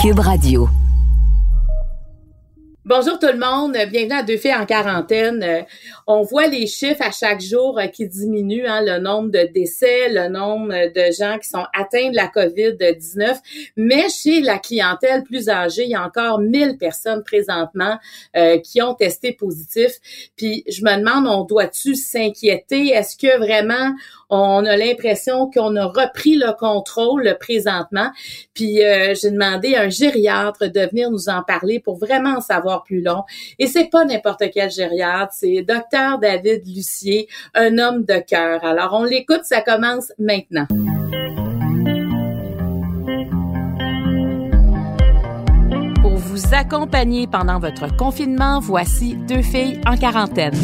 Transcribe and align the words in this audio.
Cube 0.00 0.20
Radio. 0.20 0.66
Bonjour 2.86 3.18
tout 3.18 3.26
le 3.26 3.38
monde, 3.38 3.76
bienvenue 3.90 4.14
à 4.14 4.22
Deux 4.22 4.38
filles 4.38 4.54
en 4.54 4.64
quarantaine. 4.64 5.42
Euh, 5.42 5.60
on 6.06 6.22
voit 6.22 6.46
les 6.46 6.66
chiffres 6.66 7.02
à 7.02 7.10
chaque 7.10 7.42
jour 7.42 7.78
euh, 7.78 7.86
qui 7.86 8.08
diminuent, 8.08 8.66
hein, 8.66 8.80
le 8.82 8.98
nombre 8.98 9.28
de 9.30 9.46
décès, 9.52 10.08
le 10.08 10.28
nombre 10.28 10.72
de 10.72 11.12
gens 11.12 11.38
qui 11.38 11.50
sont 11.50 11.66
atteints 11.74 12.10
de 12.10 12.16
la 12.16 12.28
COVID-19. 12.28 13.36
Mais 13.76 14.08
chez 14.08 14.40
la 14.40 14.58
clientèle 14.58 15.22
plus 15.22 15.50
âgée, 15.50 15.84
il 15.84 15.90
y 15.90 15.94
a 15.94 16.02
encore 16.02 16.38
1000 16.38 16.78
personnes 16.78 17.22
présentement 17.22 17.98
euh, 18.38 18.58
qui 18.58 18.80
ont 18.80 18.94
testé 18.94 19.32
positif. 19.32 19.92
Puis 20.36 20.64
je 20.66 20.82
me 20.82 20.96
demande, 20.96 21.26
on 21.26 21.44
doit-tu 21.44 21.94
s'inquiéter? 21.94 22.88
Est-ce 22.88 23.18
que 23.18 23.38
vraiment 23.38 23.94
on 24.30 24.64
a 24.64 24.76
l'impression 24.76 25.50
qu'on 25.50 25.76
a 25.76 25.86
repris 25.86 26.36
le 26.36 26.52
contrôle 26.56 27.36
présentement. 27.40 28.10
Puis 28.54 28.82
euh, 28.82 29.14
j'ai 29.20 29.30
demandé 29.30 29.74
à 29.74 29.82
un 29.82 29.88
gériatre 29.88 30.70
de 30.70 30.80
venir 30.88 31.10
nous 31.10 31.28
en 31.28 31.42
parler 31.42 31.80
pour 31.80 31.98
vraiment 31.98 32.36
en 32.36 32.40
savoir 32.40 32.84
plus 32.84 33.02
long. 33.02 33.24
Et 33.58 33.66
c'est 33.66 33.90
pas 33.90 34.04
n'importe 34.04 34.44
quel 34.52 34.70
gériatre, 34.70 35.32
c'est 35.34 35.62
docteur 35.62 36.18
David 36.18 36.66
Lucier, 36.66 37.28
un 37.54 37.78
homme 37.78 38.04
de 38.04 38.18
cœur. 38.18 38.64
Alors 38.64 38.94
on 38.94 39.04
l'écoute, 39.04 39.44
ça 39.44 39.60
commence 39.60 40.12
maintenant. 40.18 40.66
Pour 46.00 46.16
vous 46.16 46.54
accompagner 46.54 47.26
pendant 47.26 47.58
votre 47.58 47.94
confinement, 47.96 48.60
voici 48.60 49.16
deux 49.28 49.42
filles 49.42 49.80
en 49.86 49.96
quarantaine. 49.96 50.54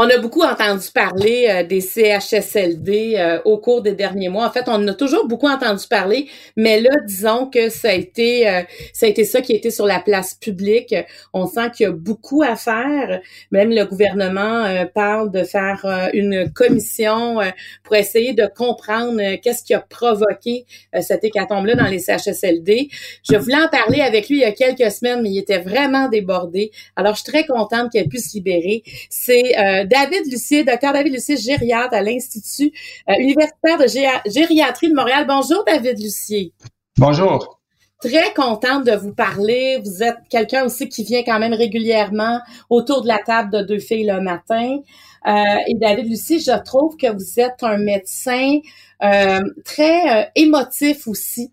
On 0.00 0.08
a 0.10 0.16
beaucoup 0.18 0.44
entendu 0.44 0.92
parler 0.94 1.48
euh, 1.50 1.64
des 1.64 1.80
CHSLD 1.80 3.16
euh, 3.16 3.40
au 3.44 3.58
cours 3.58 3.82
des 3.82 3.94
derniers 3.94 4.28
mois. 4.28 4.46
En 4.46 4.50
fait, 4.52 4.68
on 4.68 4.74
en 4.74 4.86
a 4.86 4.94
toujours 4.94 5.26
beaucoup 5.26 5.48
entendu 5.48 5.88
parler, 5.88 6.28
mais 6.54 6.80
là, 6.80 6.90
disons 7.04 7.46
que 7.46 7.68
ça 7.68 7.88
a 7.88 7.94
été 7.94 8.48
euh, 8.48 8.62
ça 8.92 9.06
a 9.06 9.08
été 9.08 9.24
ça 9.24 9.40
qui 9.40 9.54
été 9.54 9.72
sur 9.72 9.86
la 9.86 9.98
place 9.98 10.34
publique. 10.34 10.94
On 11.32 11.46
sent 11.46 11.72
qu'il 11.74 11.82
y 11.82 11.88
a 11.88 11.90
beaucoup 11.90 12.44
à 12.44 12.54
faire. 12.54 13.20
Même 13.50 13.70
le 13.70 13.86
gouvernement 13.86 14.86
parle 14.94 15.32
de 15.32 15.42
faire 15.42 15.84
une 16.12 16.52
commission 16.52 17.38
pour 17.82 17.96
essayer 17.96 18.34
de 18.34 18.46
comprendre 18.46 19.20
qu'est-ce 19.42 19.64
qui 19.64 19.74
a 19.74 19.80
provoqué 19.80 20.64
cette 21.00 21.24
hécatombe-là 21.24 21.74
dans 21.74 21.86
les 21.86 21.98
CHSLD. 21.98 22.88
Je 23.28 23.36
voulais 23.36 23.56
en 23.56 23.68
parler 23.68 24.00
avec 24.00 24.28
lui 24.28 24.36
il 24.36 24.42
y 24.42 24.44
a 24.44 24.52
quelques 24.52 24.92
semaines, 24.92 25.22
mais 25.22 25.30
il 25.30 25.38
était 25.38 25.58
vraiment 25.58 26.08
débordé. 26.08 26.70
Alors, 26.94 27.14
je 27.14 27.22
suis 27.22 27.32
très 27.32 27.46
contente 27.46 27.90
qu'elle 27.90 28.08
puisse 28.08 28.30
se 28.30 28.36
libérer. 28.36 28.82
C'est 29.10 29.54
David 29.88 30.30
Lucier, 30.30 30.64
docteur 30.64 30.92
David 30.92 31.14
Lucier, 31.14 31.36
gériatre 31.36 31.94
à 31.94 32.02
l'Institut 32.02 32.72
euh, 33.08 33.14
universitaire 33.18 33.78
de 33.78 33.86
gériatrie 34.30 34.90
de 34.90 34.94
Montréal. 34.94 35.24
Bonjour, 35.26 35.64
David 35.66 35.98
Lucier. 35.98 36.52
Bonjour. 36.98 37.58
Très 38.00 38.32
contente 38.34 38.84
de 38.84 38.92
vous 38.92 39.12
parler. 39.12 39.80
Vous 39.84 40.02
êtes 40.02 40.18
quelqu'un 40.30 40.64
aussi 40.64 40.88
qui 40.88 41.02
vient 41.04 41.22
quand 41.24 41.38
même 41.38 41.54
régulièrement 41.54 42.40
autour 42.70 43.02
de 43.02 43.08
la 43.08 43.18
table 43.18 43.50
de 43.50 43.62
deux 43.62 43.80
filles 43.80 44.06
le 44.06 44.20
matin. 44.20 44.78
Euh, 45.26 45.32
et 45.66 45.74
David 45.74 46.06
Lucier, 46.06 46.38
je 46.38 46.62
trouve 46.62 46.96
que 46.96 47.10
vous 47.12 47.40
êtes 47.40 47.62
un 47.62 47.78
médecin 47.78 48.58
euh, 49.02 49.40
très 49.64 50.30
émotif 50.36 51.08
aussi. 51.08 51.50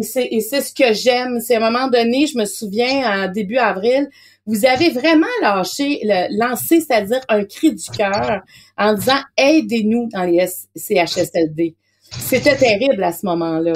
et 0.00 0.40
c'est 0.40 0.60
ce 0.62 0.72
que 0.72 0.94
j'aime. 0.94 1.40
C'est 1.40 1.56
à 1.56 1.58
un 1.58 1.70
moment 1.70 1.88
donné, 1.88 2.26
je 2.26 2.38
me 2.38 2.46
souviens, 2.46 3.24
en 3.24 3.30
début 3.30 3.58
avril, 3.58 4.08
vous 4.46 4.66
avez 4.66 4.90
vraiment 4.90 5.26
lâché, 5.40 6.00
le, 6.02 6.38
lancé, 6.38 6.80
c'est-à-dire 6.80 7.20
un 7.28 7.44
cri 7.44 7.74
du 7.74 7.90
cœur 7.96 8.42
en 8.76 8.94
disant 8.94 9.20
aidez-nous 9.36 10.08
dans 10.12 10.24
les 10.24 10.46
CHSLD. 10.76 11.76
C'était 12.10 12.56
terrible 12.56 13.02
à 13.02 13.12
ce 13.12 13.26
moment-là. 13.26 13.72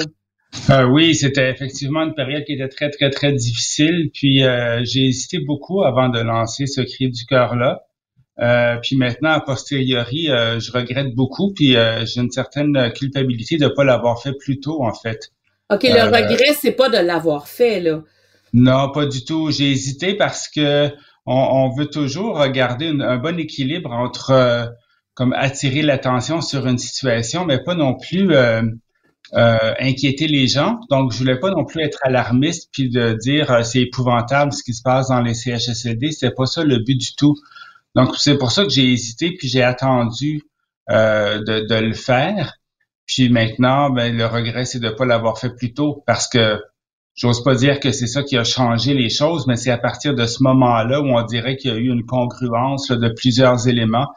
Euh, 0.69 0.85
oui, 0.85 1.15
c'était 1.15 1.49
effectivement 1.49 2.01
une 2.03 2.15
période 2.15 2.43
qui 2.43 2.53
était 2.53 2.67
très, 2.67 2.89
très, 2.89 3.09
très 3.09 3.31
difficile. 3.33 4.09
Puis 4.13 4.43
euh, 4.43 4.81
j'ai 4.83 5.07
hésité 5.07 5.39
beaucoup 5.45 5.83
avant 5.83 6.09
de 6.09 6.19
lancer 6.19 6.65
ce 6.67 6.81
cri 6.81 7.09
du 7.09 7.25
cœur-là. 7.25 7.81
Euh, 8.39 8.77
puis 8.81 8.95
maintenant, 8.95 9.31
a 9.31 9.41
posteriori, 9.41 10.27
je 10.27 10.71
regrette 10.71 11.13
beaucoup. 11.13 11.51
Puis 11.53 11.75
j'ai 12.05 12.21
une 12.21 12.31
certaine 12.31 12.91
culpabilité 12.93 13.57
de 13.57 13.65
ne 13.65 13.69
pas 13.69 13.83
l'avoir 13.83 14.21
fait 14.21 14.33
plus 14.39 14.59
tôt, 14.59 14.83
en 14.83 14.93
fait. 14.93 15.31
OK, 15.71 15.83
le 15.83 16.03
regret, 16.05 16.53
c'est 16.59 16.71
pas 16.71 16.89
de 16.89 16.97
l'avoir 16.97 17.47
fait, 17.47 17.79
là. 17.79 18.01
Non, 18.53 18.91
pas 18.91 19.05
du 19.05 19.23
tout. 19.23 19.51
J'ai 19.51 19.71
hésité 19.71 20.15
parce 20.15 20.47
que 20.47 20.91
on, 21.25 21.69
veut 21.69 21.85
toujours 21.87 22.39
regarder 22.39 22.87
un 22.87 23.17
bon 23.17 23.37
équilibre 23.39 23.91
entre 23.91 24.31
euh, 24.31 24.65
comme 25.13 25.33
attirer 25.33 25.83
l'attention 25.83 26.41
sur 26.41 26.65
une 26.65 26.79
situation, 26.79 27.45
mais 27.45 27.63
pas 27.63 27.75
non 27.75 27.95
plus 27.95 28.31
euh, 28.31 28.63
euh, 29.33 29.73
inquiéter 29.79 30.27
les 30.27 30.47
gens. 30.47 30.79
Donc, 30.89 31.11
je 31.11 31.17
voulais 31.19 31.39
pas 31.39 31.51
non 31.51 31.65
plus 31.65 31.83
être 31.83 31.99
alarmiste 32.01 32.69
puis 32.71 32.89
de 32.89 33.13
dire 33.13 33.63
c'est 33.63 33.81
épouvantable 33.81 34.53
ce 34.53 34.63
qui 34.63 34.73
se 34.73 34.81
passe 34.81 35.09
dans 35.09 35.21
les 35.21 35.35
CHSLD. 35.35 36.11
C'était 36.11 36.33
pas 36.33 36.47
ça 36.47 36.63
le 36.63 36.79
but 36.79 36.95
du 36.95 37.13
tout. 37.15 37.35
Donc, 37.95 38.15
c'est 38.17 38.37
pour 38.37 38.51
ça 38.51 38.63
que 38.63 38.69
j'ai 38.69 38.91
hésité 38.91 39.35
puis 39.37 39.47
j'ai 39.47 39.61
attendu 39.61 40.43
de, 40.89 41.67
de, 41.67 41.75
le 41.75 41.93
faire. 41.93 42.55
Puis 43.05 43.29
maintenant, 43.29 43.91
ben, 43.91 44.15
le 44.15 44.25
regret, 44.25 44.65
c'est 44.65 44.79
de 44.79 44.89
pas 44.89 45.05
l'avoir 45.05 45.37
fait 45.37 45.55
plus 45.55 45.73
tôt 45.73 46.03
parce 46.07 46.27
que 46.27 46.59
J'ose 47.19 47.43
pas 47.43 47.53
dire 47.53 47.81
que 47.81 47.91
c'est 47.91 48.07
ça 48.07 48.23
qui 48.23 48.37
a 48.37 48.45
changé 48.45 48.93
les 48.93 49.09
choses, 49.09 49.45
mais 49.45 49.57
c'est 49.57 49.71
à 49.71 49.77
partir 49.77 50.15
de 50.15 50.25
ce 50.25 50.41
moment-là 50.41 51.01
où 51.01 51.07
on 51.07 51.21
dirait 51.25 51.57
qu'il 51.57 51.69
y 51.69 51.73
a 51.73 51.77
eu 51.77 51.89
une 51.89 52.05
congruence 52.05 52.91
de 52.91 53.09
plusieurs 53.09 53.67
éléments 53.67 54.07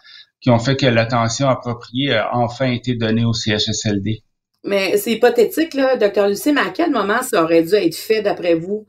qui 0.41 0.51
ont 0.51 0.61
fait 0.61 0.77
que 0.77 0.87
l'attention 0.87 1.49
appropriée 1.49 2.15
a 2.15 2.37
enfin 2.37 2.71
été 2.71 2.95
donnée 2.95 3.25
au 3.25 3.33
CHSLD. 3.33 4.23
Mais 4.63 4.97
c'est 4.99 5.15
hypothétique, 5.15 5.75
là, 5.75 5.97
Dr. 5.97 6.29
Lucie, 6.29 6.53
mais 6.53 6.61
à 6.61 6.71
quel 6.71 6.93
moment 6.93 7.23
ça 7.23 7.43
aurait 7.43 7.65
dû 7.65 7.75
être 7.75 7.97
fait, 7.97 8.23
d'après 8.23 8.55
vous, 8.55 8.87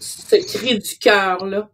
ce 0.00 0.34
cri 0.34 0.76
du 0.76 0.98
cœur, 0.98 1.46
là? 1.46 1.70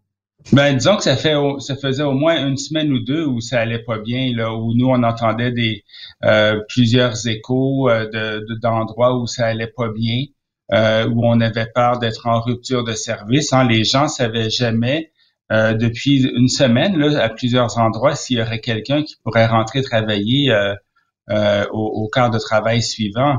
Ben, 0.52 0.76
disons 0.76 0.96
que 0.96 1.02
ça 1.02 1.16
fait 1.16 1.34
ça 1.60 1.76
faisait 1.76 2.02
au 2.02 2.12
moins 2.12 2.46
une 2.46 2.58
semaine 2.58 2.92
ou 2.92 2.98
deux 2.98 3.24
où 3.24 3.40
ça 3.40 3.58
allait 3.58 3.84
pas 3.84 3.98
bien, 3.98 4.32
là, 4.36 4.54
où 4.54 4.74
nous 4.74 4.88
on 4.88 5.02
entendait 5.02 5.52
des 5.52 5.82
euh, 6.24 6.60
plusieurs 6.68 7.26
échos 7.26 7.88
euh, 7.88 8.06
de 8.06 8.54
d'endroits 8.60 9.18
où 9.18 9.26
ça 9.26 9.46
allait 9.46 9.72
pas 9.74 9.88
bien. 9.88 10.24
Euh, 10.72 11.08
où 11.08 11.26
on 11.26 11.40
avait 11.40 11.66
peur 11.74 11.98
d'être 11.98 12.28
en 12.28 12.40
rupture 12.40 12.84
de 12.84 12.92
service. 12.92 13.52
Hein. 13.52 13.66
Les 13.66 13.82
gens 13.82 14.06
savaient 14.06 14.50
jamais 14.50 15.10
euh, 15.50 15.74
depuis 15.74 16.22
une 16.22 16.46
semaine 16.46 16.96
là, 16.96 17.24
à 17.24 17.28
plusieurs 17.28 17.78
endroits 17.78 18.14
s'il 18.14 18.38
y 18.38 18.40
aurait 18.40 18.60
quelqu'un 18.60 19.02
qui 19.02 19.16
pourrait 19.24 19.46
rentrer 19.46 19.82
travailler 19.82 20.52
euh, 20.52 21.64
au, 21.72 22.04
au 22.04 22.08
quart 22.08 22.30
de 22.30 22.38
travail 22.38 22.82
suivant. 22.82 23.38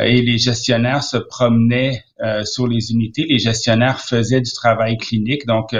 Et 0.00 0.22
les 0.22 0.38
gestionnaires 0.38 1.04
se 1.04 1.18
promenaient 1.18 2.02
sur 2.44 2.66
les 2.66 2.92
unités. 2.92 3.26
Les 3.28 3.38
gestionnaires 3.38 4.00
faisaient 4.00 4.40
du 4.40 4.50
travail 4.52 4.96
clinique, 4.96 5.44
donc 5.46 5.76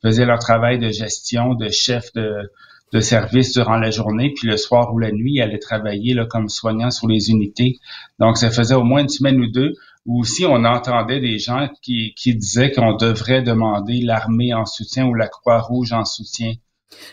faisaient 0.00 0.26
leur 0.26 0.38
travail 0.38 0.78
de 0.78 0.90
gestion, 0.90 1.54
de 1.54 1.68
chef 1.68 2.12
de, 2.14 2.52
de 2.92 3.00
service 3.00 3.52
durant 3.52 3.76
la 3.76 3.90
journée, 3.90 4.32
puis 4.34 4.48
le 4.48 4.56
soir 4.56 4.94
ou 4.94 4.98
la 4.98 5.10
nuit, 5.12 5.34
ils 5.34 5.42
allaient 5.42 5.58
travailler 5.58 6.14
là, 6.14 6.24
comme 6.24 6.48
soignants 6.48 6.90
sur 6.90 7.08
les 7.08 7.30
unités. 7.30 7.78
Donc, 8.18 8.38
ça 8.38 8.50
faisait 8.50 8.74
au 8.74 8.84
moins 8.84 9.02
une 9.02 9.08
semaine 9.08 9.40
ou 9.40 9.50
deux 9.50 9.74
ou 10.08 10.20
aussi 10.20 10.44
on 10.46 10.64
entendait 10.64 11.20
des 11.20 11.38
gens 11.38 11.68
qui, 11.82 12.14
qui 12.16 12.34
disaient 12.34 12.72
qu'on 12.72 12.94
devrait 12.94 13.42
demander 13.42 14.00
l'armée 14.00 14.52
en 14.54 14.64
soutien 14.64 15.06
ou 15.06 15.14
la 15.14 15.28
Croix-Rouge 15.28 15.92
en 15.92 16.04
soutien. 16.04 16.54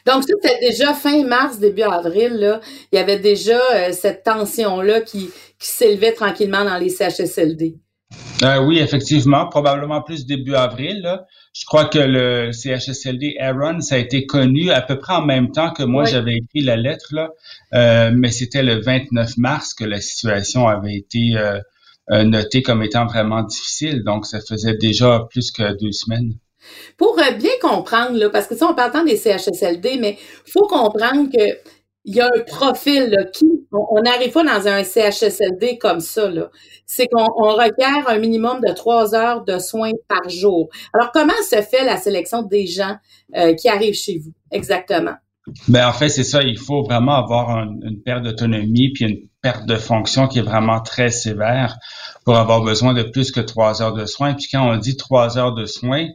Donc, 0.06 0.23
c'était 0.23 0.59
déjà 0.61 0.94
fin 0.94 1.23
mars, 1.25 1.59
début 1.59 1.83
avril, 1.83 2.33
là. 2.33 2.61
Il 2.91 2.95
y 2.95 3.00
avait 3.00 3.19
déjà 3.19 3.59
euh, 3.73 3.91
cette 3.91 4.23
tension-là 4.23 5.01
qui, 5.01 5.29
qui 5.59 5.67
s'élevait 5.67 6.13
tranquillement 6.13 6.63
dans 6.63 6.78
les 6.78 6.89
CHSLD. 6.89 7.75
Euh, 8.44 8.59
oui, 8.59 8.79
effectivement, 8.79 9.47
probablement 9.47 10.01
plus 10.01 10.25
début 10.25 10.56
avril. 10.56 11.01
Là. 11.01 11.25
Je 11.53 11.66
crois 11.66 11.85
que 11.85 12.00
le 12.00 12.51
CHSLD 12.51 13.38
Aaron, 13.39 13.81
ça 13.81 13.95
a 13.95 13.97
été 13.97 14.25
connu 14.25 14.71
à 14.71 14.81
peu 14.81 15.00
près 15.00 15.13
en 15.13 15.25
même 15.25 15.51
temps 15.51 15.71
que 15.71 15.83
moi 15.83 16.06
j'avais 16.06 16.36
écrit 16.36 16.62
la 16.62 16.75
lettre, 16.75 17.07
là. 17.12 17.30
Euh, 17.74 18.12
mais 18.13 18.31
c'était 18.31 18.63
le 18.63 18.81
29 18.81 19.38
mars 19.38 19.74
que 19.74 19.86
la 19.86 20.01
situation 20.01 20.68
avait 20.68 20.95
été 20.95 21.38
euh, 21.38 21.59
noté 22.10 22.62
comme 22.62 22.84
étant 22.84 23.06
vraiment 23.06 23.44
difficile. 23.44 24.04
Donc, 24.04 24.25
ça 24.25 24.40
faisait 24.40 24.75
déjà 24.75 25.25
plus 25.30 25.52
que 25.52 25.74
deux 25.78 25.92
semaines. 25.92 26.36
Pour 26.98 27.18
euh, 27.19 27.31
bien 27.31 27.52
comprendre, 27.62 28.18
là, 28.18 28.30
parce 28.30 28.48
que 28.48 28.56
ça, 28.56 28.68
on 28.69 28.75
parle 28.75 28.92
tant 28.92 29.04
des 29.04 29.18
CHSLD, 29.18 29.98
mais 30.00 30.18
faut 30.46 30.68
comprendre 30.68 31.30
que 31.31 31.57
il 32.07 32.16
y 32.16 32.22
a 32.22 32.28
un 32.28 32.42
profil 32.42 33.10
là, 33.10 33.24
qui 33.24 33.48
on 33.72 34.00
n'arrive 34.02 34.31
pas 34.31 34.44
dans 34.44 34.68
un 34.68 34.84
CHSLD 34.84 35.80
comme 35.80 36.00
ça 36.00 36.30
là. 36.30 36.52
C'est 36.86 37.07
qu'on 37.07 37.25
requiert 37.25 38.07
un 38.07 38.19
minimum 38.19 38.62
de 38.62 38.72
trois 38.74 39.16
heures 39.16 39.44
de 39.44 39.57
soins 39.57 39.92
par 40.07 40.30
jour. 40.30 40.69
Alors 40.94 41.12
comment 41.12 41.34
se 41.50 41.63
fait 41.63 41.84
la 41.84 41.98
sélection 41.98 42.44
des 42.44 42.68
gens 42.68 42.96
euh, 43.36 43.56
qui 43.56 43.69
arrivent 43.69 43.96
chez 43.96 44.19
vous 44.19 44.34
exactement? 44.52 45.16
Ben 45.68 45.88
en 45.88 45.94
fait 45.94 46.10
c'est 46.10 46.24
ça. 46.24 46.44
Il 46.44 46.60
faut 46.60 46.84
vraiment 46.84 47.16
avoir 47.16 47.63
une 47.63 48.00
perte 48.06 48.22
d'autonomie 48.22 48.94
puis 48.94 49.06
une 49.06 49.28
perte 49.45 49.68
de 49.68 49.75
fonction 49.75 50.27
qui 50.27 50.39
est 50.39 50.42
vraiment 50.42 50.80
très 50.80 51.12
sévère 51.12 51.77
pour 52.24 52.36
avoir 52.36 52.63
besoin 52.63 52.95
de 52.95 53.03
plus 53.03 53.31
que 53.31 53.39
trois 53.39 53.83
heures 53.83 53.94
de 53.94 54.07
soins. 54.07 54.33
Puis 54.33 54.47
quand 54.51 54.68
on 54.68 54.75
dit 54.77 54.97
trois 54.97 55.38
heures 55.38 55.53
de 55.53 55.68
soins, 55.68 56.07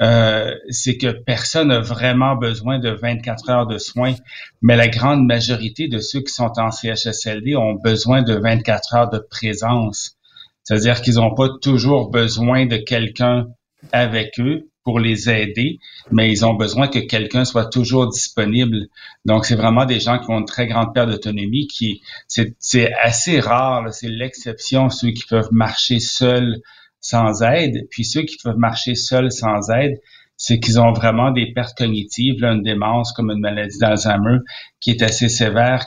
euh, 0.00 0.54
c'est 0.70 0.96
que 0.96 1.10
personne 1.10 1.68
n'a 1.68 1.80
vraiment 1.80 2.36
besoin 2.36 2.78
de 2.78 2.88
24 2.88 3.50
heures 3.50 3.66
de 3.66 3.76
soins, 3.76 4.14
mais 4.62 4.76
la 4.76 4.88
grande 4.88 5.26
majorité 5.26 5.88
de 5.88 5.98
ceux 5.98 6.20
qui 6.20 6.32
sont 6.32 6.52
en 6.56 6.70
CHSLD 6.70 7.54
ont 7.54 7.74
besoin 7.74 8.22
de 8.22 8.32
24 8.32 8.94
heures 8.94 9.10
de 9.10 9.18
présence. 9.18 10.16
C'est-à-dire 10.64 11.02
qu'ils 11.02 11.16
n'ont 11.16 11.34
pas 11.34 11.50
toujours 11.60 12.10
besoin 12.10 12.64
de 12.64 12.78
quelqu'un 12.78 13.48
avec 13.92 14.40
eux 14.40 14.69
pour 14.84 14.98
les 14.98 15.28
aider, 15.28 15.78
mais 16.10 16.30
ils 16.30 16.44
ont 16.44 16.54
besoin 16.54 16.88
que 16.88 16.98
quelqu'un 16.98 17.44
soit 17.44 17.66
toujours 17.66 18.08
disponible. 18.08 18.86
Donc, 19.24 19.44
c'est 19.44 19.54
vraiment 19.54 19.84
des 19.84 20.00
gens 20.00 20.18
qui 20.18 20.30
ont 20.30 20.38
une 20.38 20.46
très 20.46 20.66
grande 20.66 20.94
perte 20.94 21.10
d'autonomie, 21.10 21.66
qui 21.66 22.02
c'est 22.26 22.92
assez 23.02 23.40
rare, 23.40 23.92
c'est 23.92 24.08
l'exception, 24.08 24.88
ceux 24.88 25.10
qui 25.10 25.24
peuvent 25.28 25.52
marcher 25.52 26.00
seuls 26.00 26.56
sans 27.00 27.42
aide. 27.42 27.86
Puis 27.90 28.04
ceux 28.04 28.22
qui 28.22 28.36
peuvent 28.42 28.58
marcher 28.58 28.94
seuls 28.94 29.30
sans 29.30 29.70
aide, 29.70 30.00
c'est 30.36 30.58
qu'ils 30.58 30.80
ont 30.80 30.92
vraiment 30.92 31.30
des 31.30 31.52
pertes 31.52 31.76
cognitives, 31.76 32.40
là, 32.40 32.52
une 32.52 32.62
démence 32.62 33.12
comme 33.12 33.30
une 33.30 33.40
maladie 33.40 33.78
d'Alzheimer 33.78 34.38
qui 34.80 34.90
est 34.90 35.02
assez 35.02 35.28
sévère 35.28 35.84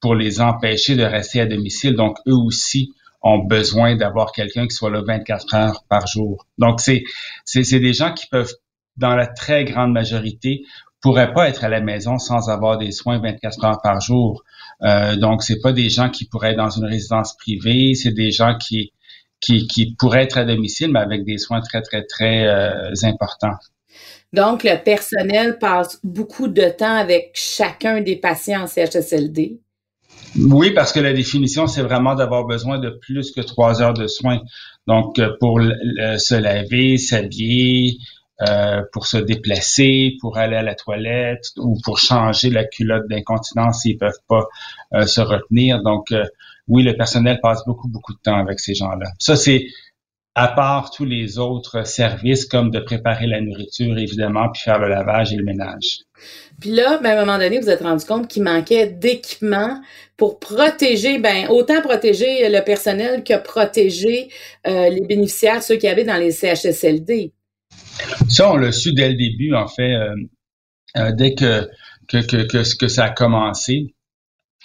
pour 0.00 0.14
les 0.14 0.42
empêcher 0.42 0.96
de 0.96 1.04
rester 1.04 1.40
à 1.40 1.46
domicile. 1.46 1.94
Donc, 1.94 2.18
eux 2.28 2.34
aussi 2.34 2.92
ont 3.24 3.38
besoin 3.38 3.96
d'avoir 3.96 4.32
quelqu'un 4.32 4.66
qui 4.68 4.74
soit 4.74 4.90
là 4.90 5.02
24 5.04 5.54
heures 5.54 5.84
par 5.88 6.06
jour. 6.06 6.46
Donc, 6.58 6.80
c'est, 6.80 7.02
c'est, 7.44 7.80
des 7.80 7.94
gens 7.94 8.12
qui 8.12 8.26
peuvent, 8.26 8.52
dans 8.96 9.16
la 9.16 9.26
très 9.26 9.64
grande 9.64 9.92
majorité, 9.92 10.62
pourraient 11.00 11.32
pas 11.32 11.48
être 11.48 11.64
à 11.64 11.68
la 11.68 11.80
maison 11.80 12.18
sans 12.18 12.50
avoir 12.50 12.78
des 12.78 12.92
soins 12.92 13.18
24 13.18 13.64
heures 13.64 13.80
par 13.82 14.00
jour. 14.00 14.44
Euh, 14.82 15.16
donc, 15.16 15.42
c'est 15.42 15.60
pas 15.60 15.72
des 15.72 15.88
gens 15.88 16.10
qui 16.10 16.26
pourraient 16.26 16.52
être 16.52 16.58
dans 16.58 16.70
une 16.70 16.84
résidence 16.84 17.34
privée, 17.36 17.94
c'est 17.94 18.12
des 18.12 18.30
gens 18.30 18.56
qui, 18.58 18.92
qui, 19.40 19.66
qui 19.66 19.94
pourraient 19.94 20.24
être 20.24 20.38
à 20.38 20.44
domicile, 20.44 20.92
mais 20.92 21.00
avec 21.00 21.24
des 21.24 21.38
soins 21.38 21.60
très, 21.62 21.80
très, 21.80 22.04
très 22.04 22.46
euh, 22.46 22.92
importants. 23.02 23.56
Donc, 24.34 24.64
le 24.64 24.76
personnel 24.82 25.58
passe 25.58 25.98
beaucoup 26.02 26.48
de 26.48 26.68
temps 26.68 26.96
avec 26.96 27.30
chacun 27.34 28.00
des 28.00 28.16
patients 28.16 28.64
en 28.64 28.66
CHSLD. 28.66 29.60
Oui, 30.36 30.72
parce 30.72 30.92
que 30.92 31.00
la 31.00 31.12
définition, 31.12 31.66
c'est 31.66 31.82
vraiment 31.82 32.14
d'avoir 32.14 32.44
besoin 32.44 32.78
de 32.78 32.90
plus 32.90 33.30
que 33.30 33.40
trois 33.40 33.82
heures 33.82 33.94
de 33.94 34.06
soins. 34.06 34.40
Donc, 34.86 35.18
euh, 35.18 35.30
pour 35.40 35.60
se 35.60 36.34
laver, 36.34 36.98
s'habiller, 36.98 37.98
euh, 38.42 38.82
pour 38.92 39.06
se 39.06 39.16
déplacer, 39.16 40.16
pour 40.20 40.38
aller 40.38 40.56
à 40.56 40.62
la 40.62 40.74
toilette 40.74 41.46
ou 41.56 41.78
pour 41.84 41.98
changer 41.98 42.50
la 42.50 42.64
culotte 42.64 43.06
d'incontinence 43.08 43.82
s'ils 43.82 43.96
peuvent 43.96 44.18
pas 44.28 44.48
euh, 44.94 45.06
se 45.06 45.20
retenir. 45.20 45.82
Donc, 45.82 46.12
oui, 46.66 46.82
le 46.82 46.96
personnel 46.96 47.38
passe 47.40 47.64
beaucoup, 47.66 47.88
beaucoup 47.88 48.12
de 48.12 48.18
temps 48.18 48.38
avec 48.38 48.58
ces 48.58 48.74
gens-là. 48.74 49.10
Ça, 49.18 49.36
c'est 49.36 49.66
à 50.34 50.48
part 50.48 50.90
tous 50.90 51.04
les 51.04 51.38
autres 51.38 51.86
services 51.86 52.44
comme 52.44 52.70
de 52.70 52.80
préparer 52.80 53.26
la 53.26 53.40
nourriture, 53.40 53.96
évidemment, 53.96 54.48
puis 54.52 54.62
faire 54.62 54.80
le 54.80 54.88
lavage 54.88 55.32
et 55.32 55.36
le 55.36 55.44
ménage. 55.44 56.00
Puis 56.60 56.70
là, 56.70 56.98
ben, 57.02 57.10
à 57.10 57.22
un 57.22 57.24
moment 57.24 57.38
donné, 57.38 57.58
vous, 57.58 57.66
vous 57.66 57.70
êtes 57.70 57.82
rendu 57.82 58.04
compte 58.04 58.28
qu'il 58.28 58.42
manquait 58.42 58.88
d'équipements 58.88 59.80
pour 60.16 60.38
protéger, 60.38 61.18
ben 61.18 61.48
autant 61.48 61.80
protéger 61.82 62.48
le 62.48 62.64
personnel 62.64 63.22
que 63.22 63.40
protéger 63.42 64.28
euh, 64.66 64.88
les 64.88 65.06
bénéficiaires, 65.06 65.62
ceux 65.62 65.76
qui 65.76 65.88
avaient 65.88 66.04
dans 66.04 66.16
les 66.16 66.30
CHSLD. 66.30 67.32
Ça, 68.28 68.50
on 68.50 68.56
l'a 68.56 68.72
su 68.72 68.92
dès 68.92 69.10
le 69.10 69.16
début, 69.16 69.54
en 69.54 69.68
fait, 69.68 69.94
euh, 69.94 70.14
euh, 70.96 71.12
dès 71.12 71.34
que 71.34 71.68
que, 72.06 72.18
que, 72.18 72.42
que, 72.46 72.76
que 72.76 72.88
ça 72.88 73.04
a 73.04 73.10
commencé 73.10 73.93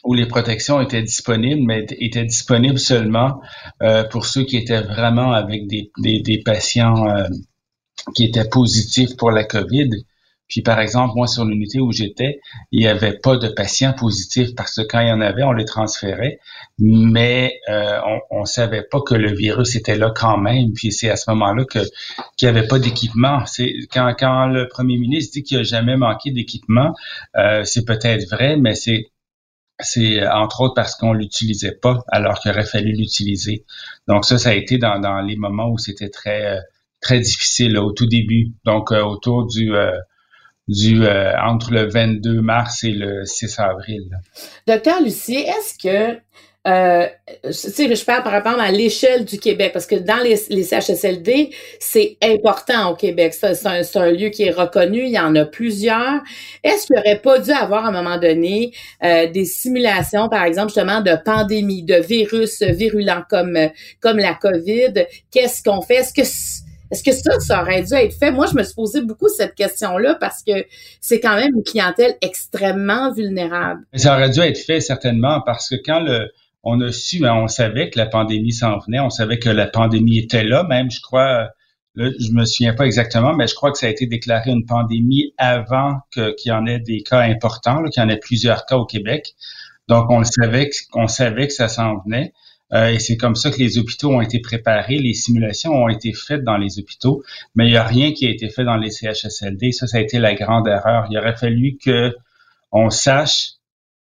où 0.03 0.13
les 0.13 0.25
protections 0.25 0.81
étaient 0.81 1.01
disponibles, 1.01 1.61
mais 1.65 1.85
étaient 1.99 2.25
disponibles 2.25 2.79
seulement 2.79 3.41
euh, 3.81 4.03
pour 4.03 4.25
ceux 4.25 4.43
qui 4.43 4.57
étaient 4.57 4.81
vraiment 4.81 5.33
avec 5.33 5.67
des, 5.67 5.91
des, 5.97 6.21
des 6.21 6.41
patients 6.41 7.07
euh, 7.09 7.27
qui 8.15 8.25
étaient 8.25 8.47
positifs 8.47 9.17
pour 9.17 9.31
la 9.31 9.43
COVID. 9.43 9.89
Puis 10.47 10.61
par 10.63 10.79
exemple, 10.79 11.13
moi 11.15 11.27
sur 11.27 11.45
l'unité 11.45 11.79
où 11.79 11.91
j'étais, 11.91 12.39
il 12.71 12.79
n'y 12.79 12.87
avait 12.87 13.19
pas 13.19 13.37
de 13.37 13.49
patients 13.49 13.93
positifs 13.93 14.55
parce 14.55 14.73
que 14.75 14.81
quand 14.81 14.99
il 14.99 15.09
y 15.09 15.11
en 15.11 15.21
avait, 15.21 15.43
on 15.43 15.51
les 15.51 15.65
transférait, 15.65 16.39
mais 16.79 17.59
euh, 17.69 17.99
on, 18.31 18.39
on 18.39 18.45
savait 18.45 18.81
pas 18.81 18.99
que 19.01 19.13
le 19.13 19.31
virus 19.31 19.75
était 19.75 19.95
là 19.95 20.11
quand 20.15 20.39
même. 20.39 20.73
Puis 20.73 20.91
c'est 20.91 21.09
à 21.11 21.17
ce 21.17 21.29
moment-là 21.29 21.65
que 21.65 21.79
qu'il 22.35 22.49
n'y 22.49 22.57
avait 22.57 22.67
pas 22.67 22.79
d'équipement. 22.79 23.45
C'est 23.45 23.75
quand 23.91 24.11
quand 24.17 24.47
le 24.47 24.67
premier 24.67 24.97
ministre 24.97 25.33
dit 25.33 25.43
qu'il 25.43 25.57
n'y 25.57 25.61
a 25.61 25.63
jamais 25.65 25.97
manqué 25.97 26.31
d'équipement, 26.31 26.95
c'est 27.63 27.85
peut-être 27.85 28.27
vrai, 28.31 28.57
mais 28.57 28.73
c'est 28.73 29.11
c'est 29.79 30.25
entre 30.27 30.61
autres 30.61 30.73
parce 30.75 30.95
qu'on 30.95 31.13
l'utilisait 31.13 31.75
pas 31.75 32.03
alors 32.09 32.39
qu'il 32.39 32.51
aurait 32.51 32.65
fallu 32.65 32.91
l'utiliser. 32.91 33.65
Donc 34.07 34.25
ça, 34.25 34.37
ça 34.37 34.49
a 34.49 34.53
été 34.53 34.77
dans, 34.77 34.99
dans 34.99 35.21
les 35.21 35.35
moments 35.35 35.69
où 35.69 35.77
c'était 35.77 36.09
très 36.09 36.57
euh, 36.57 36.59
très 37.01 37.19
difficile 37.19 37.77
au 37.77 37.91
tout 37.91 38.05
début. 38.05 38.53
Donc 38.65 38.91
euh, 38.91 39.01
autour 39.01 39.47
du 39.47 39.73
euh, 39.75 39.97
du 40.67 41.01
entre 41.03 41.71
le 41.71 41.85
22 41.85 42.41
mars 42.41 42.83
et 42.83 42.91
le 42.91 43.25
6 43.25 43.57
avril. 43.57 44.19
Docteur 44.67 45.01
Lucie, 45.01 45.37
est-ce 45.37 45.75
que 45.79 46.19
euh, 46.67 47.07
je 47.45 48.05
parle 48.05 48.23
par 48.23 48.33
rapport 48.33 48.59
à 48.59 48.69
l'échelle 48.69 49.23
du 49.23 49.39
Québec, 49.39 49.71
parce 49.71 49.85
que 49.85 49.95
dans 49.95 50.17
les, 50.17 50.37
les 50.49 50.63
CHSLD, 50.63 51.51
c'est 51.79 52.17
important 52.21 52.91
au 52.91 52.95
Québec. 52.95 53.33
C'est 53.33 53.65
un, 53.65 53.81
un, 53.95 54.11
lieu 54.11 54.29
qui 54.29 54.43
est 54.43 54.51
reconnu, 54.51 55.03
il 55.03 55.11
y 55.11 55.19
en 55.19 55.35
a 55.35 55.45
plusieurs. 55.45 56.21
Est-ce 56.63 56.87
qu'il 56.87 56.97
n'aurait 56.97 57.19
pas 57.19 57.39
dû 57.39 57.51
avoir 57.51 57.85
à 57.85 57.89
un 57.89 57.91
moment 57.91 58.17
donné 58.17 58.73
euh, 59.03 59.27
des 59.31 59.45
simulations, 59.45 60.27
par 60.27 60.43
exemple, 60.43 60.69
justement, 60.69 61.01
de 61.01 61.15
pandémie, 61.23 61.83
de 61.83 61.95
virus 61.95 62.61
virulents 62.61 63.23
comme, 63.29 63.57
comme 64.01 64.17
la 64.17 64.33
COVID? 64.33 65.05
Qu'est-ce 65.31 65.63
qu'on 65.63 65.81
fait? 65.81 65.95
Est-ce 65.95 66.13
que 66.13 66.27
est-ce 66.91 67.03
que 67.03 67.11
ça, 67.11 67.39
ça 67.39 67.61
aurait 67.61 67.83
dû 67.83 67.93
être 67.93 68.17
fait? 68.17 68.31
Moi, 68.31 68.47
je 68.47 68.55
me 68.55 68.63
suis 68.63 68.73
posé 68.73 69.01
beaucoup 69.01 69.27
cette 69.29 69.53
question-là 69.53 70.15
parce 70.15 70.41
que 70.41 70.65
c'est 70.99 71.19
quand 71.19 71.35
même 71.35 71.51
une 71.55 71.63
clientèle 71.63 72.15
extrêmement 72.21 73.13
vulnérable. 73.13 73.81
Ça 73.93 74.15
aurait 74.15 74.31
dû 74.31 74.39
être 74.39 74.57
fait 74.57 74.81
certainement 74.81 75.41
parce 75.45 75.69
que 75.69 75.75
quand 75.75 75.99
le, 75.99 76.31
on 76.63 76.81
a 76.81 76.91
su, 76.91 77.19
mais 77.19 77.29
on 77.29 77.47
savait 77.47 77.89
que 77.89 77.97
la 77.97 78.05
pandémie 78.05 78.51
s'en 78.51 78.77
venait, 78.79 78.99
on 78.99 79.09
savait 79.09 79.39
que 79.39 79.49
la 79.49 79.67
pandémie 79.67 80.17
était 80.17 80.43
là, 80.43 80.63
même, 80.63 80.91
je 80.91 81.01
crois, 81.01 81.49
là, 81.95 82.09
je 82.19 82.31
me 82.31 82.45
souviens 82.45 82.73
pas 82.73 82.85
exactement, 82.85 83.33
mais 83.33 83.47
je 83.47 83.55
crois 83.55 83.71
que 83.71 83.77
ça 83.77 83.87
a 83.87 83.89
été 83.89 84.07
déclaré 84.07 84.51
une 84.51 84.65
pandémie 84.65 85.33
avant 85.37 85.99
qu'il 86.11 86.33
y 86.45 86.51
en 86.51 86.65
ait 86.65 86.79
des 86.79 87.01
cas 87.01 87.21
importants, 87.21 87.83
qu'il 87.83 88.01
y 88.01 88.05
en 88.05 88.09
ait 88.09 88.19
plusieurs 88.19 88.65
cas 88.65 88.77
au 88.77 88.85
Québec. 88.85 89.35
Donc, 89.87 90.09
on 90.09 90.23
savait, 90.23 90.69
savait 91.07 91.47
que 91.47 91.53
ça 91.53 91.67
s'en 91.67 91.97
venait. 91.97 92.33
Euh, 92.73 92.89
et 92.89 92.99
c'est 92.99 93.17
comme 93.17 93.35
ça 93.35 93.49
que 93.49 93.57
les 93.57 93.79
hôpitaux 93.79 94.11
ont 94.13 94.21
été 94.21 94.39
préparés, 94.39 94.99
les 94.99 95.15
simulations 95.15 95.73
ont 95.73 95.89
été 95.89 96.13
faites 96.13 96.43
dans 96.43 96.57
les 96.57 96.77
hôpitaux, 96.77 97.23
mais 97.55 97.65
il 97.65 97.71
n'y 97.71 97.77
a 97.77 97.83
rien 97.83 98.13
qui 98.13 98.27
a 98.27 98.29
été 98.29 98.49
fait 98.49 98.63
dans 98.63 98.77
les 98.77 98.91
CHSLD. 98.91 99.71
Ça, 99.71 99.87
ça 99.87 99.97
a 99.97 100.01
été 100.01 100.19
la 100.19 100.35
grande 100.35 100.67
erreur. 100.67 101.07
Il 101.09 101.17
aurait 101.17 101.35
fallu 101.35 101.77
que 101.83 102.15
on 102.71 102.91
sache 102.91 103.53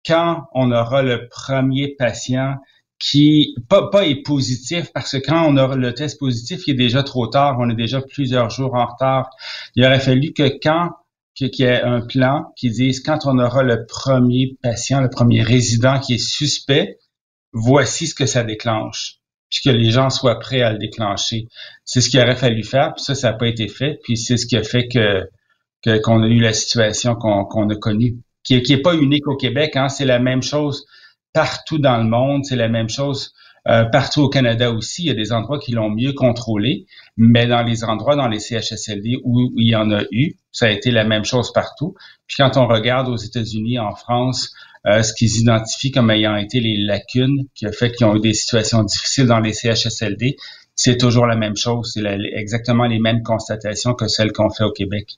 quand 0.09 0.49
on 0.55 0.73
aura 0.73 1.03
le 1.03 1.29
premier 1.29 1.95
patient 1.99 2.57
qui 2.99 3.55
pas, 3.69 3.91
pas 3.91 4.07
est 4.07 4.23
positif 4.23 4.91
parce 4.93 5.13
que 5.13 5.19
quand 5.19 5.47
on 5.47 5.57
aura 5.57 5.77
le 5.77 5.95
test 5.95 6.19
positif, 6.19 6.67
il 6.67 6.73
est 6.73 6.77
déjà 6.77 7.03
trop 7.03 7.27
tard, 7.29 7.59
on 7.61 7.71
est 7.71 7.77
déjà 7.77 8.01
plusieurs 8.01 8.51
jours 8.51 8.75
en 8.75 8.87
retard. 8.87 9.31
Il 9.77 9.85
aurait 9.85 10.01
fallu 10.01 10.33
que 10.33 10.59
quand 10.61 10.91
qu'il 11.35 11.55
y 11.61 11.63
ait 11.63 11.83
un 11.83 12.01
plan 12.01 12.53
qui 12.57 12.71
dise 12.71 13.01
quand 13.01 13.21
on 13.25 13.39
aura 13.39 13.63
le 13.63 13.87
premier 13.87 14.57
patient, 14.63 15.01
le 15.01 15.11
premier 15.11 15.43
résident 15.43 16.01
qui 16.01 16.15
est 16.15 16.19
suspect, 16.19 16.99
voici 17.53 18.09
ce 18.09 18.15
que 18.15 18.27
ça 18.27 18.43
déclenche, 18.43 19.19
puis 19.51 19.61
que 19.65 19.71
les 19.71 19.91
gens 19.91 20.11
soient 20.11 20.41
prêts 20.41 20.63
à 20.63 20.73
le 20.73 20.79
déclencher. 20.79 21.47
C'est 21.85 22.01
ce 22.01 22.11
qu'il 22.11 22.21
aurait 22.21 22.35
fallu 22.35 22.65
faire, 22.65 22.95
puis 22.95 23.05
ça, 23.05 23.15
ça 23.15 23.31
n'a 23.31 23.39
pas 23.39 23.47
été 23.47 23.69
fait, 23.69 24.01
puis 24.03 24.17
c'est 24.17 24.37
ce 24.37 24.47
qui 24.47 24.57
a 24.57 24.65
fait 24.65 24.89
que 24.89 25.29
qu'on 26.03 26.23
a 26.25 26.27
eu 26.27 26.41
la 26.41 26.53
situation 26.53 27.15
qu'on 27.15 27.71
a 27.71 27.77
connue 27.77 28.17
qui 28.49 28.75
n'est 28.75 28.83
pas 28.83 28.95
unique 28.95 29.27
au 29.27 29.37
Québec. 29.37 29.77
Hein, 29.77 29.89
c'est 29.89 30.05
la 30.05 30.19
même 30.19 30.43
chose 30.43 30.87
partout 31.33 31.79
dans 31.79 31.99
le 31.99 32.05
monde. 32.05 32.45
C'est 32.45 32.57
la 32.57 32.69
même 32.69 32.89
chose 32.89 33.33
euh, 33.69 33.85
partout 33.85 34.23
au 34.23 34.29
Canada 34.29 34.71
aussi. 34.73 35.03
Il 35.03 35.07
y 35.09 35.11
a 35.11 35.15
des 35.15 35.33
endroits 35.33 35.59
qui 35.59 35.73
l'ont 35.73 35.91
mieux 35.91 36.13
contrôlé, 36.13 36.87
mais 37.17 37.47
dans 37.47 37.63
les 37.63 37.85
endroits, 37.85 38.17
dans 38.17 38.29
les 38.29 38.39
CHSLD 38.39 39.19
où, 39.25 39.53
il 39.57 39.69
y 39.69 39.77
en 39.77 39.91
a 39.91 40.05
eu, 40.11 40.37
ça 40.53 40.67
a 40.67 40.71
été 40.71 40.91
la 40.91 41.05
même 41.05 41.25
chose 41.25 41.53
partout. 41.53 41.95
Puis 42.27 42.37
quand 42.39 42.57
on 42.57 42.67
regarde 42.67 43.09
aux 43.09 43.17
États-Unis, 43.17 43.79
en 43.79 43.95
France, 43.95 44.55
euh, 44.87 45.03
ce 45.03 45.13
qu'ils 45.13 45.41
identifient 45.41 45.91
comme 45.91 46.11
ayant 46.11 46.37
été 46.37 46.61
les 46.61 46.79
lacunes 46.79 47.47
qui 47.55 47.67
a 47.67 47.73
fait 47.73 47.93
qu'ils 47.93 48.07
ont 48.07 48.17
eu 48.17 48.21
des 48.21 48.33
situations 48.33 48.83
difficiles 48.85 49.27
dans 49.27 49.41
les 49.41 49.53
CHSLD, 49.53 50.37
c'est 50.75 50.97
toujours 50.97 51.27
la 51.27 51.37
même 51.37 51.57
chose. 51.57 51.91
C'est 51.93 52.03
exactement 52.35 52.87
les 52.87 53.01
mêmes 53.01 53.23
constatations 53.23 53.95
que 53.95 54.09
celles 54.09 54.33
qu'on 54.33 54.49
fait 54.49 54.65
au 54.65 54.73
Québec. 54.73 55.17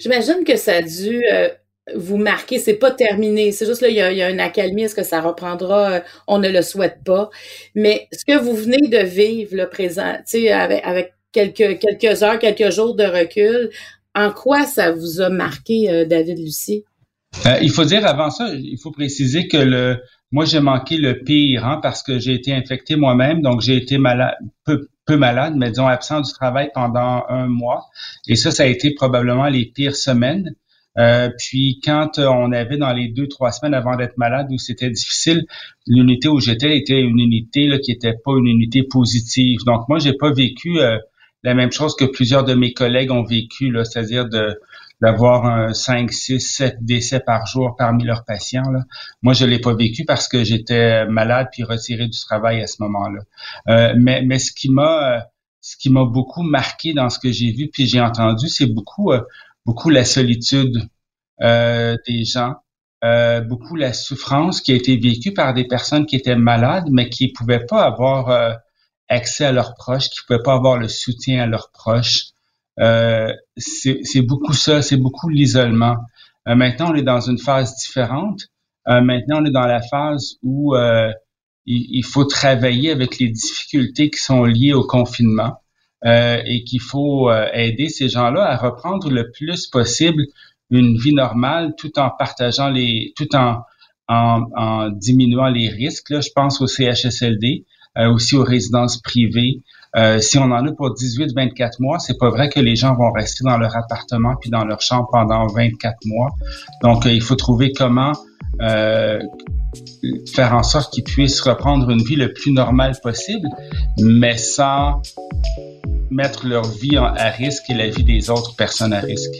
J'imagine 0.00 0.42
que 0.44 0.56
ça 0.56 0.76
a 0.76 0.82
dû 0.82 1.22
euh, 1.32 1.48
vous 1.96 2.16
marquez, 2.16 2.58
c'est 2.58 2.74
pas 2.74 2.90
terminé. 2.90 3.52
C'est 3.52 3.66
juste 3.66 3.80
là, 3.80 3.88
il 3.88 3.96
y, 3.96 4.00
a, 4.00 4.30
une 4.30 4.40
accalmie. 4.40 4.82
Est-ce 4.82 4.94
que 4.94 5.02
ça 5.02 5.20
reprendra? 5.20 5.90
Euh, 5.90 6.00
on 6.26 6.38
ne 6.38 6.48
le 6.48 6.62
souhaite 6.62 6.98
pas. 7.04 7.30
Mais 7.74 8.08
ce 8.12 8.24
que 8.24 8.38
vous 8.38 8.54
venez 8.54 8.88
de 8.88 9.04
vivre, 9.04 9.56
le 9.56 9.68
présent, 9.68 10.14
tu 10.18 10.40
sais, 10.40 10.50
avec, 10.50 10.80
avec 10.84 11.14
quelques, 11.32 11.78
quelques 11.78 12.22
heures, 12.22 12.38
quelques 12.38 12.70
jours 12.70 12.94
de 12.94 13.04
recul, 13.04 13.70
en 14.14 14.30
quoi 14.30 14.64
ça 14.64 14.92
vous 14.92 15.20
a 15.20 15.28
marqué, 15.28 15.90
euh, 15.90 16.04
David 16.04 16.38
Lucie? 16.38 16.84
Euh, 17.46 17.58
il 17.60 17.70
faut 17.70 17.84
dire 17.84 18.06
avant 18.06 18.30
ça, 18.30 18.48
il 18.54 18.78
faut 18.82 18.90
préciser 18.90 19.48
que 19.48 19.58
le, 19.58 19.98
moi, 20.30 20.44
j'ai 20.44 20.60
manqué 20.60 20.96
le 20.96 21.22
pire 21.22 21.66
hein, 21.66 21.78
parce 21.82 22.02
que 22.02 22.18
j'ai 22.18 22.34
été 22.34 22.52
infecté 22.52 22.96
moi-même, 22.96 23.40
donc 23.40 23.60
j'ai 23.60 23.76
été 23.76 23.98
malade, 23.98 24.34
peu, 24.64 24.88
peu 25.06 25.16
malade, 25.16 25.54
mais 25.56 25.70
disons 25.70 25.86
absent 25.86 26.20
du 26.20 26.32
travail 26.32 26.70
pendant 26.74 27.24
un 27.28 27.46
mois. 27.46 27.86
Et 28.26 28.36
ça, 28.36 28.50
ça 28.50 28.64
a 28.64 28.66
été 28.66 28.92
probablement 28.94 29.48
les 29.48 29.66
pires 29.66 29.96
semaines. 29.96 30.54
Euh, 30.98 31.30
puis 31.38 31.80
quand 31.84 32.18
euh, 32.18 32.26
on 32.26 32.52
avait 32.52 32.76
dans 32.76 32.92
les 32.92 33.08
deux 33.08 33.28
trois 33.28 33.52
semaines 33.52 33.74
avant 33.74 33.96
d'être 33.96 34.16
malade 34.18 34.48
où 34.50 34.58
c'était 34.58 34.90
difficile, 34.90 35.44
l'unité 35.86 36.28
où 36.28 36.40
j'étais 36.40 36.76
était 36.76 37.00
une 37.00 37.18
unité 37.18 37.66
là, 37.66 37.78
qui 37.78 37.92
était 37.92 38.14
pas 38.24 38.32
une 38.36 38.46
unité 38.46 38.82
positive. 38.82 39.60
Donc 39.64 39.88
moi 39.88 39.98
j'ai 39.98 40.14
pas 40.14 40.32
vécu 40.32 40.80
euh, 40.80 40.98
la 41.44 41.54
même 41.54 41.70
chose 41.70 41.94
que 41.94 42.04
plusieurs 42.04 42.44
de 42.44 42.54
mes 42.54 42.72
collègues 42.72 43.12
ont 43.12 43.24
vécu, 43.24 43.72
c'est-à-dire 43.84 44.28
de 44.28 44.58
d'avoir 45.00 45.46
un 45.46 45.74
5, 45.74 46.12
6, 46.12 46.40
7 46.40 46.76
décès 46.80 47.20
par 47.20 47.46
jour 47.46 47.76
parmi 47.78 48.04
leurs 48.04 48.24
patients. 48.24 48.68
Là. 48.70 48.80
Moi, 49.22 49.32
je 49.32 49.44
l'ai 49.44 49.60
pas 49.60 49.74
vécu 49.74 50.04
parce 50.04 50.26
que 50.26 50.42
j'étais 50.42 51.06
malade 51.06 51.48
puis 51.52 51.62
retiré 51.62 52.08
du 52.08 52.18
travail 52.18 52.60
à 52.60 52.66
ce 52.66 52.82
moment-là. 52.82 53.20
Euh, 53.68 53.94
mais, 53.96 54.22
mais 54.22 54.38
ce 54.40 54.50
qui 54.52 54.70
m'a 54.70 55.28
ce 55.60 55.76
qui 55.76 55.90
m'a 55.90 56.04
beaucoup 56.04 56.42
marqué 56.42 56.94
dans 56.94 57.10
ce 57.10 57.18
que 57.18 57.30
j'ai 57.30 57.52
vu 57.52 57.68
puis 57.72 57.86
j'ai 57.86 58.00
entendu, 58.00 58.48
c'est 58.48 58.66
beaucoup 58.66 59.12
beaucoup 59.68 59.90
la 59.90 60.06
solitude 60.06 60.88
euh, 61.42 61.98
des 62.06 62.24
gens, 62.24 62.54
euh, 63.04 63.42
beaucoup 63.42 63.76
la 63.76 63.92
souffrance 63.92 64.62
qui 64.62 64.72
a 64.72 64.76
été 64.76 64.96
vécue 64.96 65.34
par 65.34 65.52
des 65.52 65.64
personnes 65.64 66.06
qui 66.06 66.16
étaient 66.16 66.36
malades, 66.36 66.86
mais 66.90 67.10
qui 67.10 67.28
pouvaient 67.28 67.66
pas 67.66 67.82
avoir 67.82 68.30
euh, 68.30 68.54
accès 69.10 69.44
à 69.44 69.52
leurs 69.52 69.74
proches, 69.74 70.08
qui 70.08 70.20
pouvaient 70.26 70.42
pas 70.42 70.54
avoir 70.54 70.78
le 70.78 70.88
soutien 70.88 71.42
à 71.42 71.46
leurs 71.46 71.70
proches. 71.70 72.28
c'est 73.58 74.22
beaucoup 74.22 74.54
ça, 74.54 74.80
c'est 74.80 74.96
beaucoup 74.96 75.28
l'isolement. 75.28 75.96
maintenant, 76.46 76.92
on 76.92 76.94
est 76.94 77.02
dans 77.14 77.20
une 77.20 77.38
phase 77.38 77.76
différente. 77.76 78.40
maintenant, 78.86 79.42
on 79.42 79.44
est 79.44 79.56
dans 79.60 79.66
la 79.66 79.82
phase 79.82 80.36
où 80.42 80.74
il, 81.66 82.04
faut 82.04 82.24
travailler 82.24 82.90
avec 82.90 83.18
les 83.18 83.28
difficultés 83.28 84.08
qui 84.08 84.20
sont 84.20 84.44
liées 84.44 84.72
au 84.72 84.86
confinement. 84.86 85.60
Euh, 86.06 86.40
et 86.46 86.62
qu'il 86.62 86.80
faut 86.80 87.28
euh, 87.28 87.48
aider 87.52 87.88
ces 87.88 88.08
gens-là 88.08 88.44
à 88.44 88.56
reprendre 88.56 89.10
le 89.10 89.32
plus 89.32 89.66
possible 89.66 90.22
une 90.70 90.96
vie 90.96 91.12
normale 91.12 91.74
tout 91.76 91.98
en 91.98 92.08
partageant 92.10 92.68
les, 92.68 93.12
tout 93.16 93.34
en, 93.34 93.62
en, 94.06 94.44
en 94.54 94.90
diminuant 94.90 95.48
les 95.48 95.68
risques. 95.68 96.10
Là, 96.10 96.20
je 96.20 96.28
pense 96.32 96.60
au 96.60 96.68
CHSLD, 96.68 97.64
euh, 97.96 98.12
aussi 98.12 98.36
aux 98.36 98.44
résidences 98.44 98.98
privées. 98.98 99.60
si 100.20 100.38
on 100.38 100.52
en 100.52 100.66
a 100.68 100.72
pour 100.72 100.90
18-24 100.90 101.80
mois, 101.80 101.98
c'est 101.98 102.16
pas 102.16 102.30
vrai 102.30 102.48
que 102.48 102.60
les 102.60 102.76
gens 102.76 102.94
vont 102.94 103.10
rester 103.10 103.42
dans 103.42 103.58
leur 103.58 103.76
appartement 103.76 104.36
puis 104.40 104.50
dans 104.50 104.64
leur 104.64 104.80
chambre 104.80 105.08
pendant 105.10 105.48
24 105.48 105.96
mois. 106.04 106.28
Donc, 106.84 107.06
il 107.06 107.22
faut 107.22 107.34
trouver 107.34 107.72
comment 107.72 108.12
faire 108.60 110.54
en 110.54 110.62
sorte 110.62 110.92
qu'ils 110.92 111.02
puissent 111.02 111.40
reprendre 111.40 111.90
une 111.90 112.02
vie 112.04 112.16
le 112.16 112.32
plus 112.32 112.52
normale 112.52 112.94
possible, 113.02 113.48
mais 113.98 114.36
sans 114.36 115.02
mettre 116.10 116.46
leur 116.46 116.64
vie 116.64 116.96
à 116.96 117.30
risque 117.30 117.70
et 117.70 117.74
la 117.74 117.88
vie 117.88 118.04
des 118.04 118.30
autres 118.30 118.54
personnes 118.56 118.92
à 118.92 119.00
risque. 119.00 119.34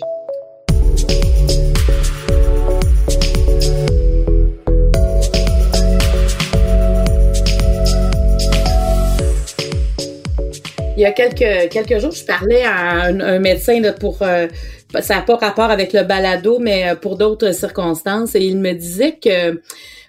Il 10.99 11.03
y 11.03 11.05
a 11.05 11.13
quelques, 11.13 11.71
quelques 11.71 12.01
jours, 12.01 12.11
je 12.11 12.25
parlais 12.25 12.65
à 12.65 13.05
un, 13.05 13.39
médecin 13.39 13.81
pour 14.01 14.19
euh, 14.23 14.49
ça 14.99 15.15
n'a 15.15 15.23
pas 15.23 15.37
rapport 15.37 15.71
avec 15.71 15.93
le 15.93 16.03
balado, 16.03 16.59
mais 16.59 16.91
euh, 16.91 16.97
pour 16.97 17.17
d'autres 17.17 17.53
circonstances, 17.55 18.35
et 18.35 18.41
il 18.41 18.59
me 18.59 18.73
disait 18.73 19.17
que 19.23 19.63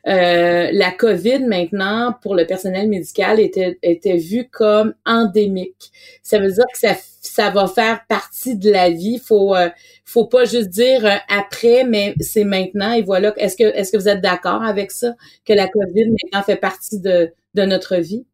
euh, 0.07 0.69
la 0.71 0.91
COVID 0.91 1.39
maintenant 1.45 2.15
pour 2.21 2.35
le 2.35 2.45
personnel 2.45 2.87
médical 2.87 3.39
était 3.39 3.77
était 3.83 4.17
vue 4.17 4.47
comme 4.49 4.93
endémique. 5.05 5.91
Ça 6.23 6.39
veut 6.39 6.51
dire 6.51 6.65
que 6.71 6.79
ça 6.79 6.95
ça 7.21 7.49
va 7.49 7.67
faire 7.67 8.05
partie 8.07 8.55
de 8.55 8.71
la 8.71 8.89
vie. 8.89 9.19
Faut 9.19 9.55
euh, 9.55 9.69
faut 10.05 10.25
pas 10.25 10.45
juste 10.45 10.69
dire 10.69 11.05
euh, 11.05 11.15
après, 11.27 11.83
mais 11.83 12.15
c'est 12.19 12.45
maintenant 12.45 12.93
et 12.93 13.01
voilà. 13.01 13.33
Est-ce 13.37 13.57
que 13.57 13.63
est-ce 13.63 13.91
que 13.91 13.97
vous 13.97 14.09
êtes 14.09 14.21
d'accord 14.21 14.63
avec 14.63 14.91
ça 14.91 15.13
que 15.45 15.53
la 15.53 15.67
COVID 15.67 16.05
maintenant 16.05 16.43
fait 16.43 16.57
partie 16.57 16.99
de 16.99 17.33
de 17.55 17.63
notre 17.63 17.97
vie? 17.97 18.25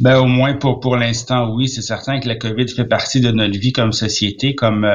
Ben 0.00 0.18
au 0.18 0.26
moins 0.26 0.54
pour 0.54 0.80
pour 0.80 0.96
l'instant 0.96 1.54
oui, 1.54 1.68
c'est 1.68 1.82
certain 1.82 2.18
que 2.18 2.28
la 2.28 2.36
COVID 2.36 2.68
fait 2.68 2.86
partie 2.86 3.20
de 3.20 3.30
notre 3.30 3.58
vie 3.58 3.72
comme 3.72 3.92
société, 3.92 4.54
comme 4.54 4.88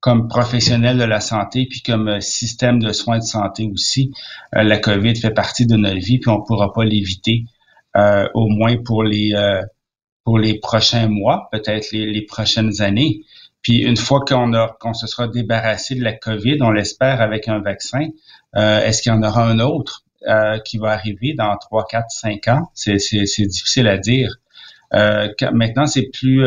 comme 0.00 0.28
professionnel 0.28 0.98
de 0.98 1.04
la 1.04 1.20
santé, 1.20 1.66
puis 1.68 1.82
comme 1.82 2.08
euh, 2.08 2.20
système 2.20 2.78
de 2.78 2.92
soins 2.92 3.18
de 3.18 3.24
santé 3.24 3.68
aussi. 3.72 4.12
Euh, 4.54 4.62
la 4.62 4.78
COVID 4.78 5.16
fait 5.16 5.30
partie 5.30 5.66
de 5.66 5.76
notre 5.76 5.98
vie, 5.98 6.18
puis 6.18 6.30
on 6.30 6.38
ne 6.38 6.44
pourra 6.46 6.72
pas 6.72 6.84
l'éviter, 6.84 7.44
euh, 7.96 8.28
au 8.34 8.48
moins 8.48 8.76
pour 8.84 9.02
les 9.02 9.32
pour 10.24 10.38
les 10.38 10.58
prochains 10.58 11.06
mois, 11.06 11.48
peut-être 11.52 11.92
les, 11.92 12.22
prochaines 12.22 12.82
années. 12.82 13.20
Puis 13.62 13.78
une 13.78 13.96
fois 13.96 14.24
qu'on 14.26 14.92
se 14.92 15.06
sera 15.06 15.28
débarrassé 15.28 15.94
de 15.94 16.02
la 16.02 16.14
COVID, 16.14 16.58
on 16.62 16.70
l'espère 16.70 17.20
avec 17.20 17.46
un 17.46 17.60
vaccin, 17.60 18.08
est-ce 18.56 19.02
qu'il 19.02 19.12
y 19.12 19.14
en 19.14 19.22
aura 19.22 19.46
un 19.48 19.60
autre 19.60 20.02
qui 20.64 20.78
va 20.78 20.90
arriver 20.90 21.34
dans 21.34 21.56
3, 21.56 21.86
4, 21.88 22.10
5 22.10 22.48
ans? 22.48 22.70
C'est 22.74 22.96
difficile 23.46 23.86
à 23.86 23.98
dire. 23.98 24.36
maintenant, 25.52 25.86
c'est 25.86 26.10
plus 26.12 26.44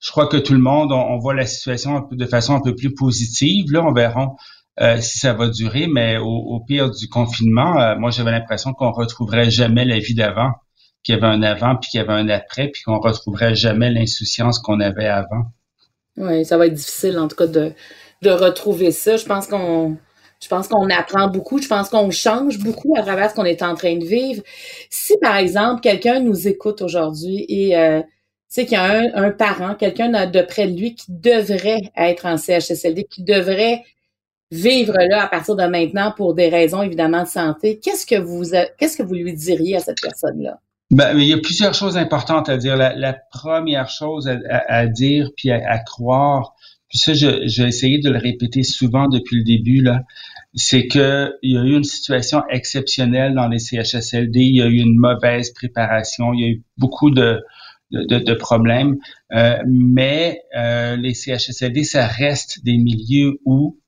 je 0.00 0.10
crois 0.10 0.26
que 0.26 0.36
tout 0.36 0.52
le 0.52 0.60
monde, 0.60 0.92
on, 0.92 1.18
voit 1.18 1.34
la 1.34 1.46
situation 1.46 2.06
de 2.10 2.26
façon 2.26 2.54
un 2.54 2.60
peu 2.60 2.74
plus 2.74 2.94
positive. 2.94 3.72
Là, 3.72 3.84
on 3.84 3.92
verra 3.92 4.36
euh, 4.80 5.00
si 5.00 5.18
ça 5.18 5.32
va 5.32 5.48
durer, 5.48 5.88
mais 5.88 6.18
au, 6.18 6.60
pire 6.66 6.90
du 6.90 7.08
confinement, 7.08 7.80
euh, 7.80 7.96
moi, 7.98 8.10
j'avais 8.10 8.30
l'impression 8.30 8.72
qu'on 8.72 8.92
retrouverait 8.92 9.50
jamais 9.50 9.84
la 9.84 9.98
vie 9.98 10.14
d'avant, 10.14 10.52
qu'il 11.02 11.16
y 11.16 11.18
avait 11.18 11.26
un 11.26 11.42
avant, 11.42 11.76
puis 11.76 11.90
qu'il 11.90 11.98
y 11.98 12.00
avait 12.00 12.12
un 12.12 12.28
après, 12.28 12.68
puis 12.68 12.82
qu'on 12.82 13.00
retrouverait 13.00 13.56
jamais 13.56 13.90
l'insouciance 13.90 14.60
qu'on 14.60 14.80
avait 14.80 15.08
avant. 15.08 15.46
Oui, 16.16 16.44
ça 16.44 16.56
va 16.56 16.66
être 16.66 16.74
difficile, 16.74 17.18
en 17.18 17.26
tout 17.26 17.36
cas, 17.36 17.48
de, 17.48 17.72
de 18.22 18.30
retrouver 18.30 18.92
ça. 18.92 19.16
Je 19.16 19.24
pense 19.24 19.48
qu'on 19.48 19.96
je 20.40 20.46
pense 20.46 20.68
qu'on 20.68 20.88
apprend 20.90 21.28
beaucoup. 21.28 21.60
Je 21.60 21.66
pense 21.66 21.88
qu'on 21.88 22.10
change 22.10 22.58
beaucoup 22.58 22.94
à 22.96 23.02
travers 23.02 23.30
ce 23.30 23.34
qu'on 23.34 23.44
est 23.44 23.62
en 23.62 23.74
train 23.74 23.96
de 23.96 24.04
vivre. 24.04 24.42
Si, 24.90 25.16
par 25.20 25.36
exemple, 25.36 25.80
quelqu'un 25.80 26.20
nous 26.20 26.46
écoute 26.46 26.80
aujourd'hui 26.82 27.44
et 27.48 27.76
euh, 27.76 28.00
sais 28.48 28.64
qu'il 28.64 28.78
y 28.78 28.80
a 28.80 29.10
un, 29.14 29.30
parent, 29.30 29.74
quelqu'un 29.74 30.26
de 30.26 30.42
près 30.42 30.66
de 30.66 30.78
lui 30.78 30.94
qui 30.94 31.06
devrait 31.08 31.92
être 31.96 32.26
en 32.26 32.36
CHSLD, 32.36 33.04
qui 33.04 33.22
devrait 33.22 33.84
vivre 34.50 34.94
là 35.10 35.24
à 35.24 35.26
partir 35.28 35.56
de 35.56 35.64
maintenant 35.64 36.12
pour 36.16 36.34
des 36.34 36.48
raisons 36.48 36.82
évidemment 36.82 37.22
de 37.22 37.28
santé. 37.28 37.78
Qu'est-ce 37.78 38.06
que 38.06 38.18
vous 38.18 38.44
qu'est-ce 38.78 38.96
que 38.96 39.02
vous 39.02 39.14
lui 39.14 39.34
diriez 39.34 39.76
à 39.76 39.80
cette 39.80 40.00
personne-là? 40.00 40.58
Ben, 40.90 41.18
il 41.18 41.26
y 41.26 41.34
a 41.34 41.38
plusieurs 41.38 41.74
choses 41.74 41.98
importantes 41.98 42.48
à 42.48 42.56
dire. 42.56 42.76
La, 42.76 43.12
première 43.30 43.90
chose 43.90 44.28
à, 44.48 44.86
dire 44.86 45.30
puis 45.36 45.50
à, 45.50 45.78
croire, 45.80 46.54
puis 46.88 46.98
ça, 46.98 47.12
j'ai 47.12 47.62
essayé 47.64 47.98
de 47.98 48.08
le 48.08 48.18
répéter 48.18 48.62
souvent 48.62 49.08
depuis 49.08 49.36
le 49.36 49.44
début 49.44 49.82
là, 49.82 50.04
c'est 50.54 50.86
que 50.86 51.36
il 51.42 51.52
y 51.52 51.58
a 51.58 51.62
eu 51.62 51.76
une 51.76 51.84
situation 51.84 52.42
exceptionnelle 52.48 53.34
dans 53.34 53.48
les 53.48 53.58
CHSLD. 53.58 54.40
Il 54.40 54.56
y 54.56 54.62
a 54.62 54.66
eu 54.66 54.78
une 54.78 54.96
mauvaise 54.96 55.52
préparation. 55.52 56.32
Il 56.32 56.40
y 56.40 56.44
a 56.44 56.48
eu 56.48 56.62
beaucoup 56.78 57.10
de 57.10 57.42
de, 57.90 58.18
de, 58.18 58.34
problèmes. 58.34 58.96
Euh, 59.32 59.58
mais 59.66 60.42
euh, 60.56 60.96
les 60.96 61.14
CHSLD, 61.14 61.84
ça 61.84 62.06
reste 62.06 62.64
des 62.64 62.76
milieux 62.76 63.38
où, 63.44 63.78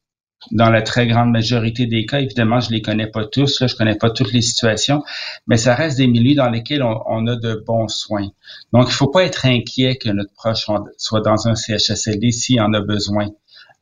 dans 0.52 0.70
la 0.70 0.82
très 0.82 1.06
grande 1.06 1.30
majorité 1.30 1.86
des 1.86 2.06
cas, 2.06 2.20
évidemment, 2.20 2.60
je 2.60 2.70
les 2.70 2.80
connais 2.80 3.06
pas 3.06 3.26
tous, 3.26 3.60
là, 3.60 3.66
je 3.66 3.74
connais 3.76 3.96
pas 3.96 4.10
toutes 4.10 4.32
les 4.32 4.40
situations, 4.40 5.02
mais 5.46 5.58
ça 5.58 5.74
reste 5.74 5.98
des 5.98 6.06
milieux 6.06 6.34
dans 6.34 6.48
lesquels 6.48 6.82
on, 6.82 7.26
a 7.26 7.36
de 7.36 7.62
bons 7.66 7.88
soins. 7.88 8.28
Donc, 8.72 8.86
il 8.88 8.94
faut 8.94 9.10
pas 9.10 9.24
être 9.24 9.44
inquiet 9.44 9.96
que 9.96 10.08
notre 10.08 10.32
proche 10.32 10.66
soit 10.96 11.20
dans 11.20 11.48
un 11.48 11.54
CHSLD 11.54 12.30
s'il 12.30 12.60
en 12.60 12.72
a 12.72 12.80
besoin. 12.80 13.28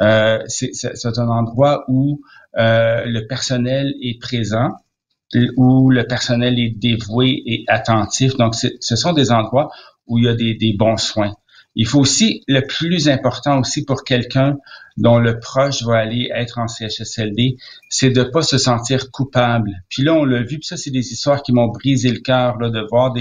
Euh, 0.01 0.43
c'est 0.49 1.19
un 1.19 1.29
endroit 1.29 1.85
où 1.89 2.21
euh, 2.57 3.05
le 3.05 3.27
personnel 3.27 3.95
est 4.03 4.21
présent, 4.21 4.71
où 5.57 5.91
le 5.91 6.07
personnel 6.07 6.59
est 6.59 6.71
dévoué 6.71 7.43
et 7.47 7.65
attentif. 7.69 8.37
Donc, 8.37 8.55
ce 8.55 8.97
sont 8.97 9.13
des 9.13 9.31
endroits 9.31 9.71
où 10.09 10.19
il 10.19 10.25
y 10.25 10.29
a 10.29 10.35
des, 10.35 10.75
bons 10.79 10.97
soins. 10.97 11.35
Il 11.75 11.87
faut 11.87 12.01
aussi, 12.01 12.43
le 12.49 12.61
plus 12.67 13.09
important 13.09 13.61
aussi 13.61 13.85
pour 13.85 14.03
quelqu'un 14.03 14.57
dont 14.97 15.19
le 15.19 15.39
proche 15.39 15.85
va 15.85 15.99
aller 15.99 16.29
être 16.35 16.59
en 16.59 16.67
CHSLD, 16.67 17.57
c'est 17.89 18.11
de 18.11 18.25
pas 18.25 18.43
se 18.43 18.59
sentir 18.59 19.13
coupable. 19.13 19.71
Puis 19.89 20.03
là, 20.03 20.15
on 20.15 20.25
l'a 20.25 20.41
vu, 20.41 20.59
puis 20.59 20.67
ça, 20.67 20.77
c'est 20.77 20.91
des 20.91 21.13
histoires 21.13 21.43
qui 21.43 21.53
m'ont 21.53 21.69
brisé 21.69 22.11
le 22.11 22.19
cœur, 22.19 22.59
de 22.59 22.87
voir 22.91 23.15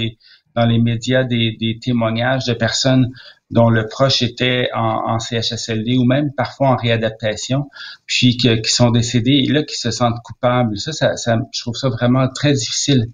dans 0.56 0.66
les 0.66 0.78
médias 0.80 1.22
des, 1.22 1.56
des, 1.60 1.78
témoignages 1.78 2.46
de 2.46 2.54
personnes 2.54 3.10
dont 3.50 3.70
le 3.70 3.86
proche 3.86 4.22
était 4.22 4.68
en, 4.74 5.14
en, 5.14 5.18
CHSLD 5.20 5.96
ou 5.96 6.04
même 6.04 6.32
parfois 6.36 6.70
en 6.70 6.76
réadaptation, 6.76 7.70
puis 8.06 8.36
qui 8.36 8.60
sont 8.64 8.90
décédés 8.90 9.44
et 9.46 9.52
là 9.52 9.62
qui 9.62 9.76
se 9.76 9.90
sentent 9.90 10.20
coupables. 10.24 10.76
Ça, 10.78 10.92
ça, 10.92 11.16
ça 11.16 11.38
je 11.52 11.60
trouve 11.60 11.76
ça 11.76 11.88
vraiment 11.88 12.28
très 12.28 12.52
difficile 12.52 13.06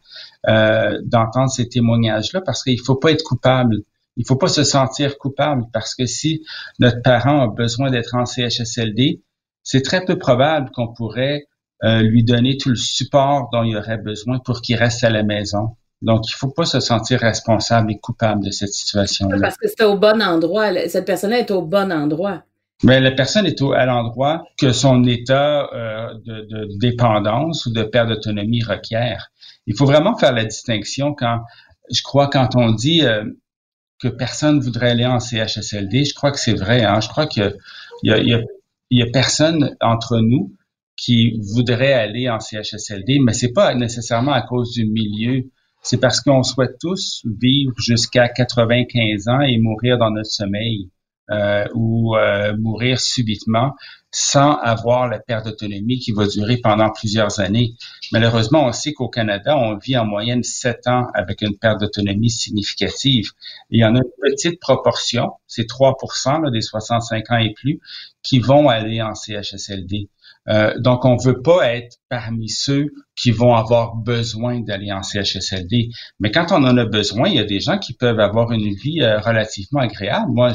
euh, 0.48 0.98
d'entendre 1.04 1.50
ces 1.50 1.68
témoignages-là 1.68 2.42
parce 2.44 2.62
qu'il 2.62 2.80
faut 2.80 2.96
pas 2.96 3.12
être 3.12 3.22
coupable. 3.22 3.76
Il 4.16 4.26
faut 4.26 4.36
pas 4.36 4.48
se 4.48 4.62
sentir 4.62 5.18
coupable 5.18 5.64
parce 5.72 5.94
que 5.94 6.06
si 6.06 6.44
notre 6.78 7.02
parent 7.02 7.42
a 7.42 7.48
besoin 7.48 7.90
d'être 7.90 8.14
en 8.14 8.26
CHSLD, 8.26 9.22
c'est 9.62 9.82
très 9.82 10.04
peu 10.04 10.18
probable 10.18 10.70
qu'on 10.72 10.92
pourrait 10.92 11.46
euh, 11.82 12.02
lui 12.02 12.24
donner 12.24 12.56
tout 12.56 12.68
le 12.68 12.76
support 12.76 13.48
dont 13.52 13.64
il 13.64 13.76
aurait 13.76 13.98
besoin 13.98 14.38
pour 14.38 14.60
qu'il 14.60 14.76
reste 14.76 15.02
à 15.02 15.10
la 15.10 15.22
maison. 15.22 15.76
Donc, 16.02 16.28
il 16.28 16.34
faut 16.34 16.50
pas 16.50 16.66
se 16.66 16.80
sentir 16.80 17.20
responsable 17.20 17.90
et 17.90 17.98
coupable 17.98 18.44
de 18.44 18.50
cette 18.50 18.72
situation-là. 18.72 19.38
Parce 19.40 19.56
que 19.56 19.66
c'est 19.68 19.84
au 19.84 19.96
bon 19.96 20.22
endroit. 20.22 20.88
Cette 20.88 21.06
personne-là 21.06 21.38
est 21.38 21.50
au 21.50 21.62
bon 21.62 21.90
endroit. 21.90 22.42
Mais 22.82 23.00
la 23.00 23.12
personne 23.12 23.46
est 23.46 23.60
au, 23.62 23.72
à 23.72 23.86
l'endroit 23.86 24.44
que 24.58 24.72
son 24.72 25.04
état 25.04 25.68
euh, 25.72 26.14
de, 26.24 26.40
de, 26.42 26.78
dépendance 26.78 27.66
ou 27.66 27.72
de 27.72 27.82
perte 27.82 28.08
d'autonomie 28.08 28.62
requiert. 28.62 29.30
Il 29.66 29.76
faut 29.76 29.86
vraiment 29.86 30.16
faire 30.16 30.32
la 30.32 30.44
distinction 30.44 31.14
quand, 31.14 31.40
je 31.90 32.02
crois, 32.02 32.28
quand 32.28 32.56
on 32.56 32.72
dit 32.72 33.04
euh, 33.04 33.24
que 34.00 34.08
personne 34.08 34.60
voudrait 34.60 34.90
aller 34.90 35.06
en 35.06 35.20
CHSLD, 35.20 36.04
je 36.04 36.14
crois 36.14 36.32
que 36.32 36.38
c'est 36.38 36.54
vrai. 36.54 36.84
Hein? 36.84 37.00
Je 37.00 37.08
crois 37.08 37.26
qu'il 37.26 37.54
y 38.02 38.10
a, 38.10 38.18
y, 38.18 38.34
a, 38.34 38.40
y 38.90 39.02
a 39.02 39.06
personne 39.12 39.76
entre 39.80 40.18
nous 40.18 40.52
qui 40.96 41.38
voudrait 41.54 41.92
aller 41.92 42.28
en 42.28 42.40
CHSLD, 42.40 43.18
mais 43.20 43.32
c'est 43.32 43.52
pas 43.52 43.74
nécessairement 43.74 44.32
à 44.32 44.42
cause 44.42 44.72
du 44.72 44.86
milieu. 44.86 45.44
C'est 45.82 45.98
parce 45.98 46.20
qu'on 46.20 46.42
souhaite 46.42 46.76
tous 46.80 47.22
vivre 47.40 47.74
jusqu'à 47.78 48.28
95 48.28 49.28
ans 49.28 49.40
et 49.40 49.58
mourir 49.58 49.98
dans 49.98 50.10
notre 50.10 50.30
sommeil 50.30 50.90
euh, 51.30 51.64
ou 51.74 52.16
euh, 52.16 52.54
mourir 52.58 53.00
subitement 53.00 53.74
sans 54.10 54.54
avoir 54.58 55.08
la 55.08 55.18
perte 55.18 55.46
d'autonomie 55.46 55.98
qui 55.98 56.12
va 56.12 56.26
durer 56.28 56.58
pendant 56.58 56.90
plusieurs 56.90 57.40
années. 57.40 57.74
Malheureusement, 58.12 58.64
on 58.66 58.72
sait 58.72 58.92
qu'au 58.92 59.08
Canada, 59.08 59.58
on 59.58 59.76
vit 59.76 59.96
en 59.96 60.04
moyenne 60.04 60.44
sept 60.44 60.86
ans 60.86 61.06
avec 61.14 61.42
une 61.42 61.58
perte 61.58 61.80
d'autonomie 61.80 62.30
significative. 62.30 63.30
il 63.70 63.80
y 63.80 63.84
en 63.84 63.96
a 63.96 63.98
une 63.98 64.30
petite 64.30 64.60
proportion, 64.60 65.32
c'est 65.48 65.66
3 65.66 65.96
là, 66.42 66.50
des 66.52 66.60
65 66.60 67.30
ans 67.32 67.38
et 67.38 67.52
plus, 67.54 67.80
qui 68.22 68.38
vont 68.38 68.68
aller 68.68 69.02
en 69.02 69.14
CHSLD. 69.14 70.08
Euh, 70.48 70.78
donc, 70.78 71.04
on 71.04 71.16
veut 71.16 71.40
pas 71.42 71.74
être 71.74 71.96
parmi 72.08 72.48
ceux 72.48 72.92
qui 73.16 73.30
vont 73.30 73.54
avoir 73.54 73.96
besoin 73.96 74.60
d'aller 74.60 74.92
en 74.92 75.02
CHSLD. 75.02 75.88
Mais 76.20 76.30
quand 76.30 76.52
on 76.52 76.62
en 76.64 76.76
a 76.76 76.84
besoin, 76.84 77.28
il 77.28 77.36
y 77.36 77.40
a 77.40 77.44
des 77.44 77.60
gens 77.60 77.78
qui 77.78 77.94
peuvent 77.94 78.20
avoir 78.20 78.52
une 78.52 78.74
vie 78.74 79.02
euh, 79.02 79.18
relativement 79.18 79.80
agréable. 79.80 80.30
Moi, 80.32 80.52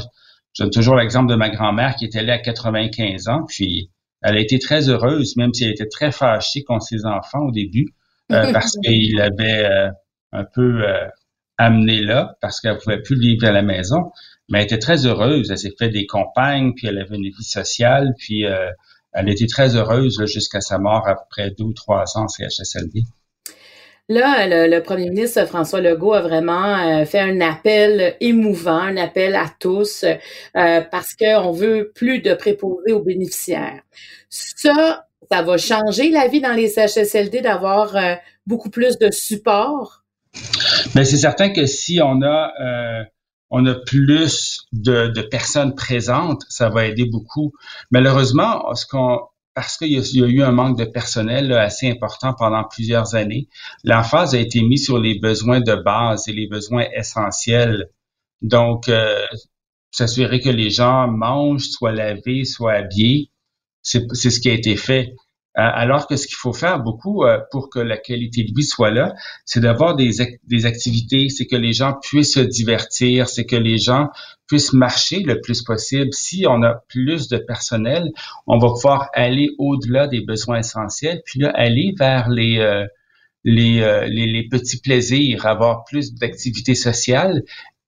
je 0.54 0.62
donne 0.62 0.70
toujours 0.70 0.96
l'exemple 0.96 1.30
de 1.30 1.36
ma 1.36 1.48
grand-mère 1.50 1.96
qui 1.96 2.04
était 2.04 2.18
allée 2.20 2.32
à 2.32 2.38
95 2.38 3.28
ans, 3.28 3.44
puis 3.46 3.90
elle 4.22 4.36
a 4.36 4.40
été 4.40 4.58
très 4.58 4.88
heureuse, 4.88 5.36
même 5.36 5.54
si 5.54 5.64
elle 5.64 5.70
était 5.70 5.88
très 5.88 6.12
fâchée 6.12 6.64
contre 6.64 6.84
ses 6.84 7.06
enfants 7.06 7.46
au 7.46 7.52
début, 7.52 7.86
euh, 8.32 8.50
parce 8.52 8.76
qu'il 8.82 9.16
l'avait 9.16 9.68
un 10.32 10.44
peu 10.44 10.84
amené 11.58 12.00
là, 12.00 12.36
parce 12.40 12.60
qu'elle 12.60 12.78
pouvait 12.78 13.00
plus 13.00 13.18
vivre 13.18 13.46
à 13.46 13.52
la 13.52 13.62
maison. 13.62 14.12
Mais 14.48 14.58
elle 14.58 14.64
était 14.64 14.78
très 14.78 15.06
heureuse. 15.06 15.50
Elle 15.50 15.58
s'est 15.58 15.74
fait 15.78 15.88
des 15.88 16.06
compagnes, 16.06 16.72
puis 16.74 16.88
elle 16.88 16.98
avait 16.98 17.16
une 17.16 17.28
vie 17.28 17.44
sociale, 17.44 18.14
puis 18.18 18.44
elle 19.12 19.28
était 19.28 19.46
très 19.46 19.76
heureuse 19.76 20.24
jusqu'à 20.26 20.60
sa 20.60 20.78
mort 20.78 21.08
après 21.08 21.50
deux 21.50 21.64
ou 21.64 21.72
trois 21.72 22.16
ans 22.16 22.28
CHSLD. 22.28 23.02
Là, 24.10 24.66
le, 24.66 24.82
premier 24.82 25.08
ministre 25.08 25.46
François 25.46 25.80
Legault 25.80 26.14
a 26.14 26.20
vraiment 26.20 26.76
euh, 26.78 27.04
fait 27.04 27.20
un 27.20 27.40
appel 27.40 28.16
émouvant, 28.18 28.80
un 28.80 28.96
appel 28.96 29.36
à 29.36 29.46
tous, 29.60 30.02
euh, 30.02 30.80
parce 30.90 31.14
qu'on 31.14 31.52
veut 31.52 31.92
plus 31.94 32.18
de 32.18 32.34
préposés 32.34 32.92
aux 32.92 33.04
bénéficiaires. 33.04 33.80
Ça, 34.28 35.06
ça 35.30 35.42
va 35.42 35.56
changer 35.58 36.10
la 36.10 36.26
vie 36.26 36.40
dans 36.40 36.54
les 36.54 36.66
CHSLD 36.66 37.40
d'avoir 37.40 37.94
euh, 37.94 38.16
beaucoup 38.48 38.68
plus 38.68 38.98
de 38.98 39.12
support? 39.12 40.02
Mais 40.96 41.04
c'est 41.04 41.18
certain 41.18 41.50
que 41.50 41.66
si 41.66 42.00
on 42.02 42.20
a 42.22 42.52
on 43.52 43.66
a 43.66 43.74
plus 43.74 44.66
de, 44.72 45.08
de, 45.08 45.22
personnes 45.22 45.74
présentes, 45.74 46.42
ça 46.48 46.68
va 46.68 46.86
aider 46.86 47.04
beaucoup. 47.04 47.52
Malheureusement, 47.90 48.74
ce 48.74 48.86
qu'on 48.86 49.18
parce 49.54 49.76
qu'il 49.76 49.88
y, 49.88 50.22
a 50.22 50.26
eu 50.26 50.42
un 50.42 50.52
manque 50.52 50.78
de 50.78 50.84
personnel 50.84 51.52
assez 51.52 51.90
important 51.90 52.34
pendant 52.34 52.64
plusieurs 52.64 53.14
années, 53.14 53.48
l'emphase 53.84 54.34
a 54.34 54.38
été 54.38 54.62
mise 54.62 54.84
sur 54.84 54.98
les 54.98 55.18
besoins 55.18 55.60
de 55.60 55.74
base 55.74 56.28
et 56.28 56.32
les 56.32 56.46
besoins 56.46 56.86
essentiels. 56.94 57.90
Donc, 58.42 58.88
euh, 58.88 59.26
s'assurer 59.90 60.40
que 60.40 60.48
les 60.48 60.70
gens 60.70 61.08
mangent, 61.08 61.68
soient 61.68 61.92
lavés, 61.92 62.44
soient 62.44 62.74
habillés, 62.74 63.30
c'est 63.82 64.08
ce 64.08 64.40
qui 64.40 64.50
a 64.50 64.52
été 64.54 64.76
fait. 64.76 65.14
Euh, 65.58 65.62
alors 65.62 66.06
que 66.06 66.14
ce 66.14 66.28
qu'il 66.28 66.36
faut 66.36 66.52
faire 66.52 66.78
beaucoup 66.78 67.24
euh, 67.24 67.40
pour 67.50 67.70
que 67.70 67.80
la 67.80 67.96
qualité 67.96 68.44
de 68.44 68.52
vie 68.54 68.62
soit 68.62 68.92
là, 68.92 69.14
c'est 69.44 69.58
d'avoir 69.58 69.96
des, 69.96 70.20
activités, 70.64 71.28
c'est 71.28 71.46
que 71.46 71.56
les 71.56 71.72
gens 71.72 71.94
puissent 72.00 72.34
se 72.34 72.40
divertir, 72.40 73.28
c'est 73.28 73.46
que 73.46 73.56
les 73.56 73.76
gens 73.76 74.10
puissent 74.46 74.72
marcher 74.72 75.24
le 75.24 75.40
plus 75.40 75.62
possible. 75.62 76.12
Si 76.12 76.44
on 76.48 76.62
a 76.62 76.74
plus 76.88 77.26
de 77.26 77.36
personnel, 77.36 78.12
on 78.46 78.58
va 78.58 78.68
pouvoir 78.68 79.10
aller 79.12 79.50
au-delà 79.58 80.06
des 80.06 80.20
besoins 80.20 80.60
essentiels, 80.60 81.20
puis 81.26 81.40
là, 81.40 81.50
aller 81.52 81.94
vers 81.98 82.28
les, 82.28 82.58
euh, 82.60 82.86
les, 83.42 84.46
petits 84.48 84.80
plaisirs, 84.80 85.46
avoir 85.46 85.84
plus 85.84 86.14
d'activités 86.14 86.76
sociales, 86.76 87.42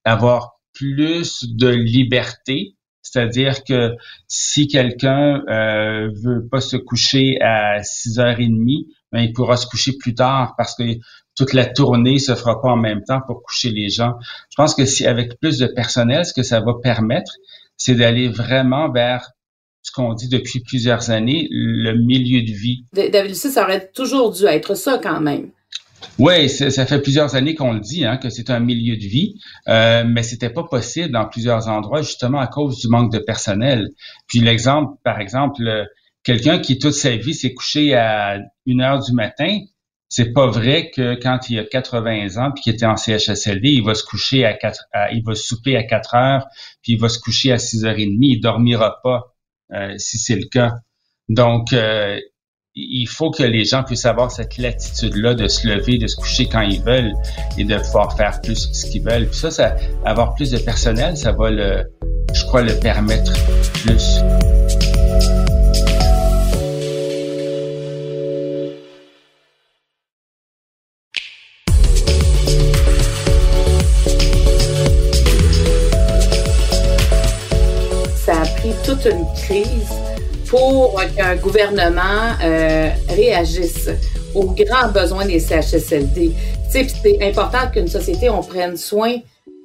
avoir 0.05 0.59
plus 0.73 1.45
de 1.45 1.69
liberté, 1.69 2.75
c'est-à-dire 3.03 3.65
que 3.65 3.97
si 4.29 4.69
quelqu'un 4.69 5.43
euh, 5.49 6.09
veut 6.23 6.47
pas 6.49 6.61
se 6.61 6.77
coucher 6.77 7.41
à 7.41 7.81
6h30, 7.81 8.87
ben, 9.11 9.21
il 9.21 9.33
pourra 9.33 9.57
se 9.57 9.67
coucher 9.67 9.93
plus 9.99 10.15
tard 10.15 10.55
parce 10.57 10.75
que 10.75 10.85
toute 11.37 11.53
la 11.53 11.67
tournée 11.67 12.19
se 12.19 12.35
fera 12.35 12.61
pas 12.61 12.69
en 12.69 12.77
même 12.77 13.03
temps 13.03 13.21
pour 13.27 13.43
coucher 13.43 13.71
les 13.71 13.89
gens. 13.89 14.15
Je 14.51 14.57
pense 14.57 14.75
que 14.75 14.85
si 14.85 15.07
avec 15.07 15.39
plus 15.41 15.59
de 15.59 15.67
personnel, 15.67 16.25
ce 16.25 16.33
que 16.33 16.43
ça 16.43 16.61
va 16.61 16.75
permettre, 16.83 17.33
c'est 17.77 17.95
d'aller 17.95 18.29
vraiment 18.29 18.91
vers 18.91 19.31
ce 19.83 19.91
qu'on 19.91 20.15
dit 20.15 20.29
depuis 20.29 20.61
plusieurs 20.61 21.11
années, 21.11 21.49
le 21.51 21.95
milieu 21.95 22.43
de 22.43 22.53
vie. 22.53 22.85
David, 22.93 23.35
ça 23.35 23.65
aurait 23.65 23.91
toujours 23.93 24.33
dû 24.33 24.45
être 24.45 24.75
ça 24.75 24.99
quand 25.03 25.21
même. 25.21 25.51
Oui, 26.19 26.49
ça 26.49 26.87
fait 26.87 27.01
plusieurs 27.01 27.35
années 27.35 27.55
qu'on 27.55 27.73
le 27.73 27.81
dit, 27.81 28.05
hein, 28.05 28.17
que 28.17 28.31
c'est 28.31 28.51
un 28.51 28.61
milieu 28.61 28.97
de 28.97 29.07
vie, 29.07 29.41
euh, 29.69 30.05
mais 30.07 30.23
c'était 30.23 30.51
pas 30.51 30.65
possible 30.65 31.11
dans 31.11 31.27
plusieurs 31.27 31.69
endroits 31.69 32.03
justement 32.03 32.39
à 32.39 32.47
cause 32.47 32.79
du 32.79 32.89
manque 32.89 33.13
de 33.13 33.19
personnel. 33.19 33.89
Puis 34.29 34.41
l'exemple, 34.41 34.97
par 35.05 35.21
exemple, 35.21 35.87
quelqu'un 36.23 36.59
qui 36.59 36.79
toute 36.79 36.95
sa 36.95 37.17
vie 37.17 37.35
s'est 37.35 37.55
couché 37.55 37.95
à 37.95 38.39
une 38.67 38.81
heure 38.81 39.01
du 39.01 39.13
matin, 39.13 39.59
c'est 40.09 40.35
pas 40.35 40.47
vrai 40.47 40.91
que 40.95 41.15
quand 41.15 41.49
il 41.49 41.59
a 41.59 41.65
80 41.65 42.37
ans 42.37 42.53
puis 42.53 42.65
qu'il 42.65 42.75
était 42.75 42.85
en 42.85 42.97
CHSLD, 42.97 43.71
il 43.71 43.83
va 43.83 43.95
se 43.95 44.05
coucher 44.05 44.45
à 44.45 44.53
4, 44.53 44.85
il 45.13 45.23
va 45.25 45.35
souper 45.35 45.75
à 45.77 45.85
4 45.85 46.15
heures 46.15 46.47
puis 46.83 46.93
il 46.93 47.01
va 47.01 47.09
se 47.09 47.19
coucher 47.19 47.51
à 47.51 47.59
6 47.59 47.87
heures 47.87 47.99
et 47.99 48.05
demie, 48.05 48.33
il 48.33 48.41
dormira 48.41 49.01
pas 49.03 49.35
euh, 49.73 49.95
si 49.97 50.19
c'est 50.19 50.37
le 50.37 50.47
cas. 50.49 50.75
Donc 51.31 51.73
euh, 51.73 52.21
il 52.75 53.07
faut 53.07 53.31
que 53.31 53.43
les 53.43 53.65
gens 53.65 53.83
puissent 53.83 54.07
avoir 54.07 54.31
cette 54.31 54.57
latitude-là 54.57 55.35
de 55.35 55.47
se 55.47 55.67
lever, 55.67 55.99
de 55.99 56.07
se 56.07 56.17
coucher 56.17 56.49
quand 56.49 56.63
ils 56.63 56.83
veulent 56.83 57.13
et 57.59 57.65
de 57.65 57.77
pouvoir 57.77 58.17
faire 58.17 58.41
plus 58.41 58.71
ce 58.73 58.87
qu'ils 58.87 59.03
veulent. 59.03 59.27
Puis 59.27 59.39
ça, 59.39 59.51
ça, 59.51 59.77
avoir 60.05 60.35
plus 60.35 60.51
de 60.51 60.59
personnel, 60.59 61.17
ça 61.17 61.33
va 61.33 61.51
le, 61.51 61.85
je 62.33 62.45
crois, 62.45 62.63
le 62.63 62.75
permettre 62.81 63.33
plus. 63.75 64.21
Pour 80.53 81.01
qu'un 81.17 81.37
gouvernement 81.37 82.37
euh, 82.45 82.91
réagisse 83.09 83.89
aux 84.35 84.53
grands 84.53 84.93
besoins 84.93 85.25
des 85.25 85.41
CHSLD. 85.41 86.33
C'est 86.69 86.87
important 87.23 87.71
qu'une 87.73 87.89
société, 87.89 88.29
on 88.29 88.43
prenne 88.43 88.77
soin 88.77 89.15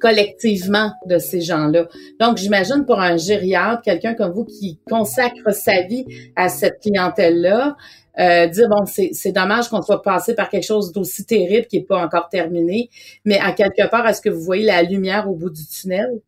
collectivement 0.00 0.90
de 1.04 1.18
ces 1.18 1.42
gens-là. 1.42 1.88
Donc, 2.18 2.38
j'imagine 2.38 2.86
pour 2.86 3.00
un 3.00 3.18
gériatre, 3.18 3.82
quelqu'un 3.82 4.14
comme 4.14 4.32
vous 4.32 4.46
qui 4.46 4.78
consacre 4.88 5.52
sa 5.52 5.82
vie 5.82 6.06
à 6.36 6.48
cette 6.48 6.80
clientèle-là, 6.80 7.76
euh, 8.18 8.46
dire 8.46 8.70
bon, 8.70 8.86
c'est 8.86 9.32
dommage 9.32 9.68
qu'on 9.68 9.82
soit 9.82 10.00
passé 10.00 10.34
par 10.34 10.48
quelque 10.48 10.64
chose 10.64 10.90
d'aussi 10.92 11.26
terrible 11.26 11.66
qui 11.66 11.80
n'est 11.80 11.84
pas 11.84 12.02
encore 12.02 12.30
terminé, 12.30 12.88
mais 13.26 13.38
à 13.38 13.52
quelque 13.52 13.86
part, 13.90 14.08
est-ce 14.08 14.22
que 14.22 14.30
vous 14.30 14.40
voyez 14.40 14.64
la 14.64 14.82
lumière 14.82 15.28
au 15.28 15.34
bout 15.34 15.50
du 15.50 15.66
tunnel? 15.66 16.22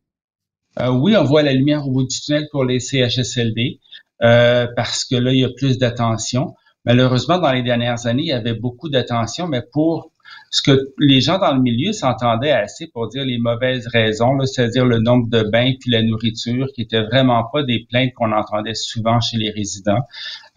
Euh, 0.79 0.91
oui, 0.91 1.17
on 1.17 1.23
voit 1.23 1.41
la 1.41 1.51
lumière 1.51 1.87
au 1.87 1.91
bout 1.91 2.03
du 2.03 2.19
tunnel 2.19 2.47
pour 2.51 2.63
les 2.63 2.79
CHSLD. 2.79 3.79
Euh, 4.23 4.67
parce 4.75 5.05
que 5.05 5.15
là, 5.15 5.31
il 5.31 5.39
y 5.39 5.45
a 5.45 5.49
plus 5.49 5.77
d'attention. 5.77 6.55
Malheureusement, 6.85 7.39
dans 7.39 7.51
les 7.51 7.63
dernières 7.63 8.05
années, 8.07 8.23
il 8.23 8.29
y 8.29 8.33
avait 8.33 8.53
beaucoup 8.53 8.89
d'attention, 8.89 9.47
mais 9.47 9.61
pour 9.71 10.11
ce 10.49 10.61
que 10.61 10.93
les 10.97 11.21
gens 11.21 11.39
dans 11.39 11.53
le 11.53 11.61
milieu 11.61 11.91
s'entendaient 11.91 12.51
assez 12.51 12.87
pour 12.87 13.07
dire 13.07 13.25
les 13.25 13.37
mauvaises 13.37 13.87
raisons, 13.87 14.39
c'est-à-dire 14.45 14.85
le 14.85 14.99
nombre 14.99 15.29
de 15.29 15.43
bains 15.43 15.73
puis 15.79 15.91
la 15.91 16.01
nourriture, 16.03 16.67
qui 16.73 16.81
étaient 16.81 17.03
vraiment 17.03 17.43
pas 17.51 17.63
des 17.63 17.85
plaintes 17.89 18.13
qu'on 18.15 18.31
entendait 18.31 18.75
souvent 18.75 19.19
chez 19.19 19.37
les 19.37 19.49
résidents. 19.49 20.01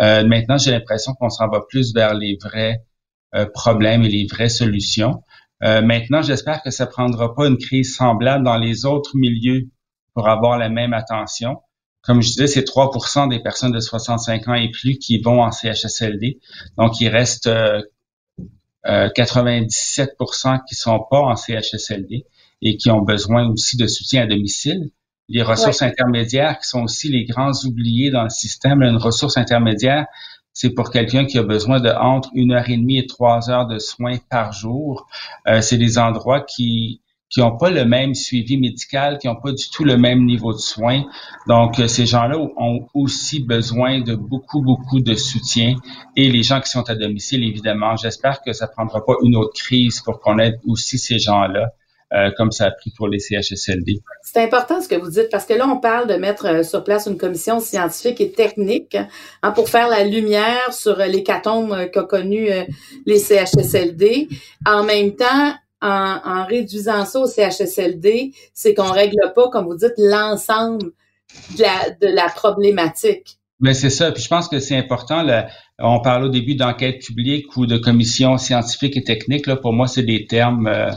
Euh, 0.00 0.24
maintenant, 0.26 0.58
j'ai 0.58 0.70
l'impression 0.70 1.14
qu'on 1.14 1.30
s'en 1.30 1.48
va 1.48 1.60
plus 1.68 1.94
vers 1.94 2.14
les 2.14 2.38
vrais 2.42 2.82
euh, 3.34 3.46
problèmes 3.52 4.02
et 4.02 4.08
les 4.08 4.26
vraies 4.26 4.48
solutions. 4.48 5.22
maintenant, 5.60 6.20
j'espère 6.20 6.62
que 6.62 6.70
ça 6.70 6.86
prendra 6.86 7.34
pas 7.34 7.46
une 7.46 7.56
crise 7.56 7.96
semblable 7.96 8.44
dans 8.44 8.58
les 8.58 8.84
autres 8.84 9.12
milieux 9.16 9.68
pour 10.12 10.28
avoir 10.28 10.58
la 10.58 10.68
même 10.68 10.92
attention 10.92 11.56
Comme 12.04 12.20
je 12.20 12.28
disais, 12.28 12.46
c'est 12.46 12.68
3% 12.68 13.28
des 13.30 13.40
personnes 13.40 13.72
de 13.72 13.80
65 13.80 14.48
ans 14.48 14.54
et 14.54 14.70
plus 14.70 14.98
qui 14.98 15.18
vont 15.20 15.42
en 15.42 15.50
CHSLD. 15.50 16.38
Donc, 16.76 17.00
il 17.00 17.08
reste 17.08 17.48
97% 18.86 20.54
euh, 20.54 20.58
qui 20.68 20.74
sont 20.74 21.00
pas 21.10 21.20
en 21.20 21.34
CHSLD 21.34 22.26
et 22.60 22.76
qui 22.76 22.90
ont 22.90 23.00
besoin 23.00 23.48
aussi 23.48 23.76
de 23.76 23.86
soutien 23.86 24.22
à 24.22 24.26
domicile. 24.26 24.90
Les 25.28 25.42
ressources 25.42 25.80
intermédiaires 25.80 26.58
qui 26.58 26.68
sont 26.68 26.82
aussi 26.82 27.08
les 27.08 27.24
grands 27.24 27.52
oubliés 27.64 28.10
dans 28.10 28.24
le 28.24 28.28
système. 28.28 28.82
Une 28.82 28.96
ressource 28.96 29.38
intermédiaire, 29.38 30.06
c'est 30.52 30.70
pour 30.70 30.90
quelqu'un 30.90 31.24
qui 31.24 31.38
a 31.38 31.42
besoin 31.42 31.80
de 31.80 31.88
entre 31.88 32.28
une 32.34 32.52
heure 32.52 32.68
et 32.68 32.76
demie 32.76 32.98
et 32.98 33.06
trois 33.06 33.48
heures 33.50 33.66
de 33.66 33.78
soins 33.78 34.18
par 34.28 34.52
jour. 34.52 35.08
Euh, 35.48 35.62
c'est 35.62 35.78
des 35.78 35.96
endroits 35.96 36.42
qui 36.42 37.00
qui 37.34 37.40
n'ont 37.40 37.56
pas 37.56 37.68
le 37.68 37.84
même 37.84 38.14
suivi 38.14 38.56
médical, 38.56 39.18
qui 39.18 39.26
n'ont 39.26 39.34
pas 39.34 39.50
du 39.50 39.68
tout 39.68 39.82
le 39.82 39.96
même 39.96 40.24
niveau 40.24 40.52
de 40.52 40.58
soins. 40.58 41.02
Donc, 41.48 41.80
euh, 41.80 41.88
ces 41.88 42.06
gens-là 42.06 42.38
ont 42.38 42.86
aussi 42.94 43.40
besoin 43.40 44.02
de 44.02 44.14
beaucoup, 44.14 44.62
beaucoup 44.62 45.00
de 45.00 45.16
soutien. 45.16 45.74
Et 46.14 46.30
les 46.30 46.44
gens 46.44 46.60
qui 46.60 46.70
sont 46.70 46.88
à 46.88 46.94
domicile, 46.94 47.42
évidemment, 47.42 47.96
j'espère 47.96 48.40
que 48.40 48.52
ça 48.52 48.68
prendra 48.68 49.04
pas 49.04 49.14
une 49.24 49.34
autre 49.34 49.52
crise 49.52 50.00
pour 50.00 50.20
qu'on 50.20 50.38
aide 50.38 50.60
aussi 50.64 50.96
ces 50.96 51.18
gens-là. 51.18 51.70
Euh, 52.12 52.30
comme 52.36 52.52
ça 52.52 52.66
a 52.66 52.70
pris 52.70 52.92
pour 52.96 53.08
les 53.08 53.18
CHSLD. 53.18 54.00
C'est 54.22 54.40
important 54.40 54.80
ce 54.80 54.86
que 54.86 54.94
vous 54.94 55.10
dites 55.10 55.30
parce 55.32 55.46
que 55.46 55.54
là, 55.54 55.66
on 55.66 55.78
parle 55.78 56.06
de 56.06 56.14
mettre 56.14 56.46
euh, 56.46 56.62
sur 56.62 56.84
place 56.84 57.06
une 57.06 57.16
commission 57.16 57.58
scientifique 57.58 58.20
et 58.20 58.30
technique 58.30 58.96
hein, 59.42 59.50
pour 59.50 59.68
faire 59.68 59.88
la 59.88 60.04
lumière 60.04 60.72
sur 60.72 60.96
l'hécatombe 60.98 61.90
qu'a 61.90 62.04
connu 62.04 62.50
les 63.06 63.18
CHSLD. 63.18 64.28
En 64.64 64.84
même 64.84 65.16
temps, 65.16 65.54
en, 65.84 66.46
réduisant 66.46 67.04
ça 67.04 67.20
au 67.20 67.26
CHSLD, 67.26 68.32
c'est 68.52 68.74
qu'on 68.74 68.90
règle 68.90 69.32
pas, 69.34 69.48
comme 69.50 69.66
vous 69.66 69.76
dites, 69.76 69.94
l'ensemble 69.98 70.92
de 71.58 72.14
la, 72.14 72.28
problématique. 72.28 73.38
Mais 73.60 73.74
c'est 73.74 73.90
ça. 73.90 74.12
Puis 74.12 74.22
je 74.22 74.28
pense 74.28 74.48
que 74.48 74.58
c'est 74.60 74.76
important. 74.76 75.26
on 75.78 76.00
parle 76.00 76.24
au 76.24 76.28
début 76.28 76.54
d'enquête 76.54 77.00
publique 77.00 77.56
ou 77.56 77.66
de 77.66 77.76
commission 77.76 78.38
scientifique 78.38 78.96
et 78.96 79.04
technique. 79.04 79.46
Là, 79.46 79.56
pour 79.56 79.72
moi, 79.72 79.86
c'est 79.86 80.02
des 80.02 80.26
termes. 80.26 80.66
Euh, 80.66 80.90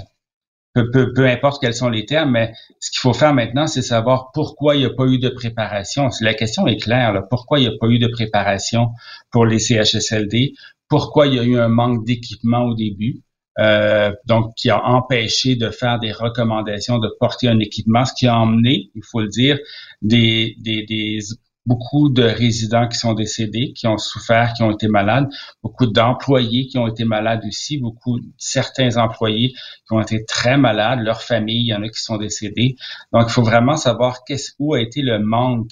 peu, 0.94 1.26
importe 1.26 1.60
quels 1.60 1.74
sont 1.74 1.90
les 1.90 2.06
termes, 2.06 2.32
mais 2.32 2.54
ce 2.80 2.92
qu'il 2.92 3.00
faut 3.00 3.14
faire 3.14 3.34
maintenant, 3.34 3.66
c'est 3.66 3.82
savoir 3.82 4.30
pourquoi 4.32 4.76
il 4.76 4.80
n'y 4.80 4.86
a 4.86 4.92
pas 4.92 5.06
eu 5.06 5.18
de 5.18 5.30
préparation. 5.30 6.10
La 6.22 6.36
question 6.36 6.68
est 6.68 6.78
claire. 6.78 7.14
Là, 7.14 7.24
pourquoi 7.28 7.58
il 7.60 7.68
n'y 7.68 7.76
a 7.76 7.78
pas 7.80 7.88
eu 7.88 7.98
de 7.98 8.08
préparation 8.08 8.90
pour 9.32 9.48
les 9.48 9.58
CHSLD? 9.58 10.54
Pourquoi 10.88 11.26
il 11.26 11.34
y 11.34 11.40
a 11.40 11.44
eu 11.44 11.58
un 11.58 11.68
manque 11.68 12.06
d'équipement 12.06 12.64
au 12.64 12.76
début? 12.76 13.24
Euh, 13.60 14.14
donc 14.26 14.54
qui 14.56 14.70
a 14.70 14.84
empêché 14.86 15.56
de 15.56 15.72
faire 15.72 16.00
des 16.00 16.12
recommandations 16.12 17.00
de 17.00 17.10
porter 17.20 17.48
un 17.48 17.60
équipement, 17.60 18.06
ce 18.06 18.14
qui 18.14 18.28
a 18.28 18.38
emmené, 18.38 18.92
il 18.94 19.04
faut 19.04 19.20
le 19.20 19.30
dire, 19.30 19.58
des, 20.02 20.56
des, 20.60 20.86
des 20.86 21.20
beaucoup 21.68 22.10
de 22.10 22.24
résidents 22.24 22.88
qui 22.88 22.98
sont 22.98 23.14
décédés, 23.14 23.74
qui 23.74 23.88
ont 23.88 23.98
souffert, 23.98 24.54
qui 24.54 24.64
ont 24.64 24.72
été 24.72 24.88
malades, 24.88 25.28
beaucoup 25.62 25.86
d'employés 25.86 26.68
qui 26.68 26.78
ont 26.78 26.88
été 26.88 27.04
malades 27.04 27.42
aussi, 27.46 27.78
beaucoup 27.78 28.20
certains 28.38 28.96
employés 28.98 29.50
qui 29.52 29.94
ont 29.94 30.02
été 30.02 30.24
très 30.26 30.58
malades, 30.58 31.00
leurs 31.02 31.22
familles, 31.22 31.64
il 31.66 31.68
y 31.68 31.74
en 31.74 31.84
a 31.84 31.90
qui 31.90 32.00
sont 32.00 32.18
décédés. 32.18 32.78
Donc, 33.12 33.26
il 33.28 33.32
faut 33.32 33.44
vraiment 33.44 33.76
savoir 33.76 34.24
qu'est-ce 34.24 34.54
où 34.60 34.74
a 34.76 34.82
été 34.82 35.02
le 35.02 35.20
manque 35.20 35.72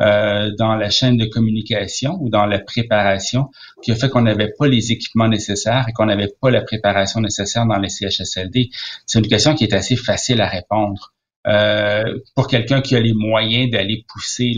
euh, 0.00 0.50
dans 0.58 0.74
la 0.74 0.90
chaîne 0.90 1.16
de 1.16 1.24
communication 1.24 2.18
ou 2.20 2.28
dans 2.28 2.44
la 2.44 2.58
préparation 2.58 3.50
qui 3.82 3.92
a 3.92 3.94
fait 3.94 4.10
qu'on 4.10 4.22
n'avait 4.22 4.52
pas 4.58 4.66
les 4.66 4.92
équipements 4.92 5.28
nécessaires 5.28 5.86
et 5.88 5.92
qu'on 5.92 6.06
n'avait 6.06 6.32
pas 6.40 6.50
la 6.50 6.60
préparation 6.60 7.20
nécessaire 7.20 7.66
dans 7.66 7.78
les 7.78 7.88
CHSLD. 7.88 8.68
C'est 9.06 9.18
une 9.18 9.28
question 9.28 9.54
qui 9.54 9.64
est 9.64 9.72
assez 9.72 9.96
facile 9.96 10.40
à 10.40 10.48
répondre. 10.48 11.14
Euh, 11.46 12.18
pour 12.34 12.48
quelqu'un 12.48 12.80
qui 12.80 12.96
a 12.96 13.00
les 13.00 13.14
moyens 13.14 13.70
d'aller 13.70 14.04
pousser 14.08 14.52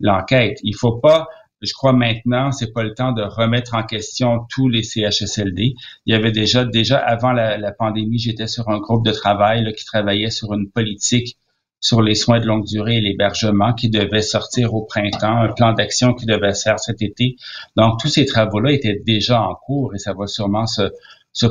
l'enquête. 0.00 0.58
Il 0.64 0.74
faut 0.74 0.98
pas, 0.98 1.28
je 1.62 1.72
crois 1.72 1.92
maintenant, 1.92 2.50
c'est 2.50 2.72
pas 2.72 2.82
le 2.82 2.94
temps 2.94 3.12
de 3.12 3.22
remettre 3.22 3.74
en 3.74 3.84
question 3.84 4.40
tous 4.50 4.68
les 4.68 4.82
CHSLD. 4.82 5.74
Il 6.06 6.12
y 6.12 6.16
avait 6.16 6.32
déjà, 6.32 6.64
déjà 6.64 6.98
avant 6.98 7.32
la, 7.32 7.58
la 7.58 7.70
pandémie, 7.70 8.18
j'étais 8.18 8.48
sur 8.48 8.68
un 8.68 8.78
groupe 8.78 9.06
de 9.06 9.12
travail 9.12 9.62
là, 9.62 9.72
qui 9.72 9.84
travaillait 9.84 10.30
sur 10.30 10.52
une 10.52 10.68
politique 10.68 11.36
sur 11.80 12.02
les 12.02 12.14
soins 12.14 12.40
de 12.40 12.46
longue 12.46 12.66
durée 12.66 12.98
et 12.98 13.00
l'hébergement 13.00 13.72
qui 13.72 13.88
devait 13.88 14.22
sortir 14.22 14.74
au 14.74 14.84
printemps, 14.84 15.42
un 15.42 15.52
plan 15.52 15.72
d'action 15.72 16.14
qui 16.14 16.26
devait 16.26 16.52
se 16.52 16.62
faire 16.62 16.78
cet 16.78 17.00
été. 17.00 17.36
Donc, 17.76 17.98
tous 17.98 18.08
ces 18.08 18.26
travaux-là 18.26 18.72
étaient 18.72 19.00
déjà 19.04 19.40
en 19.40 19.54
cours 19.54 19.94
et 19.94 19.98
ça 19.98 20.12
va 20.12 20.26
sûrement 20.26 20.66
se, 20.66 20.82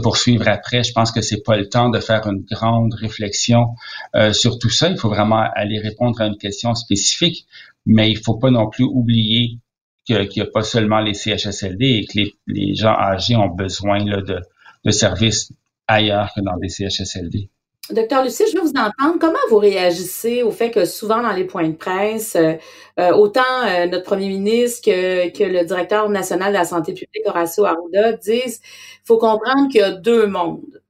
poursuivre 0.04 0.48
après. 0.48 0.84
Je 0.84 0.94
pense 0.94 1.12
que 1.12 1.22
c'est 1.22 1.42
pas 1.42 1.58
le 1.58 1.68
temps 1.68 1.90
de 1.90 2.00
faire 2.00 2.28
une 2.28 2.44
grande 2.44 2.94
réflexion 2.94 3.70
euh, 4.16 4.32
sur 4.32 4.60
tout 4.60 4.70
ça. 4.70 4.90
Il 4.90 4.98
faut 4.98 5.10
vraiment 5.10 5.44
aller 5.56 5.80
répondre 5.80 6.22
à 6.22 6.28
une 6.28 6.38
question 6.38 6.76
spécifique, 6.76 7.48
mais 7.86 8.12
il 8.12 8.18
faut 8.18 8.38
pas 8.38 8.52
non 8.52 8.70
plus 8.70 8.84
oublier 8.84 9.58
qu'il 10.06 10.30
n'y 10.36 10.42
a 10.42 10.46
pas 10.46 10.64
seulement 10.64 11.00
les 11.00 11.14
CHSLD 11.14 11.86
et 11.86 12.06
que 12.06 12.30
les, 12.48 12.76
gens 12.76 12.94
âgés 12.94 13.36
ont 13.36 13.50
besoin 13.50 14.04
de, 14.04 14.42
de 14.86 14.92
services 14.92 15.52
ailleurs 15.88 16.32
que 16.36 16.42
dans 16.42 16.58
des 16.58 16.70
CHSLD. 16.70 17.50
Docteur 17.92 18.24
Lucie, 18.24 18.44
je 18.52 18.58
veux 18.58 18.64
vous 18.64 18.70
entendre. 18.70 19.18
Comment 19.20 19.40
vous 19.50 19.58
réagissez 19.58 20.44
au 20.44 20.52
fait 20.52 20.70
que 20.70 20.86
souvent 20.86 21.22
dans 21.24 21.32
les 21.32 21.46
points 21.46 21.68
de 21.68 21.76
presse, 21.76 22.36
euh, 22.36 22.54
euh, 23.00 23.12
autant 23.14 23.42
euh, 23.66 23.88
notre 23.88 24.04
premier 24.04 24.28
ministre 24.28 24.82
que, 24.86 25.30
que, 25.36 25.44
le 25.44 25.66
directeur 25.66 26.08
national 26.10 26.54
de 26.54 26.58
la 26.58 26.66
santé 26.66 26.94
publique, 26.94 27.24
Horacio 27.26 27.66
Arruda, 27.66 28.14
disent 28.14 28.62
faut 29.04 29.18
comprendre 29.18 29.70
qu'il 29.72 29.82
y 29.82 29.84
a 29.84 29.92
deux 29.92 30.28
mondes. 30.28 30.82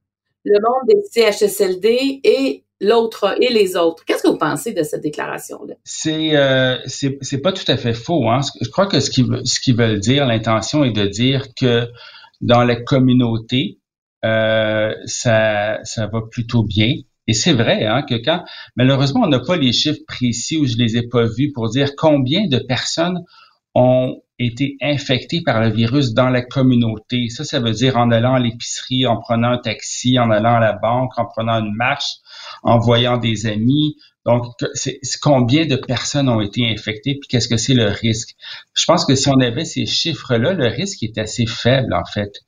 Le 0.44 0.58
monde 0.60 0.88
des 0.88 1.32
CHSLD 1.32 2.20
et 2.22 2.64
l'autre 2.80 3.36
et 3.40 3.50
les 3.50 3.76
autres. 3.76 4.04
Qu'est-ce 4.04 4.22
que 4.22 4.28
vous 4.28 4.38
pensez 4.38 4.72
de 4.72 4.82
cette 4.82 5.02
déclaration-là? 5.02 5.74
C'est 5.84 6.36
euh, 6.36 6.76
c'est 6.86 7.42
pas 7.42 7.52
tout 7.52 7.64
à 7.68 7.76
fait 7.76 7.94
faux. 7.94 8.28
Hein? 8.28 8.40
Je 8.60 8.68
crois 8.68 8.86
que 8.86 9.00
ce 9.00 9.10
ce 9.10 9.60
qu'ils 9.60 9.76
veulent 9.76 10.00
dire, 10.00 10.26
l'intention 10.26 10.84
est 10.84 10.92
de 10.92 11.06
dire 11.06 11.48
que 11.54 11.86
dans 12.40 12.64
la 12.64 12.76
communauté, 12.76 13.79
euh, 14.24 14.94
ça, 15.04 15.78
ça 15.84 16.06
va 16.06 16.20
plutôt 16.30 16.62
bien. 16.62 16.94
Et 17.26 17.32
c'est 17.32 17.52
vrai 17.52 17.84
hein, 17.84 18.02
que 18.02 18.16
quand, 18.16 18.42
malheureusement, 18.76 19.22
on 19.22 19.28
n'a 19.28 19.40
pas 19.40 19.56
les 19.56 19.72
chiffres 19.72 20.00
précis 20.06 20.56
ou 20.56 20.66
je 20.66 20.76
les 20.76 20.96
ai 20.96 21.06
pas 21.06 21.26
vus 21.26 21.52
pour 21.52 21.68
dire 21.68 21.94
combien 21.96 22.46
de 22.48 22.58
personnes 22.58 23.20
ont 23.74 24.20
été 24.38 24.76
infectées 24.80 25.42
par 25.44 25.60
le 25.60 25.70
virus 25.70 26.12
dans 26.12 26.28
la 26.28 26.42
communauté. 26.42 27.28
Ça, 27.28 27.44
ça 27.44 27.60
veut 27.60 27.72
dire 27.72 27.96
en 27.96 28.10
allant 28.10 28.34
à 28.34 28.40
l'épicerie, 28.40 29.06
en 29.06 29.18
prenant 29.18 29.50
un 29.52 29.58
taxi, 29.58 30.18
en 30.18 30.30
allant 30.30 30.56
à 30.56 30.60
la 30.60 30.72
banque, 30.72 31.12
en 31.18 31.26
prenant 31.26 31.60
une 31.64 31.74
marche, 31.74 32.16
en 32.62 32.78
voyant 32.78 33.18
des 33.18 33.46
amis. 33.46 33.96
Donc, 34.26 34.46
c'est 34.74 34.98
combien 35.20 35.66
de 35.66 35.76
personnes 35.76 36.28
ont 36.28 36.40
été 36.40 36.68
infectées, 36.68 37.14
puis 37.20 37.28
qu'est-ce 37.28 37.48
que 37.48 37.56
c'est 37.56 37.74
le 37.74 37.86
risque? 37.86 38.34
Je 38.74 38.84
pense 38.86 39.04
que 39.04 39.14
si 39.14 39.28
on 39.28 39.40
avait 39.40 39.64
ces 39.64 39.86
chiffres-là, 39.86 40.52
le 40.52 40.66
risque 40.66 41.02
est 41.02 41.16
assez 41.18 41.46
faible, 41.46 41.94
en 41.94 42.04
fait. 42.04 42.40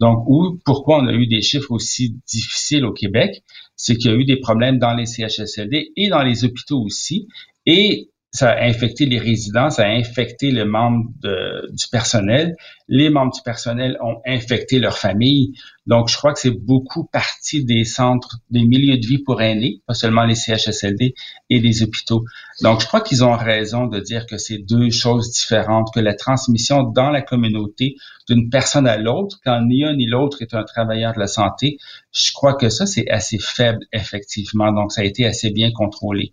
Donc, 0.00 0.24
où, 0.26 0.58
pourquoi 0.64 1.02
on 1.02 1.06
a 1.06 1.12
eu 1.12 1.26
des 1.26 1.42
chiffres 1.42 1.70
aussi 1.70 2.16
difficiles 2.26 2.84
au 2.84 2.92
Québec, 2.92 3.42
c'est 3.76 3.96
qu'il 3.96 4.10
y 4.10 4.14
a 4.14 4.16
eu 4.16 4.24
des 4.24 4.38
problèmes 4.38 4.78
dans 4.78 4.94
les 4.94 5.06
CHSLD 5.06 5.92
et 5.96 6.08
dans 6.08 6.22
les 6.22 6.44
hôpitaux 6.44 6.80
aussi. 6.80 7.28
Et 7.66 8.09
ça 8.32 8.50
a 8.50 8.64
infecté 8.64 9.06
les 9.06 9.18
résidents, 9.18 9.70
ça 9.70 9.82
a 9.82 9.88
infecté 9.88 10.52
les 10.52 10.64
membres 10.64 11.10
du 11.22 11.86
personnel. 11.90 12.54
Les 12.86 13.10
membres 13.10 13.32
du 13.32 13.42
personnel 13.42 13.98
ont 14.00 14.20
infecté 14.24 14.78
leur 14.78 14.98
famille. 14.98 15.52
Donc, 15.86 16.08
je 16.08 16.16
crois 16.16 16.32
que 16.32 16.38
c'est 16.38 16.56
beaucoup 16.56 17.04
partie 17.06 17.64
des 17.64 17.84
centres, 17.84 18.38
des 18.50 18.64
milieux 18.64 18.98
de 18.98 19.06
vie 19.06 19.18
pour 19.18 19.42
aînés, 19.42 19.82
pas 19.86 19.94
seulement 19.94 20.24
les 20.24 20.36
CHSLD 20.36 21.14
et 21.50 21.58
les 21.58 21.82
hôpitaux. 21.82 22.24
Donc, 22.62 22.80
je 22.80 22.86
crois 22.86 23.00
qu'ils 23.00 23.24
ont 23.24 23.36
raison 23.36 23.86
de 23.86 23.98
dire 23.98 24.26
que 24.26 24.38
c'est 24.38 24.58
deux 24.58 24.90
choses 24.90 25.32
différentes, 25.32 25.88
que 25.92 26.00
la 26.00 26.14
transmission 26.14 26.84
dans 26.84 27.10
la 27.10 27.22
communauté 27.22 27.96
d'une 28.28 28.48
personne 28.48 28.86
à 28.86 28.96
l'autre, 28.96 29.40
quand 29.44 29.60
ni 29.62 29.84
un 29.84 29.96
ni 29.96 30.06
l'autre 30.06 30.40
est 30.40 30.54
un 30.54 30.62
travailleur 30.62 31.14
de 31.14 31.18
la 31.18 31.26
santé, 31.26 31.78
je 32.12 32.32
crois 32.32 32.54
que 32.54 32.68
ça, 32.68 32.86
c'est 32.86 33.10
assez 33.10 33.38
faible, 33.38 33.80
effectivement. 33.92 34.70
Donc, 34.72 34.92
ça 34.92 35.00
a 35.00 35.04
été 35.04 35.26
assez 35.26 35.50
bien 35.50 35.72
contrôlé. 35.72 36.32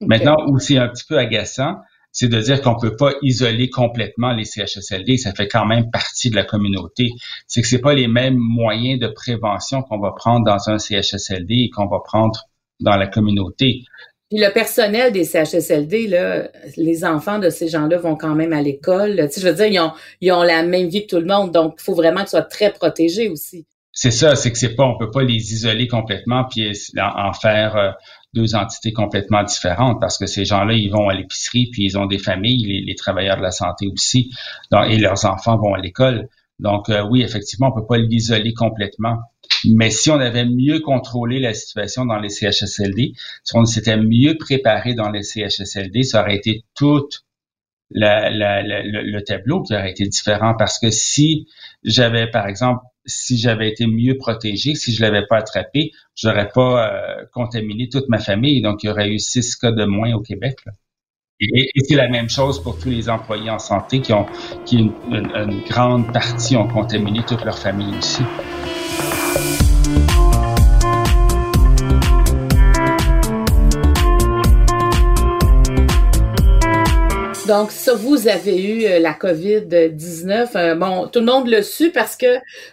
Maintenant, 0.00 0.36
où 0.48 0.58
c'est 0.58 0.78
un 0.78 0.88
petit 0.88 1.04
peu 1.08 1.18
agaçant, 1.18 1.76
c'est 2.12 2.28
de 2.28 2.40
dire 2.40 2.62
qu'on 2.62 2.76
peut 2.76 2.96
pas 2.96 3.12
isoler 3.22 3.68
complètement 3.70 4.32
les 4.32 4.44
CHSLD, 4.44 5.18
ça 5.18 5.32
fait 5.32 5.48
quand 5.48 5.66
même 5.66 5.90
partie 5.90 6.30
de 6.30 6.36
la 6.36 6.44
communauté. 6.44 7.10
C'est 7.46 7.62
que 7.62 7.68
c'est 7.68 7.80
pas 7.80 7.94
les 7.94 8.08
mêmes 8.08 8.38
moyens 8.38 8.98
de 8.98 9.08
prévention 9.08 9.82
qu'on 9.82 9.98
va 9.98 10.12
prendre 10.12 10.44
dans 10.44 10.68
un 10.68 10.78
CHSLD 10.78 11.54
et 11.54 11.70
qu'on 11.70 11.86
va 11.86 11.98
prendre 12.04 12.48
dans 12.80 12.96
la 12.96 13.06
communauté. 13.06 13.82
Puis 14.30 14.40
le 14.40 14.52
personnel 14.52 15.12
des 15.12 15.24
CHSLD, 15.24 16.06
là, 16.08 16.48
les 16.76 17.04
enfants 17.04 17.38
de 17.38 17.50
ces 17.50 17.68
gens-là 17.68 17.96
vont 17.98 18.14
quand 18.14 18.34
même 18.34 18.52
à 18.52 18.60
l'école. 18.60 19.16
Tu 19.26 19.32
sais, 19.32 19.40
je 19.40 19.48
veux 19.48 19.54
dire, 19.54 19.66
ils 19.66 19.80
ont, 19.80 19.92
ils 20.20 20.32
ont 20.32 20.42
la 20.42 20.62
même 20.62 20.88
vie 20.88 21.06
que 21.06 21.16
tout 21.16 21.20
le 21.20 21.26
monde, 21.26 21.50
donc 21.50 21.76
il 21.78 21.82
faut 21.82 21.94
vraiment 21.94 22.20
qu'ils 22.20 22.30
soient 22.30 22.42
très 22.42 22.72
protégés 22.72 23.28
aussi. 23.28 23.66
C'est 24.00 24.12
ça, 24.12 24.36
c'est 24.36 24.52
que 24.52 24.58
c'est 24.58 24.76
pas, 24.76 24.84
on 24.84 24.96
peut 24.96 25.10
pas 25.10 25.24
les 25.24 25.52
isoler 25.52 25.88
complètement 25.88 26.44
puis 26.44 26.70
en 26.96 27.32
faire 27.32 27.74
euh, 27.74 27.90
deux 28.32 28.54
entités 28.54 28.92
complètement 28.92 29.42
différentes 29.42 30.00
parce 30.00 30.18
que 30.18 30.26
ces 30.26 30.44
gens-là, 30.44 30.74
ils 30.74 30.88
vont 30.88 31.08
à 31.08 31.14
l'épicerie, 31.14 31.68
puis 31.72 31.82
ils 31.82 31.98
ont 31.98 32.06
des 32.06 32.20
familles, 32.20 32.84
les, 32.86 32.94
travailleurs 32.94 33.38
de 33.38 33.42
la 33.42 33.50
santé 33.50 33.88
aussi, 33.88 34.30
et 34.86 34.98
leurs 34.98 35.24
enfants 35.24 35.58
vont 35.58 35.74
à 35.74 35.80
l'école. 35.80 36.28
Donc 36.60 36.88
euh, 36.90 37.04
oui, 37.10 37.22
effectivement, 37.22 37.72
on 37.74 37.80
peut 37.80 37.88
pas 37.88 37.98
l'isoler 37.98 38.54
complètement. 38.54 39.18
Mais 39.64 39.90
si 39.90 40.12
on 40.12 40.20
avait 40.20 40.46
mieux 40.46 40.78
contrôlé 40.78 41.40
la 41.40 41.52
situation 41.52 42.04
dans 42.04 42.20
les 42.20 42.28
CHSLD, 42.28 43.14
si 43.42 43.56
on 43.56 43.64
s'était 43.64 43.96
mieux 43.96 44.36
préparé 44.38 44.94
dans 44.94 45.10
les 45.10 45.24
CHSLD, 45.24 46.04
ça 46.04 46.22
aurait 46.22 46.36
été 46.36 46.62
tout 46.76 47.08
le, 47.90 49.20
tableau 49.22 49.60
qui 49.62 49.74
aurait 49.74 49.90
été 49.90 50.06
différent. 50.06 50.54
Parce 50.56 50.78
que 50.78 50.90
si 50.90 51.48
j'avais, 51.82 52.30
par 52.30 52.46
exemple, 52.46 52.82
si 53.08 53.36
j'avais 53.36 53.68
été 53.68 53.86
mieux 53.86 54.16
protégé, 54.16 54.74
si 54.74 54.92
je 54.92 55.02
l'avais 55.02 55.26
pas 55.26 55.38
attrapé, 55.38 55.90
j'aurais 56.14 56.48
pas 56.48 56.86
euh, 56.86 57.24
contaminé 57.32 57.88
toute 57.88 58.08
ma 58.08 58.18
famille. 58.18 58.62
Donc, 58.62 58.82
il 58.82 58.86
y 58.86 58.90
aurait 58.90 59.08
eu 59.08 59.18
six 59.18 59.56
cas 59.56 59.72
de 59.72 59.84
moins 59.84 60.12
au 60.12 60.20
Québec. 60.20 60.58
Et, 61.40 61.70
c'est 61.88 61.96
la 61.96 62.08
même 62.08 62.28
chose 62.28 62.62
pour 62.62 62.78
tous 62.78 62.90
les 62.90 63.08
employés 63.08 63.50
en 63.50 63.58
santé 63.58 64.00
qui 64.00 64.12
ont, 64.12 64.26
qui 64.64 64.78
une, 64.78 64.92
une 65.10 65.62
grande 65.68 66.12
partie 66.12 66.56
ont 66.56 66.68
contaminé 66.68 67.20
toute 67.26 67.44
leur 67.44 67.58
famille 67.58 67.96
aussi. 67.96 68.22
Donc, 77.48 77.70
ça, 77.70 77.94
vous 77.94 78.28
avez 78.28 78.62
eu 78.62 78.84
euh, 78.84 78.98
la 78.98 79.14
COVID-19. 79.14 80.48
Euh, 80.54 80.74
bon, 80.74 81.08
tout 81.08 81.20
le 81.20 81.24
monde 81.24 81.48
l'a 81.48 81.62
su 81.62 81.90
parce 81.90 82.14
que 82.14 82.26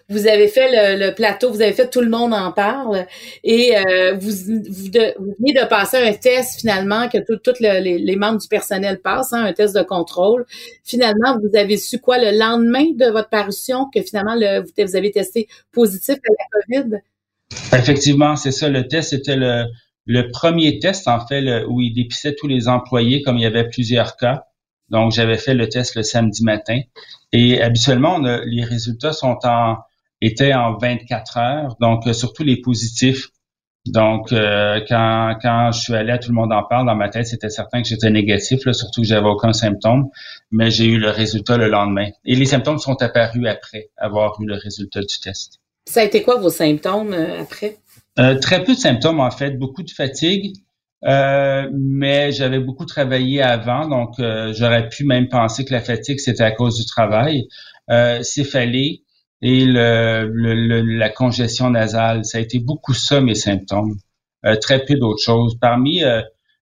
vous 0.09 0.27
avez 0.27 0.49
fait 0.49 0.97
le, 0.97 1.15
plateau, 1.15 1.49
vous 1.49 1.61
avez 1.61 1.71
fait 1.71 1.89
Tout 1.89 2.01
le 2.01 2.09
monde 2.09 2.33
en 2.33 2.51
parle 2.51 3.05
et 3.45 3.77
euh, 3.77 4.15
vous, 4.15 4.31
vous, 4.31 4.89
venez 4.91 5.53
de 5.53 5.65
passer 5.69 5.95
un 5.95 6.11
test 6.11 6.59
finalement 6.59 7.07
que 7.07 7.19
tous 7.19 7.53
les, 7.61 8.15
membres 8.17 8.39
du 8.41 8.49
personnel 8.49 8.99
passent, 8.99 9.31
hein, 9.31 9.45
un 9.45 9.53
test 9.53 9.73
de 9.77 9.81
contrôle. 9.81 10.45
Finalement, 10.83 11.39
vous 11.39 11.57
avez 11.57 11.77
su 11.77 11.99
quoi 11.99 12.17
le 12.17 12.37
lendemain 12.37 12.87
de 12.97 13.09
votre 13.09 13.29
parution 13.29 13.85
que 13.95 14.01
finalement 14.01 14.35
le, 14.35 14.59
vous 14.59 14.95
avez 14.97 15.11
testé 15.11 15.47
positif 15.71 16.15
à 16.15 16.77
la 16.77 16.81
COVID? 16.81 17.01
Effectivement, 17.71 18.35
c'est 18.35 18.51
ça. 18.51 18.67
Le 18.67 18.85
test, 18.89 19.11
c'était 19.11 19.37
le, 19.37 19.67
le 20.05 20.29
premier 20.31 20.79
test, 20.79 21.07
en 21.07 21.25
fait, 21.25 21.63
où 21.65 21.79
il 21.79 21.93
dépistait 21.93 22.35
tous 22.35 22.47
les 22.47 22.67
employés 22.67 23.21
comme 23.21 23.37
il 23.37 23.43
y 23.43 23.45
avait 23.45 23.69
plusieurs 23.69 24.17
cas. 24.17 24.43
Donc, 24.89 25.11
j'avais 25.11 25.37
fait 25.37 25.53
le 25.53 25.67
test 25.67 25.95
le 25.95 26.03
samedi 26.03 26.43
matin. 26.43 26.79
Et 27.31 27.61
habituellement, 27.61 28.19
les 28.19 28.63
résultats 28.63 29.13
sont 29.13 29.37
en 29.43 29.77
étaient 30.21 30.53
en 30.53 30.77
24 30.77 31.37
heures, 31.37 31.75
donc 31.79 32.07
euh, 32.07 32.13
surtout 32.13 32.43
les 32.43 32.61
positifs. 32.61 33.29
Donc, 33.85 34.31
euh, 34.31 34.81
quand, 34.87 35.37
quand 35.41 35.71
je 35.71 35.79
suis 35.79 35.93
allé 35.93 36.11
à 36.11 36.17
Tout 36.17 36.29
le 36.29 36.35
monde 36.35 36.51
en 36.51 36.63
parle, 36.63 36.87
dans 36.87 36.95
ma 36.95 37.09
tête, 37.09 37.27
c'était 37.27 37.49
certain 37.49 37.83
que 37.83 37.87
j'étais 37.87 38.09
négatif, 38.09 38.65
là, 38.65 38.73
surtout 38.73 39.01
que 39.01 39.07
j'avais 39.07 39.27
aucun 39.27 39.53
symptôme, 39.53 40.09
mais 40.51 40.71
j'ai 40.71 40.85
eu 40.85 40.97
le 40.97 41.11
résultat 41.11 41.57
le 41.57 41.67
lendemain. 41.67 42.09
Et 42.25 42.35
les 42.35 42.45
symptômes 42.45 42.79
sont 42.79 42.99
apparus 43.03 43.47
après 43.47 43.91
avoir 43.97 44.41
eu 44.41 44.47
le 44.47 44.55
résultat 44.55 45.01
du 45.01 45.19
test. 45.21 45.59
Ça 45.87 46.01
a 46.01 46.03
été 46.03 46.23
quoi 46.23 46.37
vos 46.37 46.49
symptômes 46.49 47.13
euh, 47.13 47.41
après? 47.41 47.77
très 48.41 48.63
peu 48.63 48.73
de 48.73 48.79
symptômes, 48.79 49.19
en 49.19 49.29
fait. 49.29 49.51
Beaucoup 49.51 49.83
de 49.83 49.91
fatigue, 49.91 50.55
euh, 51.05 51.69
mais 51.73 52.31
j'avais 52.31 52.59
beaucoup 52.59 52.85
travaillé 52.85 53.41
avant, 53.41 53.87
donc 53.87 54.19
euh, 54.19 54.53
j'aurais 54.53 54.89
pu 54.89 55.05
même 55.05 55.29
penser 55.29 55.63
que 55.63 55.73
la 55.73 55.81
fatigue, 55.81 56.19
c'était 56.19 56.43
à 56.43 56.51
cause 56.51 56.77
du 56.77 56.85
travail. 56.85 57.47
Euh, 57.91 58.23
céphalée 58.23 59.03
et 59.41 59.65
le, 59.65 60.81
la 60.97 61.09
congestion 61.09 61.69
nasale, 61.69 62.25
ça 62.25 62.39
a 62.39 62.41
été 62.41 62.59
beaucoup 62.59 62.93
ça, 62.95 63.21
mes 63.21 63.35
symptômes. 63.35 63.97
Euh, 64.45 64.55
très 64.55 64.83
peu 64.83 64.95
d'autres 64.95 65.21
choses. 65.23 65.57
Parmi 65.59 66.01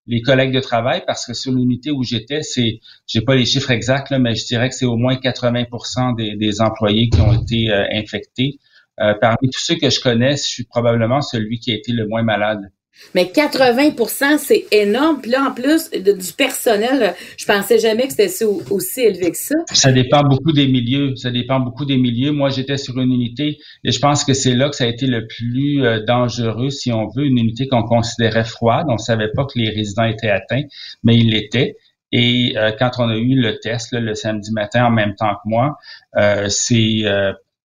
les 0.07 0.21
collègues 0.21 0.53
de 0.53 0.59
travail, 0.59 1.03
parce 1.07 1.25
que 1.25 1.33
sur 1.33 1.53
l'unité 1.53 1.91
où 1.91 2.03
j'étais, 2.03 2.43
c'est, 2.43 2.79
j'ai 3.07 3.21
pas 3.21 3.35
les 3.35 3.45
chiffres 3.45 3.71
exacts, 3.71 4.09
là, 4.09 4.19
mais 4.19 4.35
je 4.35 4.45
dirais 4.45 4.67
que 4.69 4.75
c'est 4.75 4.85
au 4.85 4.97
moins 4.97 5.15
80% 5.15 6.17
des, 6.17 6.35
des, 6.35 6.61
employés 6.61 7.09
qui 7.09 7.21
ont 7.21 7.33
été 7.33 7.71
infectés. 7.93 8.59
parmi 8.97 9.49
tous 9.49 9.61
ceux 9.61 9.75
que 9.75 9.89
je 9.89 10.01
connais, 10.01 10.31
je 10.31 10.43
suis 10.43 10.65
probablement 10.65 11.21
celui 11.21 11.59
qui 11.59 11.71
a 11.71 11.75
été 11.75 11.93
le 11.93 12.07
moins 12.07 12.23
malade. 12.23 12.69
Mais 13.15 13.25
80% 13.25 14.37
c'est 14.37 14.65
énorme. 14.71 15.21
Puis 15.21 15.31
là, 15.31 15.49
en 15.49 15.51
plus 15.51 15.89
du 15.91 16.33
personnel, 16.33 17.15
je 17.37 17.45
pensais 17.45 17.79
jamais 17.79 18.07
que 18.07 18.13
c'était 18.13 18.45
aussi 18.69 19.01
élevé 19.01 19.31
que 19.31 19.37
ça. 19.37 19.55
Ça 19.71 19.91
dépend 19.91 20.21
beaucoup 20.23 20.51
des 20.51 20.67
milieux. 20.67 21.15
Ça 21.15 21.31
dépend 21.31 21.59
beaucoup 21.59 21.85
des 21.85 21.97
milieux. 21.97 22.31
Moi, 22.31 22.49
j'étais 22.49 22.77
sur 22.77 22.99
une 22.99 23.11
unité 23.11 23.57
et 23.83 23.91
je 23.91 23.99
pense 23.99 24.23
que 24.23 24.33
c'est 24.33 24.55
là 24.55 24.69
que 24.69 24.75
ça 24.75 24.85
a 24.85 24.87
été 24.87 25.07
le 25.07 25.27
plus 25.27 25.83
euh, 25.83 26.03
dangereux, 26.05 26.69
si 26.69 26.91
on 26.91 27.07
veut, 27.07 27.25
une 27.25 27.37
unité 27.37 27.67
qu'on 27.67 27.83
considérait 27.83 28.45
froide. 28.45 28.85
On 28.89 28.97
savait 28.97 29.31
pas 29.35 29.45
que 29.45 29.59
les 29.59 29.69
résidents 29.69 30.05
étaient 30.05 30.29
atteints, 30.29 30.63
mais 31.03 31.17
ils 31.17 31.29
l'étaient. 31.29 31.75
Et 32.11 32.53
euh, 32.57 32.71
quand 32.77 32.91
on 32.99 33.09
a 33.09 33.17
eu 33.17 33.35
le 33.35 33.59
test 33.59 33.91
le 33.93 34.13
samedi 34.13 34.51
matin 34.51 34.85
en 34.85 34.91
même 34.91 35.15
temps 35.15 35.33
que 35.33 35.49
moi, 35.49 35.77
euh, 36.17 36.47
c'est 36.47 37.03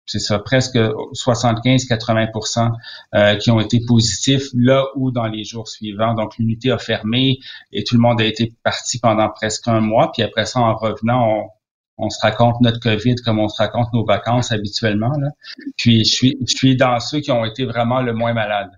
c'est 0.05 0.19
ça, 0.19 0.39
presque 0.39 0.75
75-80% 0.75 2.71
euh, 3.15 3.35
qui 3.35 3.51
ont 3.51 3.59
été 3.59 3.79
positifs 3.87 4.49
là 4.53 4.85
ou 4.95 5.11
dans 5.11 5.27
les 5.27 5.43
jours 5.43 5.67
suivants. 5.67 6.13
Donc, 6.13 6.37
l'unité 6.37 6.71
a 6.71 6.77
fermé 6.77 7.39
et 7.71 7.83
tout 7.83 7.95
le 7.95 8.01
monde 8.01 8.19
a 8.21 8.25
été 8.25 8.53
parti 8.63 8.99
pendant 8.99 9.29
presque 9.29 9.67
un 9.67 9.79
mois. 9.79 10.11
Puis 10.11 10.23
après 10.23 10.45
ça, 10.45 10.59
en 10.59 10.75
revenant, 10.75 11.49
on, 11.97 12.09
se 12.09 12.19
raconte 12.21 12.59
notre 12.61 12.79
COVID 12.79 13.15
comme 13.23 13.39
on 13.39 13.47
se 13.47 13.61
raconte 13.61 13.93
nos 13.93 14.05
vacances 14.05 14.51
habituellement. 14.51 15.11
Là. 15.17 15.29
Puis, 15.77 16.03
je 16.03 16.13
suis, 16.13 16.37
je 16.47 16.55
suis 16.55 16.75
dans 16.75 16.99
ceux 16.99 17.21
qui 17.21 17.31
ont 17.31 17.45
été 17.45 17.65
vraiment 17.65 18.01
le 18.01 18.13
moins 18.13 18.33
malades. 18.33 18.71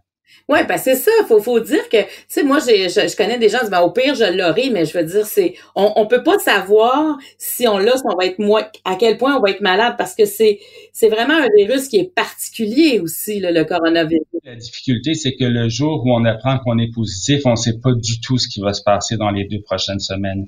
Oui, 0.48 0.60
ben 0.68 0.78
c'est 0.78 0.96
ça. 0.96 1.12
Faut, 1.28 1.42
faut 1.42 1.60
dire 1.60 1.90
que, 1.90 2.04
tu 2.04 2.08
sais, 2.28 2.44
moi, 2.44 2.60
j'ai, 2.66 2.88
je, 2.90 3.16
connais 3.16 3.40
des 3.40 3.50
gens 3.50 3.60
qui 3.60 3.70
ben, 3.70 3.82
au 3.82 3.92
pire, 3.92 4.14
je 4.14 4.38
l'aurai, 4.38 4.70
mais 4.70 4.86
je 4.86 4.98
veux 4.98 5.04
dire, 5.04 5.26
c'est, 5.26 5.56
on, 5.76 5.94
on 5.96 6.06
peut 6.06 6.24
pas 6.24 6.38
savoir 6.38 7.18
si 7.38 7.68
on 7.68 7.78
l'a, 7.78 7.98
si 7.98 8.04
on 8.06 8.16
va 8.16 8.26
être 8.26 8.40
moins, 8.40 8.66
à 8.84 8.96
quel 8.96 9.18
point 9.18 9.36
on 9.36 9.42
va 9.42 9.50
être 9.52 9.62
malade, 9.62 9.96
parce 9.98 10.14
que 10.14 10.26
c'est, 10.26 10.60
c'est 10.94 11.10
vraiment 11.10 11.34
un 11.34 11.48
virus 11.58 11.88
qui 11.88 11.98
est 11.98 12.14
particulier 12.14 13.00
aussi, 13.00 13.40
le 13.40 13.64
coronavirus. 13.64 14.22
La 14.44 14.56
difficulté, 14.56 15.16
c'est 15.16 15.36
que 15.36 15.46
le 15.46 15.70
jour 15.70 16.04
où 16.06 16.14
on 16.14 16.24
apprend 16.26 16.60
qu'on 16.60 16.78
est 16.78 16.94
positif, 16.94 17.42
on 17.46 17.56
sait 17.56 17.80
pas 17.82 17.94
du 17.94 18.22
tout 18.22 18.38
ce 18.38 18.48
qui 18.48 18.60
va 18.60 18.74
se 18.74 18.84
passer 18.84 19.18
dans 19.18 19.32
les 19.32 19.46
deux 19.46 19.62
prochaines 19.62 20.00
semaines. 20.00 20.46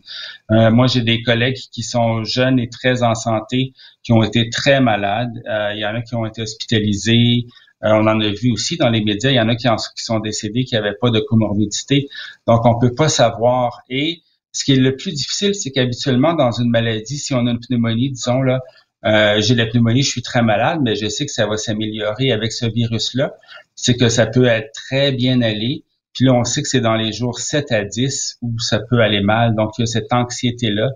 Euh, 0.51 0.69
moi, 0.69 0.85
j'ai 0.85 1.01
des 1.01 1.23
collègues 1.23 1.57
qui 1.71 1.81
sont 1.81 2.23
jeunes 2.23 2.59
et 2.59 2.69
très 2.69 3.01
en 3.01 3.15
santé, 3.15 3.73
qui 4.03 4.13
ont 4.13 4.21
été 4.21 4.49
très 4.49 4.79
malades. 4.81 5.33
Euh, 5.49 5.71
il 5.73 5.79
y 5.79 5.85
en 5.85 5.95
a 5.95 6.01
qui 6.01 6.13
ont 6.13 6.25
été 6.25 6.43
hospitalisés. 6.43 7.47
Euh, 7.83 7.89
on 7.91 8.07
en 8.07 8.19
a 8.19 8.29
vu 8.29 8.51
aussi 8.51 8.77
dans 8.77 8.89
les 8.89 9.03
médias, 9.03 9.29
il 9.29 9.35
y 9.35 9.39
en 9.39 9.49
a 9.49 9.55
qui, 9.55 9.67
sont 9.95 10.19
décédés 10.19 10.63
qui 10.63 10.75
n'avaient 10.75 10.95
pas 10.99 11.11
de 11.11 11.19
comorbidité. 11.19 12.07
Donc, 12.47 12.65
on 12.65 12.79
peut 12.79 12.93
pas 12.93 13.09
savoir. 13.09 13.81
Et 13.89 14.21
ce 14.51 14.63
qui 14.63 14.73
est 14.73 14.77
le 14.77 14.95
plus 14.95 15.13
difficile, 15.13 15.53
c'est 15.53 15.71
qu'habituellement, 15.71 16.33
dans 16.33 16.51
une 16.51 16.69
maladie, 16.69 17.17
si 17.17 17.33
on 17.33 17.45
a 17.45 17.51
une 17.51 17.59
pneumonie, 17.59 18.11
disons, 18.11 18.41
là, 18.41 18.61
euh, 19.05 19.39
j'ai 19.41 19.53
la 19.53 19.67
pneumonie, 19.67 20.01
je 20.01 20.09
suis 20.09 20.23
très 20.23 20.41
malade, 20.41 20.79
mais 20.81 20.95
je 20.95 21.07
sais 21.07 21.25
que 21.25 21.31
ça 21.31 21.45
va 21.45 21.57
s'améliorer 21.57 22.31
avec 22.31 22.51
ce 22.51 22.65
virus-là. 22.65 23.35
C'est 23.75 23.95
que 23.95 24.09
ça 24.09 24.25
peut 24.25 24.45
être 24.45 24.71
très 24.73 25.11
bien 25.11 25.41
allé. 25.41 25.83
Puis 26.13 26.25
là, 26.25 26.33
on 26.33 26.43
sait 26.43 26.63
que 26.63 26.67
c'est 26.67 26.81
dans 26.81 26.95
les 26.95 27.11
jours 27.13 27.39
7 27.39 27.71
à 27.71 27.83
10 27.83 28.39
où 28.41 28.57
ça 28.59 28.79
peut 28.79 29.01
aller 29.01 29.21
mal. 29.21 29.53
Donc, 29.53 29.77
il 29.77 29.81
y 29.81 29.83
a 29.83 29.85
cette 29.85 30.11
anxiété-là 30.11 30.89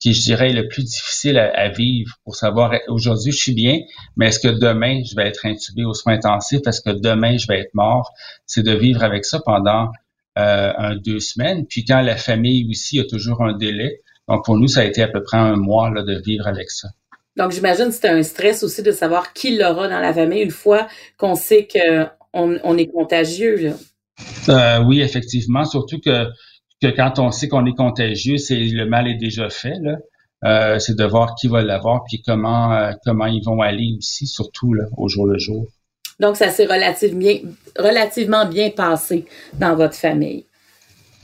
qui, 0.00 0.14
je 0.14 0.22
dirais, 0.22 0.50
est 0.50 0.54
le 0.54 0.68
plus 0.68 0.84
difficile 0.84 1.38
à, 1.38 1.68
vivre 1.68 2.16
pour 2.24 2.36
savoir 2.36 2.72
aujourd'hui, 2.88 3.32
je 3.32 3.38
suis 3.38 3.54
bien, 3.54 3.78
mais 4.16 4.28
est-ce 4.28 4.38
que 4.38 4.48
demain, 4.48 5.02
je 5.04 5.16
vais 5.16 5.26
être 5.26 5.44
intubé 5.44 5.84
aux 5.84 5.94
soins 5.94 6.14
intensifs? 6.14 6.60
Est-ce 6.66 6.80
que 6.80 6.90
demain, 6.90 7.36
je 7.36 7.46
vais 7.48 7.60
être 7.60 7.74
mort? 7.74 8.12
C'est 8.46 8.62
de 8.62 8.74
vivre 8.74 9.02
avec 9.02 9.24
ça 9.24 9.40
pendant 9.44 9.90
euh, 10.38 10.72
un, 10.76 10.96
deux 10.96 11.18
semaines. 11.18 11.66
Puis 11.66 11.84
quand 11.84 12.00
la 12.00 12.16
famille 12.16 12.68
aussi, 12.70 13.00
a 13.00 13.04
toujours 13.04 13.42
un 13.42 13.56
délai. 13.56 14.00
Donc, 14.28 14.44
pour 14.44 14.56
nous, 14.56 14.68
ça 14.68 14.80
a 14.80 14.84
été 14.84 15.02
à 15.02 15.08
peu 15.08 15.22
près 15.22 15.38
un 15.38 15.56
mois 15.56 15.90
là, 15.90 16.02
de 16.02 16.20
vivre 16.24 16.46
avec 16.46 16.70
ça. 16.70 16.88
Donc, 17.36 17.52
j'imagine 17.52 17.86
que 17.86 17.92
c'était 17.92 18.08
un 18.08 18.22
stress 18.22 18.62
aussi 18.62 18.82
de 18.82 18.92
savoir 18.92 19.32
qui 19.32 19.56
l'aura 19.56 19.88
dans 19.88 20.00
la 20.00 20.12
famille 20.12 20.42
une 20.42 20.50
fois 20.50 20.86
qu'on 21.16 21.34
sait 21.34 21.66
qu'on 21.66 22.58
on 22.62 22.78
est 22.78 22.86
contagieux. 22.86 23.56
Là. 23.56 23.72
Euh, 24.48 24.84
oui, 24.84 25.00
effectivement. 25.00 25.64
Surtout 25.64 26.00
que 26.00 26.26
que 26.80 26.88
quand 26.88 27.18
on 27.18 27.30
sait 27.30 27.48
qu'on 27.48 27.66
est 27.66 27.76
contagieux, 27.76 28.36
c'est 28.36 28.58
le 28.58 28.86
mal 28.86 29.08
est 29.08 29.16
déjà 29.16 29.50
fait. 29.50 29.76
Là. 29.80 29.96
Euh, 30.44 30.78
c'est 30.78 30.96
de 30.96 31.04
voir 31.04 31.34
qui 31.34 31.48
va 31.48 31.62
l'avoir 31.62 32.04
puis 32.04 32.22
comment 32.24 32.72
euh, 32.72 32.92
comment 33.04 33.26
ils 33.26 33.42
vont 33.44 33.60
aller 33.60 33.96
aussi, 33.98 34.26
surtout 34.26 34.72
là, 34.72 34.84
au 34.96 35.08
jour 35.08 35.26
le 35.26 35.38
jour. 35.38 35.66
Donc, 36.20 36.36
ça 36.36 36.48
s'est 36.48 36.66
relativement 36.66 37.18
bien, 37.18 37.38
relativement 37.78 38.46
bien 38.46 38.70
passé 38.70 39.24
dans 39.54 39.76
votre 39.76 39.94
famille. 39.94 40.46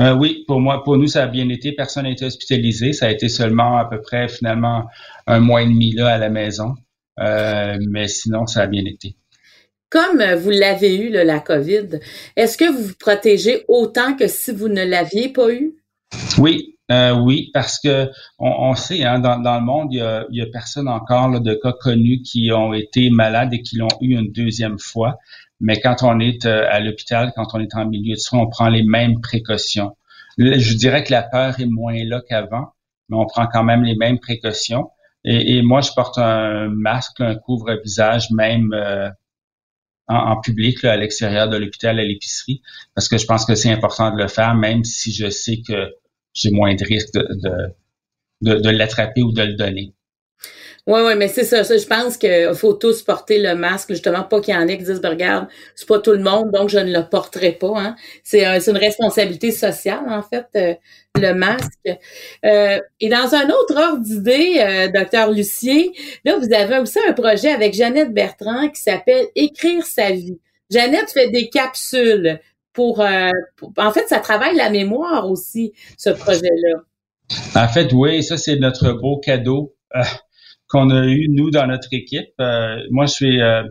Euh, 0.01 0.15
oui, 0.15 0.45
pour 0.47 0.61
moi, 0.61 0.83
pour 0.83 0.97
nous, 0.97 1.07
ça 1.07 1.25
a 1.25 1.27
bien 1.27 1.49
été. 1.49 1.73
Personne 1.73 2.05
n'a 2.05 2.11
été 2.11 2.25
hospitalisé. 2.25 2.93
Ça 2.93 3.07
a 3.07 3.11
été 3.11 3.29
seulement 3.29 3.77
à 3.77 3.85
peu 3.85 4.01
près 4.01 4.29
finalement 4.29 4.85
un 5.27 5.41
mois 5.41 5.63
et 5.63 5.67
demi 5.67 5.93
là 5.93 6.09
à 6.15 6.19
la 6.19 6.31
maison. 6.31 6.75
mais 7.19 8.09
sinon, 8.09 8.47
ça 8.47 8.63
a 8.63 8.67
bien 8.67 8.85
été 8.85 9.17
comme 9.95 10.25
vous 10.35 10.51
l'avez 10.51 10.97
eu, 10.97 11.11
la 11.11 11.39
COVID, 11.39 12.01
est-ce 12.35 12.59
que 12.59 12.69
vous 12.69 12.83
vous 12.83 12.97
protégez 12.99 13.65
autant 13.69 14.17
que 14.17 14.27
si 14.27 14.51
vous 14.51 14.67
ne 14.67 14.83
l'aviez 14.83 15.29
pas 15.29 15.53
eu? 15.53 15.77
Oui, 16.37 16.77
euh, 16.91 17.15
oui, 17.15 17.51
parce 17.55 17.79
que 17.79 18.11
on, 18.41 18.75
sait, 18.75 19.05
hein, 19.05 19.21
dans, 19.21 19.37
le 19.37 19.65
monde, 19.65 19.93
il 19.93 19.99
y 19.99 20.03
a, 20.03 20.27
il 20.31 20.43
y 20.43 20.51
personne 20.51 20.89
encore 20.89 21.41
de 21.41 21.55
cas 21.55 21.73
connus 21.81 22.23
qui 22.23 22.51
ont 22.51 22.75
été 22.75 23.09
malades 23.11 23.55
et 23.55 23.63
qui 23.63 23.77
l'ont 23.77 23.87
eu 24.01 24.17
une 24.17 24.33
deuxième 24.33 24.81
fois. 24.81 25.19
Mais 25.61 25.79
quand 25.81 26.03
on 26.03 26.19
est 26.19 26.45
euh, 26.45 26.67
à 26.69 26.81
l'hôpital, 26.81 27.33
quand 27.37 27.55
on 27.55 27.61
est 27.61 27.73
en 27.77 27.87
milieu 27.87 28.15
de 28.15 28.21
soins, 28.21 28.41
on 28.41 28.49
prend 28.49 28.69
les 28.69 28.83
mêmes 28.83 29.21
précautions. 29.21 29.97
Je 30.39 30.75
dirais 30.75 31.05
que 31.05 31.13
la 31.13 31.23
peur 31.23 31.61
est 31.61 31.67
moins 31.67 31.95
là 32.03 32.21
qu'avant, 32.29 32.73
mais 33.09 33.17
on 33.17 33.27
prend 33.27 33.47
quand 33.47 33.63
même 33.63 33.85
les 33.85 33.95
mêmes 33.95 34.19
précautions. 34.19 34.91
Et, 35.23 35.63
moi, 35.63 35.81
je 35.81 35.91
porte 35.93 36.19
un 36.19 36.69
masque, 36.69 37.21
un 37.21 37.37
couvre-visage, 37.37 38.31
même 38.33 38.75
euh, 38.75 39.09
en, 40.09 40.41
public, 40.41 40.85
à 40.85 40.97
l'extérieur 40.97 41.49
de 41.49 41.57
l'hôpital, 41.57 41.99
à 41.99 42.05
l'épicerie, 42.05 42.63
parce 42.95 43.09
que 43.09 43.19
je 43.19 43.27
pense 43.27 43.47
que 43.47 43.55
c'est 43.55 43.71
important 43.71 44.11
de 44.11 44.19
le 44.21 44.29
faire, 44.29 44.55
même 44.55 44.85
si 44.85 45.13
je 45.13 45.31
sais 45.31 45.63
que 45.67 45.95
j'ai 46.35 46.51
moins 46.51 46.75
de 46.75 46.85
risque 46.85 47.15
de, 47.15 47.75
de, 48.43 48.61
de 48.61 48.71
l'attraper 48.71 49.23
ou 49.23 49.33
de 49.33 49.43
le 49.43 49.55
donner. 49.55 49.95
Oui, 50.87 51.01
oui, 51.03 51.15
mais 51.17 51.29
c'est 51.29 51.45
ça, 51.45 51.63
Je 51.63 51.87
pense 51.87 52.19
qu'il 52.19 52.55
faut 52.55 52.75
tous 52.75 53.03
porter 53.03 53.39
le 53.41 53.55
masque, 53.55 53.89
justement, 53.91 54.23
pas 54.23 54.43
qu'il 54.43 54.53
y 54.53 54.57
en 54.57 54.69
ait 54.69 54.77
qui 54.77 54.85
disent, 54.85 55.01
ben, 55.01 55.11
regarde, 55.11 55.49
c'est 55.75 55.89
pas 55.89 55.99
tout 55.99 56.13
le 56.13 56.19
monde, 56.19 56.51
donc 56.53 56.69
je 56.69 56.79
ne 56.79 56.93
le 56.93 57.09
porterai 57.09 57.53
pas. 57.53 57.73
Hein. 57.75 57.97
C'est 58.23 58.45
une 58.45 58.77
responsabilité 58.77 59.51
sociale, 59.51 60.05
en 60.07 60.23
fait, 60.23 60.47
euh, 60.57 60.75
le 61.19 61.33
masque. 61.33 61.89
Euh, 62.45 62.81
et 63.01 63.09
dans 63.09 63.35
un 63.35 63.49
autre 63.49 63.77
ordre 63.77 64.03
d'idée, 64.03 64.57
euh, 64.59 64.89
docteur 64.89 65.31
Lucier, 65.31 65.93
là, 66.27 66.37
vous 66.37 66.53
avez 66.53 66.79
aussi 66.79 66.99
un 67.09 67.15
projet 67.15 67.51
avec 67.51 67.73
Jeannette 67.73 68.13
Bertrand 68.13 68.69
qui 68.69 68.83
s'appelle 68.83 69.25
Écrire 69.37 69.87
sa 69.87 70.11
vie. 70.11 70.39
Jeannette 70.71 71.11
fait 71.11 71.31
des 71.31 71.49
capsules 71.49 72.41
pour, 72.75 73.03
pour, 73.57 73.73
en 73.79 73.91
fait, 73.91 74.07
ça 74.09 74.19
travaille 74.19 74.57
la 74.57 74.69
mémoire 74.69 75.31
aussi, 75.31 75.73
ce 75.97 76.11
projet-là. 76.11 76.81
En 77.55 77.69
fait, 77.69 77.91
oui, 77.93 78.23
ça, 78.23 78.37
c'est 78.37 78.57
notre 78.57 78.93
beau 78.93 79.19
cadeau 79.19 79.75
qu'on 80.75 80.91
a 80.91 81.07
eu, 81.07 81.29
nous, 81.31 81.53
dans 81.53 81.69
notre 81.69 81.89
équipe. 81.93 82.31
Euh, 82.41 82.79
moi, 82.91 83.07
je 83.07 83.13
suis 83.13 83.41
euh, 83.41 83.63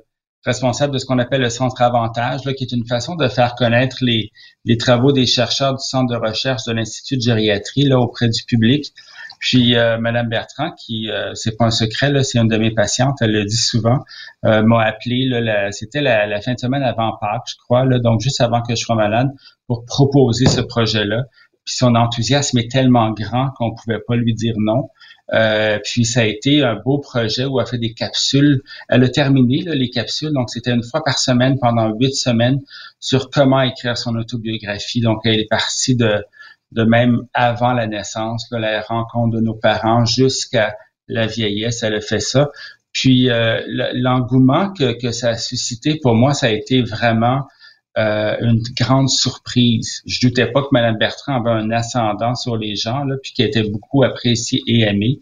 responsable 0.45 0.93
de 0.93 0.99
ce 0.99 1.05
qu'on 1.05 1.19
appelle 1.19 1.41
le 1.41 1.49
centre 1.49 1.81
avantage, 1.81 2.45
là, 2.45 2.53
qui 2.53 2.63
est 2.63 2.71
une 2.71 2.87
façon 2.87 3.15
de 3.15 3.27
faire 3.27 3.55
connaître 3.55 3.97
les, 4.01 4.31
les 4.63 4.77
travaux 4.77 5.11
des 5.11 5.25
chercheurs 5.25 5.73
du 5.73 5.83
centre 5.83 6.13
de 6.13 6.17
recherche 6.17 6.63
de 6.65 6.71
l'Institut 6.71 7.17
de 7.17 7.21
gériatrie 7.21 7.83
là, 7.83 7.99
auprès 7.99 8.29
du 8.29 8.43
public. 8.45 8.93
Puis 9.41 9.75
euh, 9.75 9.97
Madame 9.97 10.29
Bertrand, 10.29 10.71
qui 10.71 11.11
euh, 11.11 11.33
c'est 11.33 11.57
pas 11.57 11.65
un 11.65 11.71
secret, 11.71 12.09
là, 12.09 12.23
c'est 12.23 12.39
une 12.39 12.47
de 12.47 12.55
mes 12.55 12.71
patientes, 12.71 13.17
elle 13.19 13.33
le 13.33 13.43
dit 13.43 13.57
souvent, 13.57 13.99
m'a 14.43 14.85
appelé, 14.85 15.29
c'était 15.71 15.99
la, 15.99 16.25
la, 16.25 16.39
fin 16.39 16.53
de 16.53 16.59
semaine 16.59 16.83
avant 16.83 17.17
Pâques, 17.19 17.47
je 17.47 17.55
crois, 17.57 17.83
là, 17.83 17.99
donc 17.99 18.21
juste 18.21 18.39
avant 18.39 18.61
que 18.61 18.75
je 18.75 18.79
sois 18.79 18.95
malade, 18.95 19.27
pour 19.67 19.83
proposer 19.83 20.45
ce 20.45 20.61
projet-là. 20.61 21.23
Puis 21.65 21.75
son 21.75 21.95
enthousiasme 21.95 22.57
est 22.59 22.71
tellement 22.71 23.11
grand 23.11 23.49
qu'on 23.57 23.73
pouvait 23.75 23.99
pas 24.07 24.15
lui 24.15 24.33
dire 24.33 24.55
non. 24.57 24.89
Euh, 25.31 25.79
puis 25.83 26.05
ça 26.05 26.21
a 26.21 26.23
été 26.25 26.63
un 26.63 26.75
beau 26.75 26.99
projet 26.99 27.45
où 27.45 27.59
elle 27.59 27.63
a 27.63 27.69
fait 27.69 27.77
des 27.77 27.93
capsules. 27.93 28.61
Elle 28.89 29.03
a 29.03 29.09
terminé 29.09 29.63
les 29.65 29.89
capsules, 29.89 30.33
donc 30.33 30.49
c'était 30.49 30.71
une 30.71 30.83
fois 30.83 31.03
par 31.03 31.17
semaine 31.17 31.57
pendant 31.59 31.93
huit 31.93 32.13
semaines 32.13 32.59
sur 32.99 33.29
comment 33.29 33.61
écrire 33.61 33.97
son 33.97 34.15
autobiographie. 34.15 35.01
Donc 35.01 35.21
elle 35.23 35.39
est 35.39 35.49
partie 35.49 35.95
de, 35.95 36.25
même 36.71 37.21
avant 37.33 37.73
la 37.73 37.87
naissance, 37.87 38.47
la 38.51 38.81
rencontre 38.81 39.37
de 39.37 39.41
nos 39.41 39.55
parents 39.55 40.05
jusqu'à 40.05 40.75
la 41.07 41.27
vieillesse. 41.27 41.83
Elle 41.83 41.95
a 41.95 42.01
fait 42.01 42.19
ça. 42.19 42.49
Puis 42.91 43.29
euh, 43.29 43.61
l'engouement 43.93 44.71
que 44.73 45.11
ça 45.11 45.29
a 45.29 45.37
suscité 45.37 45.99
pour 46.01 46.15
moi, 46.15 46.33
ça 46.33 46.47
a 46.47 46.51
été 46.51 46.81
vraiment 46.81 47.47
euh, 47.95 48.35
une 48.41 48.63
grande 48.75 49.07
surprise. 49.07 50.01
Je 50.07 50.27
doutais 50.27 50.51
pas 50.51 50.63
que 50.63 50.69
Mme 50.71 50.97
Bertrand 50.97 51.35
avait 51.35 51.51
un 51.51 51.69
ascendant 51.69 52.33
sur 52.33 52.57
les 52.57 52.75
gens, 52.75 53.03
là, 53.03 53.17
puis 53.21 53.33
qu'elle 53.33 53.49
était 53.49 53.69
beaucoup 53.69 54.03
appréciée 54.03 54.61
et 54.65 54.81
aimée. 54.81 55.19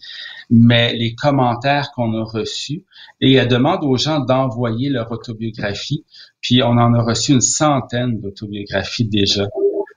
Mais 0.50 0.94
les 0.94 1.14
commentaires 1.14 1.92
qu'on 1.94 2.14
a 2.14 2.24
reçus, 2.24 2.86
et 3.20 3.34
elle 3.34 3.50
demande 3.50 3.84
aux 3.84 3.98
gens 3.98 4.22
d'envoyer 4.22 4.90
leur 4.90 5.12
autobiographie, 5.12 6.06
puis 6.40 6.64
on 6.64 6.78
en 6.78 6.94
a 6.94 7.02
reçu 7.04 7.34
une 7.34 7.42
centaine 7.42 8.22
d'autobiographies 8.22 9.06
déjà, 9.06 9.48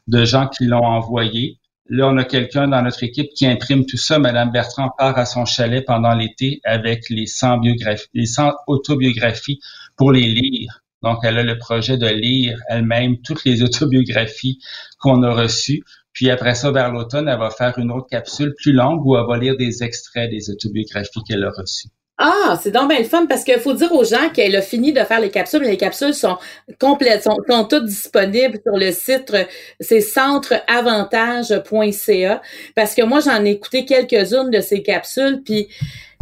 de 0.09 0.25
gens 0.25 0.49
qui 0.49 0.67
l'ont 0.67 0.85
envoyé. 0.85 1.59
Là, 1.89 2.09
on 2.09 2.17
a 2.17 2.25
quelqu'un 2.25 2.67
dans 2.67 2.83
notre 2.83 3.05
équipe 3.05 3.29
qui 3.37 3.47
imprime 3.47 3.87
tout 3.87 3.99
ça. 3.99 4.19
Madame 4.19 4.51
Bertrand 4.51 4.91
part 4.99 5.17
à 5.17 5.27
son 5.27 5.45
chalet 5.45 5.85
pendant 5.87 6.15
l'été 6.15 6.61
avec 6.65 7.09
les 7.09 7.27
100 7.27 7.59
biographies, 7.59 8.09
les 8.15 8.27
100 8.27 8.53
autobiographies 8.67 9.61
pour 9.97 10.11
les 10.11 10.27
lire 10.27 10.84
donc, 11.05 11.19
elle 11.23 11.39
a 11.39 11.43
le 11.43 11.59
projet 11.59 11.97
de 11.97 12.09
lire 12.09 12.59
elle-même 12.69 13.19
toutes 13.23 13.45
les 13.45 13.63
autobiographies 13.63 14.59
qu'on 14.99 15.23
a 15.23 15.33
reçues. 15.33 15.83
Puis 16.13 16.31
après 16.31 16.55
ça, 16.55 16.71
vers 16.71 16.93
l'automne, 16.93 17.29
elle 17.29 17.39
va 17.39 17.51
faire 17.51 17.79
une 17.79 17.91
autre 17.91 18.07
capsule 18.09 18.55
plus 18.57 18.73
longue 18.73 19.05
où 19.05 19.17
elle 19.17 19.27
va 19.27 19.37
lire 19.37 19.57
des 19.57 19.83
extraits 19.83 20.31
des 20.31 20.51
autobiographies 20.51 21.23
qu'elle 21.29 21.45
a 21.45 21.51
reçues. 21.51 21.89
Ah, 22.17 22.57
c'est 22.63 22.71
donc 22.71 22.91
bien 22.91 23.01
le 23.01 23.05
fun 23.05 23.27
parce 23.27 23.43
qu'il 23.43 23.59
faut 23.59 23.73
dire 23.73 23.93
aux 23.93 24.05
gens 24.05 24.29
qu'elle 24.33 24.55
a 24.55 24.63
fini 24.63 24.93
de 24.93 25.01
faire 25.01 25.19
les 25.19 25.31
capsules. 25.31 25.63
Les 25.63 25.77
capsules 25.77 26.15
sont 26.15 26.39
complètes, 26.79 27.25
sont, 27.25 27.37
toutes 27.69 27.87
disponibles 27.87 28.61
sur 28.65 28.77
le 28.77 28.93
site, 28.93 29.35
c'est 29.81 30.01
centreavantage.ca 30.01 32.41
parce 32.77 32.95
que 32.95 33.03
moi, 33.03 33.19
j'en 33.19 33.45
ai 33.45 33.51
écouté 33.51 33.85
quelques-unes 33.85 34.51
de 34.51 34.61
ces 34.61 34.85
capsules, 34.85 35.43
puis 35.45 35.67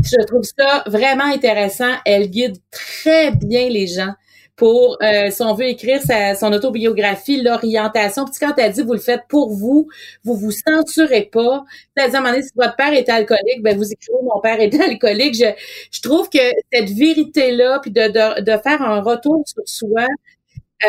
je 0.03 0.17
trouve 0.25 0.45
ça 0.45 0.83
vraiment 0.87 1.27
intéressant. 1.27 1.93
Elle 2.07 2.31
guide 2.31 2.57
très 2.71 3.33
bien 3.33 3.69
les 3.69 3.87
gens 3.87 4.15
pour, 4.57 4.99
euh, 5.03 5.31
si 5.31 5.43
on 5.43 5.55
veut 5.55 5.67
écrire 5.67 6.01
sa, 6.03 6.35
son 6.35 6.53
autobiographie, 6.53 7.41
l'orientation. 7.43 8.25
Puis 8.27 8.35
quand 8.41 8.55
elle 8.59 8.73
dit 8.73 8.83
vous 8.83 8.93
le 8.93 8.99
faites 8.99 9.23
pour 9.29 9.53
vous, 9.55 9.89
vous 10.25 10.37
vous 10.37 10.53
censurez 10.53 11.29
pas. 11.33 11.65
Elle 11.97 12.11
dit 12.11 12.17
à 12.17 12.19
un 12.19 12.23
moment 12.23 12.33
donné, 12.35 12.45
si 12.45 12.51
votre 12.57 12.77
père 12.77 12.93
est 12.93 13.09
alcoolique, 13.09 13.63
ben 13.63 13.77
vous 13.77 13.91
écrivez 13.91 14.19
mon 14.23 14.41
père 14.41 14.61
est 14.61 14.75
alcoolique. 14.81 15.35
Je, 15.35 15.47
je 15.91 16.01
trouve 16.03 16.29
que 16.29 16.39
cette 16.73 16.91
vérité-là, 16.91 17.81
puis 17.81 17.91
de, 17.91 18.03
de, 18.09 18.41
de 18.43 18.59
faire 18.63 18.83
un 18.83 19.01
retour 19.01 19.43
sur 19.47 19.63
soi, 19.67 20.07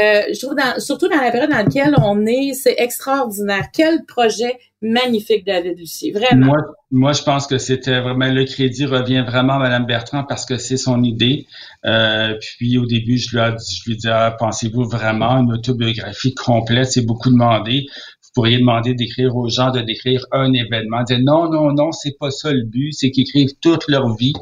euh, 0.02 0.22
je 0.34 0.40
trouve 0.40 0.56
dans, 0.56 0.80
surtout 0.80 1.08
dans 1.08 1.22
la 1.22 1.32
période 1.32 1.50
dans 1.50 1.58
laquelle 1.58 1.96
on 2.02 2.26
est, 2.26 2.54
c'est 2.54 2.76
extraordinaire. 2.78 3.68
Quel 3.74 4.06
projet 4.06 4.58
magnifique, 4.82 5.46
David 5.46 5.78
Lucie, 5.78 6.12
vraiment. 6.12 6.46
Moi, 6.48 6.58
moi, 6.92 7.14
je 7.14 7.24
pense 7.24 7.48
que 7.48 7.58
c'était 7.58 8.02
vraiment 8.02 8.30
le 8.32 8.46
crédit 8.46 8.86
revient 8.86 9.24
vraiment 9.26 9.54
à 9.54 9.60
Mme 9.60 9.86
Bertrand 9.86 10.24
parce 10.24 10.46
que 10.46 10.58
c'est 10.58 10.78
son 10.78 11.04
idée. 11.04 11.48
Euh, 11.86 12.36
puis 12.40 12.78
au 12.78 12.86
début, 12.86 13.18
je 13.18 13.36
lui 13.36 13.44
ai 13.44 13.52
dit, 13.52 13.82
je 13.84 13.90
lui 13.90 13.98
ai 14.04 14.10
ah, 14.10 14.36
pensez-vous 14.38 14.84
vraiment 14.84 15.38
une 15.40 15.54
autobiographie 15.54 16.36
complète, 16.36 16.92
c'est 16.92 17.06
beaucoup 17.06 17.30
demandé 17.30 17.88
pourriez 18.34 18.58
demander 18.58 18.94
d'écrire 18.96 19.36
aux 19.36 19.48
gens 19.48 19.72
de 19.72 19.82
décrire 19.82 20.26
un 20.32 20.54
événement. 20.54 21.04
Dire 21.04 21.20
non, 21.20 21.50
non, 21.50 21.72
non, 21.72 21.92
c'est 21.92 22.18
pas 22.20 22.32
ça 22.32 22.52
le 22.52 22.64
but, 22.64 22.92
c'est 22.94 23.12
qu'ils 23.12 23.24
écrivent 23.24 23.54
toute 23.62 23.88
leur 23.88 24.16
vie. 24.16 24.34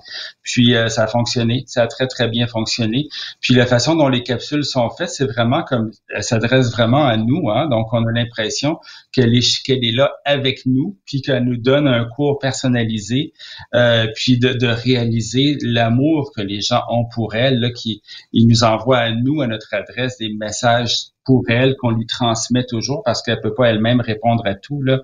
Puis 0.44 0.76
euh, 0.76 0.88
ça 0.88 1.04
a 1.04 1.08
fonctionné, 1.08 1.64
ça 1.68 1.84
a 1.84 1.88
très 1.88 2.08
très 2.08 2.28
bien 2.30 2.48
fonctionné. 2.48 3.08
Puis 3.42 3.54
la 3.54 3.66
façon 3.66 3.96
dont 3.96 4.08
les 4.08 4.24
capsules 4.24 4.64
sont 4.64 4.90
faites, 4.90 5.10
c'est 5.10 5.26
vraiment 5.26 5.64
comme 5.64 5.92
elles 6.10 6.24
s'adressent 6.24 6.72
vraiment 6.72 7.06
à 7.06 7.18
nous. 7.18 7.50
Hein? 7.50 7.68
Donc 7.68 7.88
on 7.92 8.06
a 8.06 8.12
l'impression 8.12 8.80
qu'elle 9.12 9.36
est 9.36 9.70
est 9.70 9.96
là 9.96 10.12
avec 10.26 10.66
nous, 10.66 10.98
puis 11.06 11.22
qu'elle 11.22 11.44
nous 11.44 11.58
donne 11.58 11.88
un 11.88 12.06
cours 12.06 12.40
personnalisé, 12.40 13.34
euh, 13.74 14.08
puis 14.16 14.40
de, 14.40 14.72
réaliser 14.72 15.58
l'amour 15.62 16.32
que 16.36 16.42
les 16.42 16.62
gens 16.62 16.82
ont 16.90 17.06
pour 17.14 17.36
elle, 17.36 17.60
là, 17.60 17.72
qui 17.72 18.02
nous 18.34 18.64
envoient 18.64 19.00
à 19.00 19.12
nous 19.12 19.42
à 19.42 19.48
notre 19.48 19.74
adresse 19.74 20.18
des 20.18 20.30
messages 20.34 21.12
pour 21.26 21.44
elle 21.50 21.76
qu'on 21.78 21.92
lui 21.92 22.06
transmet 22.06 22.66
toujours 22.66 23.04
parce 23.04 23.22
qu'elle 23.22 23.40
peut 23.42 23.54
pas 23.54 23.70
elle-même 23.70 24.02
répondre 24.02 24.44
à 24.46 24.56
tout 24.56 24.82
là. 24.82 25.00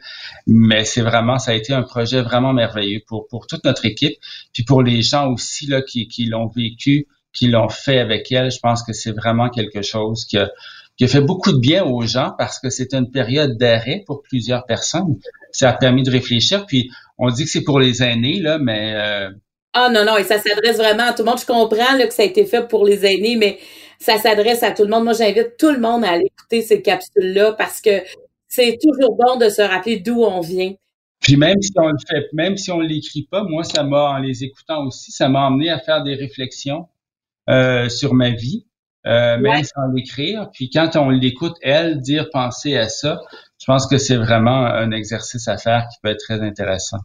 Mais 0.47 0.84
c'est 0.86 1.01
vraiment, 1.01 1.39
ça 1.39 1.51
a 1.51 1.53
été 1.53 1.73
un 1.73 1.84
projet 1.84 2.21
vraiment 2.21 2.53
merveilleux 2.53 3.01
pour 3.08 3.27
pour 3.27 3.47
toute 3.47 3.63
notre 3.65 3.86
équipe, 3.86 4.17
puis 4.53 4.63
pour 4.63 4.82
les 4.82 5.01
gens 5.01 5.32
aussi 5.32 5.67
là 5.67 5.82
qui 5.82 6.08
qui 6.08 6.25
l'ont 6.25 6.47
vécu, 6.47 7.08
qui 7.34 7.47
l'ont 7.47 7.69
fait 7.69 7.99
avec 7.99 8.32
elle. 8.32 8.51
Je 8.51 8.60
pense 8.60 8.84
que 8.84 8.93
c'est 8.93 9.12
vraiment 9.12 9.49
quelque 9.49 9.82
chose 9.82 10.25
qui 10.25 10.38
a 10.38 10.49
qui 10.97 11.03
a 11.03 11.08
fait 11.08 11.21
beaucoup 11.21 11.51
de 11.51 11.60
bien 11.60 11.84
aux 11.84 12.01
gens 12.01 12.34
parce 12.38 12.60
que 12.60 12.69
c'est 12.69 12.93
une 12.93 13.12
période 13.12 13.58
d'arrêt 13.58 14.03
pour 14.08 14.23
plusieurs 14.23 14.65
personnes. 14.65 15.17
Ça 15.51 15.69
a 15.69 15.73
permis 15.73 16.01
de 16.01 16.10
réfléchir. 16.10 16.65
Puis 16.65 16.89
on 17.19 17.30
dit 17.30 17.43
que 17.43 17.49
c'est 17.51 17.63
pour 17.63 17.80
les 17.80 18.01
aînés 18.01 18.39
là, 18.39 18.58
mais 18.58 18.95
euh, 18.95 19.30
ah 19.73 19.89
non 19.89 20.03
non 20.06 20.17
et 20.17 20.23
ça 20.23 20.39
s'adresse 20.39 20.77
vraiment 20.77 21.10
à 21.10 21.13
tout 21.13 21.23
le 21.23 21.30
monde. 21.30 21.39
Je 21.39 21.45
comprends 21.45 21.95
là, 21.95 22.08
que 22.08 22.13
ça 22.13 22.23
a 22.23 22.25
été 22.25 22.45
fait 22.45 22.67
pour 22.67 22.84
les 22.84 23.06
aînés, 23.06 23.36
mais 23.36 23.60
ça 23.99 24.17
s'adresse 24.17 24.63
à 24.63 24.71
tout 24.71 24.83
le 24.83 24.89
monde. 24.89 25.03
Moi, 25.03 25.13
j'invite 25.13 25.57
tout 25.57 25.71
le 25.71 25.79
monde 25.79 26.03
à 26.03 26.12
aller 26.12 26.25
écouter 26.25 26.62
ces 26.62 26.81
capsules-là 26.81 27.53
parce 27.53 27.81
que 27.81 28.01
c'est 28.47 28.77
toujours 28.81 29.15
bon 29.15 29.38
de 29.38 29.49
se 29.49 29.62
rappeler 29.62 29.99
d'où 29.99 30.23
on 30.23 30.39
vient. 30.39 30.73
Puis 31.19 31.36
même 31.36 31.62
si 31.62 31.71
on 31.77 31.88
le 31.88 31.97
fait, 32.07 32.27
même 32.33 32.57
si 32.57 32.71
on 32.71 32.79
l'écrit 32.79 33.27
pas, 33.29 33.43
moi, 33.43 33.63
ça 33.63 33.83
m'a, 33.83 34.12
en 34.12 34.17
les 34.17 34.43
écoutant 34.43 34.86
aussi, 34.86 35.12
ça 35.12 35.29
m'a 35.29 35.47
amené 35.47 35.69
à 35.69 35.79
faire 35.79 36.03
des 36.03 36.15
réflexions 36.15 36.88
euh, 37.49 37.89
sur 37.89 38.13
ma 38.13 38.29
vie, 38.29 38.67
euh, 39.07 39.38
même 39.38 39.63
sans 39.63 39.88
l'écrire. 39.93 40.49
Puis 40.53 40.69
quand 40.69 40.95
on 40.95 41.10
l'écoute, 41.10 41.55
elle, 41.62 42.01
dire, 42.01 42.29
penser 42.31 42.77
à 42.77 42.88
ça, 42.88 43.21
je 43.60 43.65
pense 43.65 43.88
que 43.88 43.97
c'est 43.97 44.15
vraiment 44.15 44.65
un 44.65 44.91
exercice 44.91 45.47
à 45.47 45.57
faire 45.57 45.88
qui 45.91 45.97
peut 46.01 46.10
être 46.10 46.19
très 46.19 46.41
intéressant. 46.41 46.99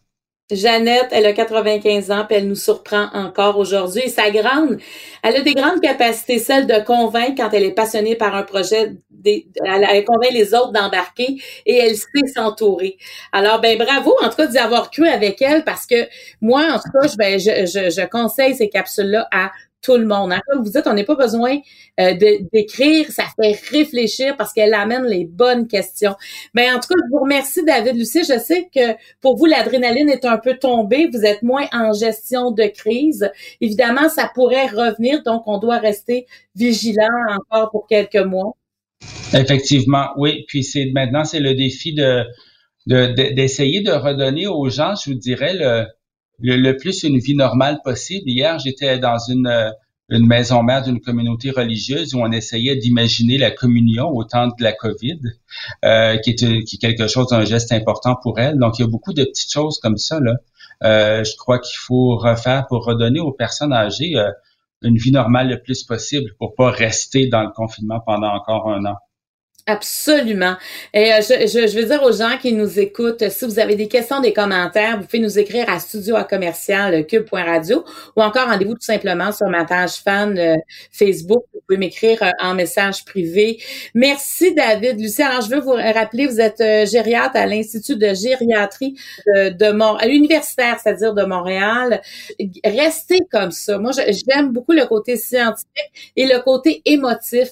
Jeannette, 0.55 1.09
elle 1.11 1.27
a 1.27 1.33
95 1.33 2.11
ans, 2.11 2.25
puis 2.29 2.37
elle 2.37 2.49
nous 2.49 2.55
surprend 2.55 3.09
encore 3.15 3.59
aujourd'hui. 3.59 4.09
Sa 4.09 4.31
grande, 4.31 4.79
elle 5.23 5.37
a 5.37 5.41
des 5.41 5.55
grandes 5.55 5.81
capacités, 5.81 6.39
celle 6.39 6.67
de 6.67 6.85
convaincre 6.85 7.35
quand 7.37 7.51
elle 7.53 7.65
est 7.65 7.73
passionnée 7.75 8.17
par 8.17 8.35
un 8.35 8.43
projet, 8.43 8.93
elle, 9.25 10.05
convainc 10.05 10.33
les 10.33 10.55
autres 10.55 10.73
d'embarquer 10.73 11.41
et 11.67 11.77
elle 11.77 11.97
sait 11.97 12.27
s'entourer. 12.35 12.99
Alors, 13.33 13.61
ben 13.61 13.79
bravo, 13.79 14.15
en 14.23 14.29
tout 14.29 14.37
cas, 14.37 14.47
d'y 14.47 14.59
avoir 14.59 14.91
cru 14.91 15.09
avec 15.09 15.41
elle, 15.43 15.65
parce 15.65 15.87
que 15.87 16.07
moi, 16.41 16.63
en 16.73 16.79
tout 16.79 16.91
cas, 17.01 17.09
je, 17.09 17.17
ben, 17.17 17.39
je, 17.39 17.67
je, 17.67 17.91
je 17.91 18.07
conseille 18.07 18.55
ces 18.55 18.69
capsules-là 18.69 19.29
à 19.33 19.53
tout 19.83 19.97
le 19.97 20.07
monde. 20.07 20.33
Hein? 20.33 20.41
Comme 20.49 20.63
vous 20.63 20.71
dites, 20.71 20.87
on 20.87 20.95
n'a 20.95 21.05
pas 21.05 21.17
besoin 21.17 21.59
euh, 22.01 22.15
d'écrire, 22.53 23.11
ça 23.11 23.25
fait 23.37 23.59
réfléchir 23.71 24.37
parce 24.37 24.53
qu'elle 24.53 24.75
amène 24.75 25.05
les 25.05 25.25
bonnes 25.25 25.67
questions. 25.67 26.15
Mais 26.55 26.71
en 26.71 26.75
tout 26.75 26.89
cas, 26.89 26.95
je 26.97 27.11
vous 27.11 27.23
remercie, 27.23 27.65
David 27.65 27.97
Lucie. 27.97 28.25
Je 28.25 28.39
sais 28.39 28.69
que 28.75 28.97
pour 29.21 29.37
vous, 29.37 29.47
l'adrénaline 29.47 30.09
est 30.09 30.25
un 30.25 30.39
peu 30.39 30.57
tombée. 30.57 31.09
Vous 31.13 31.25
êtes 31.25 31.43
moins 31.43 31.67
en 31.73 31.93
gestion 31.93 32.53
de 32.53 32.65
crise. 32.65 33.31
Évidemment, 33.61 34.09
ça 34.09 34.31
pourrait 34.35 34.67
revenir, 34.67 35.23
donc 35.25 35.43
on 35.47 35.59
doit 35.59 35.79
rester 35.79 36.27
vigilant 36.55 37.09
encore 37.29 37.71
pour 37.71 37.87
quelques 37.87 38.17
mois. 38.17 38.57
Effectivement, 39.35 40.11
oui. 40.17 40.45
Puis 40.47 40.63
c'est 40.63 40.91
maintenant, 40.95 41.25
c'est 41.25 41.41
le 41.41 41.55
défi 41.55 41.93
de 41.93 42.25
d'essayer 42.87 43.81
de, 43.81 43.93
redonner 43.93 44.49
aux 44.49 44.69
gens, 44.69 44.95
je 44.97 45.11
vous 45.11 45.17
dirais, 45.17 45.55
le, 45.55 45.85
le, 46.41 46.73
plus 46.73 47.03
une 47.03 47.19
vie 47.19 47.35
normale 47.35 47.81
possible. 47.85 48.29
Hier, 48.29 48.59
j'étais 48.59 48.99
dans 48.99 49.19
une, 49.19 49.73
une 50.09 50.27
maison 50.27 50.63
mère 50.63 50.83
d'une 50.83 51.01
communauté 51.01 51.51
religieuse 51.51 52.15
où 52.15 52.21
on 52.21 52.31
essayait 52.33 52.77
d'imaginer 52.77 53.39
la 53.39 53.51
communion 53.51 54.09
au 54.09 54.25
temps 54.25 54.49
de 54.49 54.63
la 54.63 54.73
COVID, 54.73 55.21
euh, 55.85 56.17
qui, 56.19 56.31
est, 56.31 56.65
qui 56.65 56.77
est 56.77 56.79
quelque 56.79 57.07
chose, 57.07 57.33
un 57.33 57.45
geste 57.45 57.73
important 57.73 58.17
pour 58.23 58.39
elle. 58.39 58.59
Donc, 58.59 58.79
il 58.79 58.83
y 58.83 58.85
a 58.85 58.89
beaucoup 58.89 59.13
de 59.13 59.25
petites 59.25 59.53
choses 59.53 59.79
comme 59.79 59.97
ça. 59.97 60.21
Euh, 60.85 61.25
je 61.25 61.37
crois 61.37 61.59
qu'il 61.59 61.79
faut 61.79 62.17
refaire 62.17 62.67
pour 62.67 62.85
redonner 62.85 63.21
aux 63.21 63.33
personnes 63.33 63.73
âgées 63.73 64.17
euh, 64.17 64.31
une 64.83 64.97
vie 64.97 65.13
normale 65.13 65.49
le 65.49 65.63
plus 65.63 65.85
possible 65.85 66.35
pour 66.39 66.55
pas 66.55 66.71
rester 66.71 67.29
dans 67.29 67.43
le 67.43 67.51
confinement 67.51 68.01
pendant 68.01 68.35
encore 68.35 68.69
un 68.71 68.85
an. 68.85 68.97
Absolument. 69.67 70.57
Et 70.93 71.13
euh, 71.13 71.21
je, 71.21 71.47
je, 71.47 71.79
veux 71.79 71.85
dire 71.85 72.03
aux 72.03 72.11
gens 72.11 72.37
qui 72.37 72.53
nous 72.53 72.81
écoutent, 72.81 73.29
si 73.29 73.45
vous 73.45 73.61
avez 73.61 73.77
des 73.77 73.87
questions, 73.87 74.21
des 74.21 74.33
commentaires, 74.33 74.99
vous 74.99 75.05
pouvez 75.07 75.21
nous 75.21 75.39
écrire 75.39 75.71
à 75.71 75.79
studio 75.79 76.17
à 76.17 76.25
commercial 76.25 77.07
cube.radio 77.07 77.85
ou 78.17 78.23
encore 78.23 78.49
rendez-vous 78.49 78.75
tout 78.75 78.81
simplement 78.81 79.31
sur 79.31 79.49
ma 79.49 79.65
page 79.65 79.99
fan 80.03 80.37
euh, 80.37 80.57
Facebook. 80.91 81.45
Vous 81.55 81.61
pouvez 81.69 81.79
m'écrire 81.79 82.21
euh, 82.25 82.31
en 82.41 82.55
message 82.55 83.05
privé. 83.05 83.63
Merci 83.95 84.53
David. 84.53 84.99
Lucie, 84.99 85.23
alors 85.23 85.43
je 85.43 85.51
veux 85.51 85.61
vous 85.61 85.75
rappeler, 85.75 86.27
vous 86.27 86.41
êtes 86.41 86.59
gériatre 86.91 87.37
à 87.37 87.47
l'Institut 87.47 87.95
de 87.95 88.15
gériatrie 88.15 88.97
de, 89.29 89.51
de 89.51 89.71
Montréal, 89.71 89.99
à 90.03 90.07
l'universitaire, 90.09 90.81
c'est-à-dire 90.83 91.15
de 91.15 91.23
Montréal. 91.23 92.03
Restez 92.65 93.21
comme 93.31 93.53
ça. 93.53 93.79
Moi, 93.79 93.93
j'aime 93.93 94.51
beaucoup 94.51 94.73
le 94.73 94.87
côté 94.87 95.17
scientifique 95.17 96.13
et 96.17 96.27
le 96.27 96.41
côté 96.41 96.83
émotif 96.85 97.51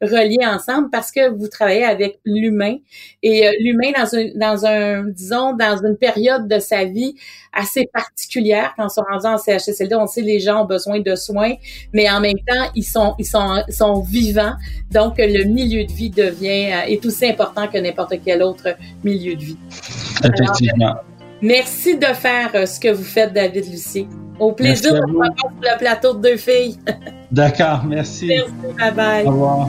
relié 0.00 0.46
ensemble 0.46 0.90
parce 0.90 1.10
que 1.10 1.30
vous 1.30 1.47
travailler 1.48 1.84
avec 1.84 2.20
l'humain 2.24 2.76
et 3.22 3.46
euh, 3.46 3.52
l'humain 3.60 3.92
dans 3.96 4.14
un 4.14 4.28
dans 4.34 4.66
un 4.66 5.04
disons 5.04 5.54
dans 5.54 5.78
une 5.84 5.96
période 5.96 6.48
de 6.48 6.58
sa 6.58 6.84
vie 6.84 7.14
assez 7.52 7.88
particulière 7.92 8.74
quand 8.76 8.86
on 8.86 8.88
se 8.88 9.00
rend 9.00 9.34
en 9.34 9.38
CHSLD, 9.38 9.94
on 9.94 10.06
sait 10.06 10.22
les 10.22 10.40
gens 10.40 10.62
ont 10.62 10.66
besoin 10.66 11.00
de 11.00 11.14
soins, 11.14 11.54
mais 11.92 12.08
en 12.10 12.20
même 12.20 12.38
temps 12.46 12.70
ils 12.74 12.84
sont 12.84 13.14
ils 13.18 13.26
sont 13.26 13.62
sont 13.68 14.00
vivants, 14.00 14.54
donc 14.90 15.14
le 15.18 15.44
milieu 15.44 15.84
de 15.84 15.92
vie 15.92 16.10
devient 16.10 16.72
euh, 16.72 16.92
est 16.92 17.04
aussi 17.04 17.26
important 17.26 17.68
que 17.68 17.78
n'importe 17.78 18.14
quel 18.24 18.42
autre 18.42 18.76
milieu 19.04 19.34
de 19.34 19.42
vie. 19.42 19.58
Effectivement. 20.24 20.94
merci 21.42 21.96
de 21.96 22.06
faire 22.06 22.50
euh, 22.54 22.66
ce 22.66 22.80
que 22.80 22.88
vous 22.88 23.04
faites, 23.04 23.32
David 23.32 23.70
Lucie. 23.70 24.06
Au 24.38 24.52
plaisir 24.52 24.94
de 24.94 25.00
vous 25.10 25.22
sur 25.36 25.50
le 25.60 25.78
plateau 25.78 26.14
de 26.14 26.30
deux 26.30 26.36
filles. 26.36 26.78
D'accord, 27.30 27.84
merci. 27.84 28.28
Merci, 28.28 28.52
bye 28.78 28.92
bye. 28.92 29.26
Au 29.26 29.30
revoir. 29.30 29.68